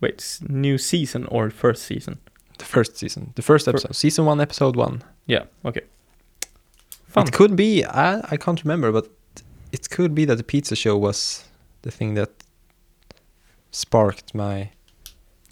Wait, 0.00 0.38
new 0.48 0.78
season 0.78 1.26
or 1.26 1.50
first 1.50 1.82
season? 1.84 2.18
the 2.58 2.64
first 2.64 2.96
season, 2.96 3.32
the 3.34 3.42
first 3.42 3.64
Fir- 3.66 3.70
episode, 3.72 3.94
season 3.94 4.24
1 4.24 4.40
episode 4.40 4.76
1. 4.76 5.02
Yeah. 5.26 5.44
Okay. 5.64 5.82
Fun. 7.08 7.26
It 7.26 7.32
could 7.32 7.54
be 7.56 7.84
I 7.84 8.20
I 8.30 8.36
can't 8.38 8.62
remember, 8.64 8.92
but 8.92 9.06
it 9.72 9.90
could 9.90 10.14
be 10.14 10.24
that 10.24 10.36
the 10.36 10.44
pizza 10.44 10.74
show 10.74 10.96
was 10.96 11.44
the 11.82 11.90
thing 11.90 12.14
that 12.14 12.30
sparked 13.70 14.34
my 14.34 14.70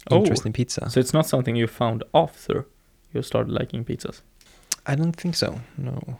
Oh, 0.09 0.17
interest 0.17 0.45
in 0.45 0.53
pizza. 0.53 0.89
So 0.89 0.99
it's 0.99 1.13
not 1.13 1.27
something 1.27 1.55
you 1.55 1.67
found 1.67 2.03
after 2.13 2.65
you 3.13 3.21
started 3.21 3.51
liking 3.53 3.85
pizzas. 3.85 4.21
I 4.87 4.95
don't 4.95 5.15
think 5.15 5.35
so. 5.35 5.59
No, 5.77 6.17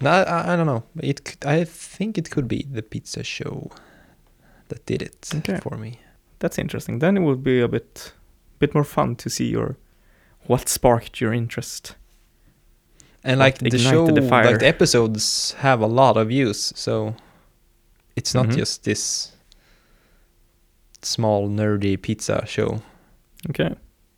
no, 0.00 0.10
I, 0.10 0.52
I 0.52 0.56
don't 0.56 0.66
know. 0.66 0.82
It 1.00 1.24
could, 1.24 1.44
I 1.46 1.64
think 1.64 2.18
it 2.18 2.30
could 2.30 2.48
be 2.48 2.66
the 2.70 2.82
pizza 2.82 3.22
show 3.22 3.70
that 4.68 4.84
did 4.86 5.02
it 5.02 5.30
Okay. 5.36 5.58
for 5.60 5.76
me. 5.76 5.98
That's 6.40 6.58
interesting. 6.58 6.98
Then 6.98 7.16
it 7.16 7.20
would 7.20 7.42
be 7.44 7.60
a 7.60 7.68
bit, 7.68 8.12
bit 8.58 8.74
more 8.74 8.84
fun 8.84 9.16
to 9.16 9.30
see 9.30 9.46
your, 9.48 9.76
what 10.46 10.68
sparked 10.68 11.20
your 11.20 11.32
interest. 11.32 11.96
And 13.22 13.38
like 13.40 13.58
the 13.58 13.78
show, 13.78 14.06
the 14.06 14.20
like 14.20 14.58
the 14.58 14.66
episodes 14.66 15.52
have 15.58 15.80
a 15.80 15.86
lot 15.86 16.16
of 16.18 16.28
views, 16.28 16.72
so 16.76 17.14
it's 18.16 18.34
not 18.34 18.46
Mhm. 18.48 18.56
just 18.58 18.84
this 18.84 19.32
small 21.02 21.48
nerdy 21.48 21.96
pizza 22.00 22.44
show. 22.46 22.82
Okay. 23.50 23.74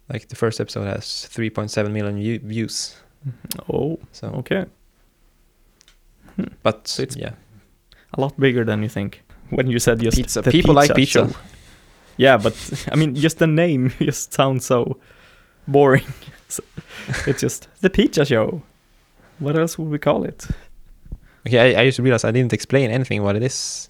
Like 0.08 0.28
the 0.28 0.36
first 0.36 0.60
episode 0.60 0.86
has 0.86 1.04
3.7 1.30 1.92
million 1.92 2.18
views. 2.48 2.96
Oh, 3.72 3.98
So, 4.12 4.28
okay. 4.38 4.66
But 6.62 6.88
So 6.88 7.02
it's 7.02 7.16
yeah, 7.16 7.32
A 8.14 8.20
lot 8.20 8.38
bigger 8.38 8.64
than 8.64 8.82
you 8.82 8.88
think. 8.88 9.22
When 9.50 9.70
you 9.70 9.78
said 9.78 10.00
just 10.00 10.16
pizza. 10.16 10.42
the 10.42 10.50
People 10.50 10.74
like 10.74 10.94
pizza. 10.94 11.28
Yeah, 12.16 12.36
but 12.36 12.54
I 12.92 12.96
mean, 12.96 13.14
just 13.14 13.38
the 13.38 13.46
name 13.46 13.92
just 14.00 14.32
sounds 14.32 14.64
so 14.66 14.98
boring. 15.66 16.04
So 16.48 16.62
it's 17.26 17.40
just 17.40 17.68
the 17.80 17.90
pizza 17.90 18.24
show. 18.24 18.62
What 19.40 19.56
else 19.58 19.76
would 19.78 19.90
we 19.90 19.98
call 19.98 20.22
it? 20.22 20.46
Okay, 21.44 21.58
I, 21.74 21.80
I 21.80 21.82
used 21.82 21.96
to 21.96 22.02
realize 22.04 22.24
I 22.24 22.30
didn't 22.30 22.52
explain 22.52 22.88
anything 22.90 23.24
what 23.24 23.34
it 23.34 23.42
is. 23.42 23.88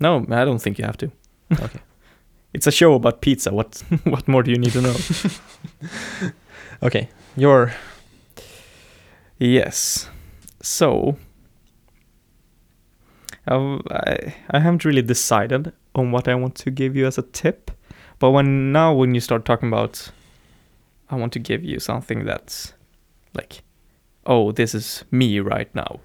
No, 0.00 0.26
I 0.30 0.44
don't 0.44 0.58
think 0.60 0.78
you 0.80 0.84
have 0.84 0.96
to. 0.96 1.10
Okay. 1.52 1.78
It's 2.52 2.66
a 2.66 2.72
show 2.72 2.94
about 2.94 3.20
pizza. 3.20 3.52
What 3.52 3.84
what 4.04 4.26
more 4.26 4.42
do 4.42 4.50
you 4.50 4.58
need 4.58 4.72
to 4.72 4.80
know? 4.80 4.96
Okay, 6.82 7.08
your 7.36 7.72
yes. 9.38 10.08
So 10.62 11.16
I 13.46 14.34
I 14.50 14.58
haven't 14.58 14.84
really 14.84 15.02
decided 15.02 15.72
on 15.94 16.12
what 16.12 16.28
I 16.28 16.34
want 16.34 16.54
to 16.56 16.70
give 16.70 16.96
you 16.96 17.06
as 17.06 17.18
a 17.18 17.22
tip, 17.22 17.70
but 18.18 18.30
when 18.30 18.72
now 18.72 18.92
when 18.92 19.14
you 19.14 19.20
start 19.20 19.44
talking 19.44 19.68
about, 19.68 20.10
I 21.10 21.16
want 21.16 21.32
to 21.34 21.38
give 21.38 21.64
you 21.64 21.78
something 21.78 22.24
that's 22.24 22.72
like, 23.34 23.62
oh, 24.24 24.52
this 24.52 24.74
is 24.74 25.04
me 25.10 25.40
right 25.40 25.72
now. 25.74 26.00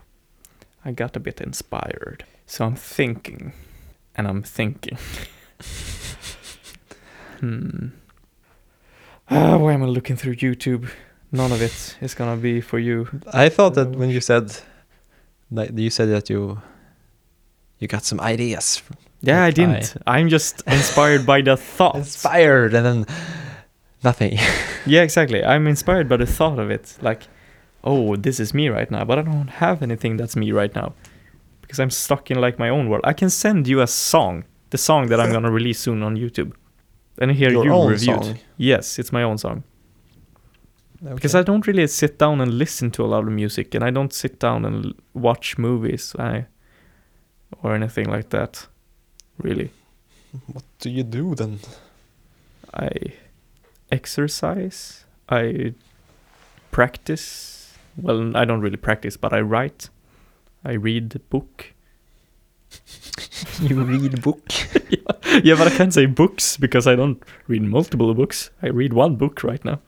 I 0.85 0.91
got 0.91 1.15
a 1.15 1.19
bit 1.19 1.41
inspired, 1.41 2.25
so 2.45 2.65
I'm 2.65 2.75
thinking, 2.75 3.53
and 4.15 4.27
I'm 4.27 4.43
thinking. 4.43 4.97
hmm. 7.39 7.87
Ah, 9.29 9.57
why 9.57 9.73
am 9.73 9.83
I 9.83 9.85
looking 9.85 10.15
through 10.17 10.35
YouTube? 10.35 10.89
None 11.31 11.51
of 11.51 11.61
it 11.61 11.97
is 12.01 12.13
gonna 12.13 12.35
be 12.35 12.61
for 12.61 12.79
you. 12.79 13.07
I 13.31 13.49
thought 13.49 13.75
that 13.75 13.91
when 13.91 14.09
you 14.09 14.19
said 14.19 14.51
that 15.51 15.77
you 15.77 15.89
said 15.89 16.09
that 16.09 16.29
you 16.29 16.61
you 17.81 17.87
got 17.87 18.05
some 18.05 18.21
ideas, 18.21 18.81
Yeah, 19.21 19.43
I 19.43 19.51
didn't. 19.51 19.95
I'm 20.07 20.29
just 20.29 20.61
inspired 20.67 21.25
by 21.25 21.41
the 21.41 21.57
thought. 21.57 21.95
inspired, 21.95 22.73
and 22.73 22.85
then 22.85 23.05
nothing. 24.03 24.37
Yeah, 24.85 25.03
exactly. 25.03 25.43
I'm 25.43 25.67
inspired 25.67 26.07
by 26.09 26.17
the 26.17 26.25
thought 26.25 26.57
of 26.57 26.71
it. 26.71 26.97
Like, 27.01 27.21
oh, 27.83 28.15
this 28.15 28.39
is 28.39 28.51
me 28.53 28.67
right 28.69 28.89
now, 28.89 29.03
but 29.05 29.19
I 29.19 29.21
don't 29.21 29.47
have 29.49 29.83
anything 29.83 30.17
that's 30.17 30.35
me 30.35 30.51
right 30.51 30.73
now 30.75 30.93
because 31.61 31.79
I'm 31.79 31.91
stuck 31.91 32.31
in 32.31 32.41
like 32.41 32.57
my 32.57 32.69
own 32.69 32.89
world. 32.89 33.03
I 33.03 33.13
can 33.13 33.29
send 33.29 33.67
you 33.67 33.81
a 33.81 33.87
song, 33.87 34.43
the 34.71 34.77
song 34.79 35.07
that 35.09 35.19
I'm 35.19 35.31
gonna 35.35 35.51
release 35.51 35.79
soon 35.79 36.01
on 36.03 36.17
YouTube, 36.17 36.53
and 37.19 37.31
hear 37.31 37.51
Your 37.51 37.63
you 37.65 37.89
review 37.89 38.15
it. 38.21 38.43
Yes, 38.57 38.97
it's 38.99 39.11
my 39.11 39.23
own 39.23 39.37
song 39.37 39.63
because 41.15 41.33
I 41.35 41.43
don't 41.43 41.65
really 41.67 41.87
sit 41.87 42.17
down 42.19 42.41
and 42.41 42.53
listen 42.57 42.91
to 42.91 43.03
a 43.03 43.07
lot 43.07 43.23
of 43.27 43.31
music, 43.31 43.75
and 43.75 43.83
I 43.83 43.91
don't 43.91 44.13
sit 44.13 44.39
down 44.39 44.65
and 44.65 44.85
l- 44.85 44.93
watch 45.13 45.57
movies, 45.57 46.15
I, 46.19 46.45
or 47.63 47.75
anything 47.75 48.09
like 48.09 48.29
that. 48.29 48.67
Really, 49.37 49.71
what 50.47 50.63
do 50.79 50.89
you 50.89 51.03
do 51.03 51.35
then? 51.35 51.59
I 52.73 52.89
exercise. 53.91 55.05
I 55.29 55.73
practice. 56.71 57.73
Well, 57.97 58.35
I 58.35 58.45
don't 58.45 58.61
really 58.61 58.77
practice, 58.77 59.17
but 59.17 59.33
I 59.33 59.41
write. 59.41 59.89
I 60.63 60.73
read 60.73 61.15
a 61.15 61.19
book. 61.19 61.73
you 63.61 63.83
read 63.83 64.21
book. 64.21 64.41
yeah, 65.43 65.55
but 65.55 65.67
I 65.67 65.75
can't 65.75 65.93
say 65.93 66.05
books 66.05 66.57
because 66.57 66.87
I 66.87 66.95
don't 66.95 67.21
read 67.47 67.63
multiple 67.63 68.13
books. 68.13 68.49
I 68.61 68.67
read 68.67 68.93
one 68.93 69.15
book 69.15 69.43
right 69.43 69.63
now. 69.65 69.79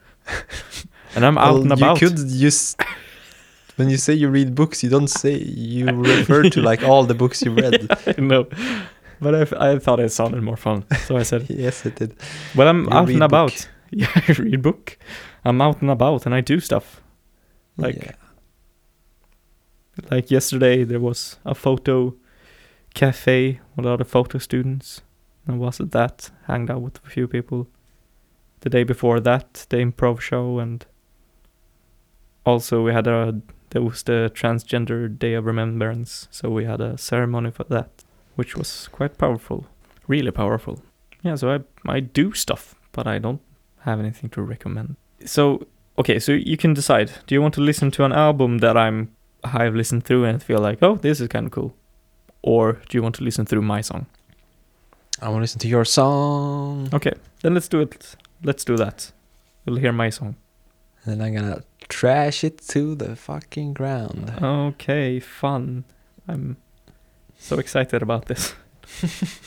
and 1.16 1.26
I'm 1.26 1.38
out 1.38 1.54
Well, 1.54 1.62
and 1.64 1.72
about. 1.72 2.02
You 2.02 2.10
could 2.10 2.20
use 2.20 2.76
when 3.76 3.90
you 3.90 3.98
say 3.98 4.14
you 4.14 4.30
read 4.30 4.56
books, 4.56 4.84
you 4.84 4.90
don't 4.90 5.08
say 5.10 5.36
you 5.38 5.86
refer 5.92 6.44
to 6.50 6.62
like 6.62 6.84
all 6.84 7.04
the 7.04 7.14
books 7.16 7.42
you 7.42 7.52
read. 7.62 7.88
I 8.08 8.20
know. 8.22 8.48
But 9.20 9.54
I 9.54 9.80
thought 9.80 10.00
it 10.00 10.10
sounded 10.12 10.42
more 10.44 10.58
fun. 10.58 10.86
So 11.06 11.18
I 11.18 11.24
said, 11.24 11.46
yes, 11.50 11.86
it 11.86 11.96
did. 11.96 12.16
well, 12.56 12.68
I'm 12.68 12.84
You 12.86 12.90
out 12.92 13.10
and 13.10 13.20
book. 13.20 13.26
about. 13.30 13.70
Yeah, 13.92 14.12
I 14.28 14.32
read 14.34 14.62
book. 14.62 14.98
I'm 15.46 15.62
out 15.62 15.82
and 15.82 15.90
about 15.92 16.26
and 16.26 16.36
I 16.36 16.42
do 16.42 16.60
stuff. 16.60 17.02
Like, 17.78 17.96
Yeah. 17.96 18.12
Like 20.10 20.32
yesterday, 20.32 20.84
there 20.84 21.00
was 21.00 21.38
a 21.46 21.54
photo 21.54 22.16
cafe 22.96 23.60
with 23.76 23.86
a 23.86 23.90
lot 23.90 24.02
of 24.02 24.08
photo 24.08 24.40
students. 24.40 25.02
I 25.48 25.52
was 25.54 25.80
at 25.80 25.92
that, 25.92 26.32
hanged 26.48 26.72
out 26.72 26.82
with 26.82 27.00
a 27.06 27.10
few 27.10 27.28
people. 27.28 27.68
The 28.62 28.70
day 28.70 28.84
before 28.84 29.20
that, 29.20 29.66
the 29.70 29.78
improv 29.78 30.20
show, 30.20 30.58
and 30.60 30.84
also 32.46 32.84
we 32.84 32.92
had 32.94 33.08
a 33.08 33.40
there 33.74 33.82
was 33.82 34.04
the 34.04 34.32
transgender 34.36 35.10
day 35.18 35.34
of 35.34 35.46
remembrance, 35.46 36.28
so 36.30 36.50
we 36.50 36.66
had 36.66 36.80
a 36.80 36.96
ceremony 36.96 37.50
for 37.50 37.64
that, 37.66 37.90
which 38.36 38.56
was 38.56 38.88
quite 38.92 39.18
powerful, 39.18 39.66
really 40.08 40.30
powerful. 40.32 40.80
Yeah, 41.24 41.36
so 41.36 41.50
I 41.52 41.60
I 41.92 42.00
do 42.00 42.34
stuff, 42.34 42.76
but 42.92 43.08
I 43.08 43.18
don't 43.18 43.42
have 43.80 44.00
anything 44.00 44.30
to 44.30 44.44
recommend. 44.44 44.96
So 45.26 45.66
okay, 45.98 46.20
so 46.20 46.32
you 46.34 46.56
can 46.56 46.76
decide. 46.76 47.12
Do 47.26 47.34
you 47.34 47.42
want 47.42 47.56
to 47.56 47.62
listen 47.62 47.90
to 47.92 48.06
an 48.06 48.14
album 48.14 48.60
that 48.60 48.78
I'm 48.78 49.10
I've 49.44 49.76
listened 49.76 50.04
through 50.06 50.26
and 50.26 50.42
feel 50.44 50.60
like, 50.60 50.84
oh, 50.84 50.96
this 50.96 51.20
is 51.20 51.28
kind 51.28 51.48
of 51.48 51.52
cool, 51.52 51.74
or 52.44 52.74
do 52.90 52.98
you 52.98 53.02
want 53.02 53.16
to 53.16 53.24
listen 53.24 53.46
through 53.46 53.64
my 53.64 53.82
song? 53.82 54.06
I 55.20 55.30
want 55.30 55.38
to 55.38 55.42
listen 55.42 55.60
to 55.60 55.68
your 55.68 55.86
song. 55.86 56.90
Okay, 56.94 57.14
then 57.42 57.56
let's 57.56 57.68
do 57.68 57.82
it. 57.82 58.16
Let's 58.44 58.64
do 58.64 58.78
that. 58.78 59.12
You'll 59.66 59.80
hear 59.80 59.94
my 59.94 60.12
song. 60.12 60.36
And 61.06 61.20
then 61.20 61.28
I'm 61.28 61.34
gonna 61.34 61.64
trash 61.94 62.44
it 62.44 62.58
to 62.74 62.96
the 62.96 63.16
fucking 63.16 63.74
ground. 63.74 64.34
Okay, 64.42 65.20
fun. 65.20 65.84
I'm 66.28 66.58
so 67.38 67.60
excited 67.60 68.02
about 68.02 68.26
this. 68.26 68.54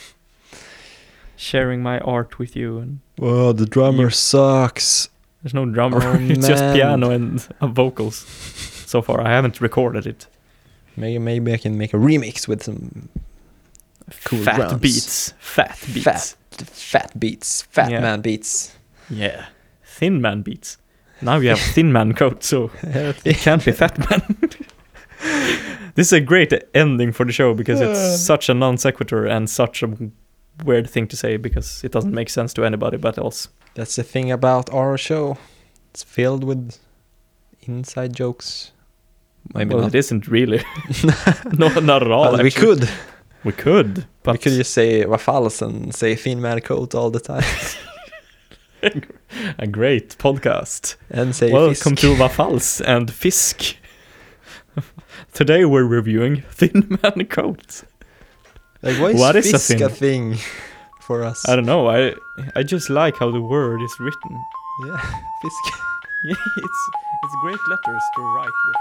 Sharing 1.35 1.83
my 1.83 1.99
art 1.99 2.39
with 2.39 2.55
you, 2.55 2.79
and 2.79 2.99
Well, 3.19 3.53
the 3.53 3.65
drummer 3.65 4.05
You- 4.05 4.09
sucks. 4.09 5.09
there's 5.43 5.53
no 5.53 5.65
drummer. 5.65 5.99
Oh, 6.03 6.17
it's 6.19 6.47
just 6.47 6.63
piano 6.73 7.11
and 7.11 7.47
uh, 7.61 7.67
vocals. 7.67 8.17
So 8.87 9.01
far, 9.01 9.21
I 9.21 9.29
haven't 9.29 9.61
recorded 9.61 10.07
it. 10.07 10.27
Maybe 10.95 11.19
maybe 11.19 11.53
I 11.53 11.57
can 11.57 11.77
make 11.77 11.93
a 11.93 11.97
remix 11.97 12.47
with 12.47 12.63
some 12.63 13.09
Cool 14.23 14.39
fat 14.39 14.55
drums. 14.57 14.81
beats. 14.81 15.33
Fat 15.39 15.77
beats. 15.93 16.03
fat 16.03 16.35
fat 16.91 17.19
beats, 17.19 17.61
fat 17.63 17.91
Yeah. 17.91 18.01
man 18.01 18.21
beats. 18.21 18.75
Yeah. 19.09 19.45
Thin 19.83 20.21
man 20.21 20.41
beats. 20.41 20.77
Now 21.21 21.37
you 21.37 21.49
have 21.49 21.59
thin 21.59 21.91
man 21.91 22.13
coat, 22.13 22.43
so 22.43 22.71
it 22.83 23.37
can't 23.37 23.63
be 23.63 23.71
fat 23.71 23.97
man. 23.97 24.37
this 25.95 26.07
is 26.07 26.13
a 26.13 26.21
great 26.21 26.53
ending 26.73 27.11
for 27.11 27.25
the 27.25 27.31
show 27.31 27.53
because 27.53 27.81
it's 27.81 28.21
such 28.21 28.49
a 28.49 28.53
non 28.53 28.77
sequitur 28.77 29.25
and 29.25 29.49
such 29.49 29.83
a 29.83 29.89
weird 30.63 30.89
thing 30.89 31.07
to 31.07 31.15
say 31.15 31.37
because 31.37 31.83
it 31.83 31.91
doesn't 31.91 32.13
make 32.13 32.29
sense 32.29 32.53
to 32.53 32.65
anybody 32.65 32.97
but 32.97 33.17
us. 33.17 33.49
That's 33.75 33.95
the 33.95 34.03
thing 34.03 34.31
about 34.31 34.71
our 34.71 34.97
show. 34.97 35.37
It's 35.91 36.03
filled 36.03 36.43
with 36.43 36.77
inside 37.61 38.15
jokes. 38.15 38.71
Maybe 39.53 39.73
well, 39.73 39.83
not. 39.83 39.95
it 39.95 39.97
isn't 39.97 40.27
really. 40.27 40.63
no, 41.53 41.67
not 41.79 42.03
at 42.03 42.11
all. 42.11 42.37
We 42.41 42.51
could. 42.51 42.89
We 43.43 43.51
could, 43.53 44.05
but 44.23 44.33
we 44.33 44.37
could 44.39 44.53
just 44.53 44.73
say 44.73 45.05
Wafals 45.05 45.61
and 45.61 45.93
say 45.95 46.15
thin 46.15 46.41
man 46.41 46.59
coat 46.61 46.95
all 46.95 47.09
the 47.09 47.19
time. 47.19 47.43
A 49.57 49.67
great 49.67 50.17
podcast. 50.17 50.95
and 51.09 51.35
say 51.35 51.51
Welcome 51.51 51.95
fisk. 51.95 51.97
to 51.99 52.15
Vafals 52.15 52.81
and 52.85 53.11
Fisk. 53.11 53.75
Today 55.33 55.65
we're 55.65 55.83
reviewing 55.85 56.43
Thin 56.51 56.99
Man 57.03 57.25
Coat. 57.27 57.83
Like 58.81 58.97
why 58.99 59.09
is 59.09 59.19
What 59.19 59.35
is 59.35 59.47
a 59.49 59.51
fisk 59.53 59.67
thing? 59.69 59.81
a 59.83 59.89
thing 59.89 60.37
for 61.01 61.23
us? 61.23 61.47
I 61.49 61.55
don't 61.55 61.65
know. 61.65 61.87
I 61.89 62.13
I 62.55 62.63
just 62.63 62.89
like 62.89 63.17
how 63.17 63.31
the 63.31 63.41
word 63.41 63.81
is 63.81 63.95
written. 63.99 64.37
Yeah, 64.85 64.97
fisk. 65.41 65.63
Yeah, 66.23 66.33
it's 66.33 66.89
it's 67.23 67.35
great 67.43 67.59
letters 67.69 68.03
to 68.15 68.21
write 68.23 68.57
with. 68.65 68.75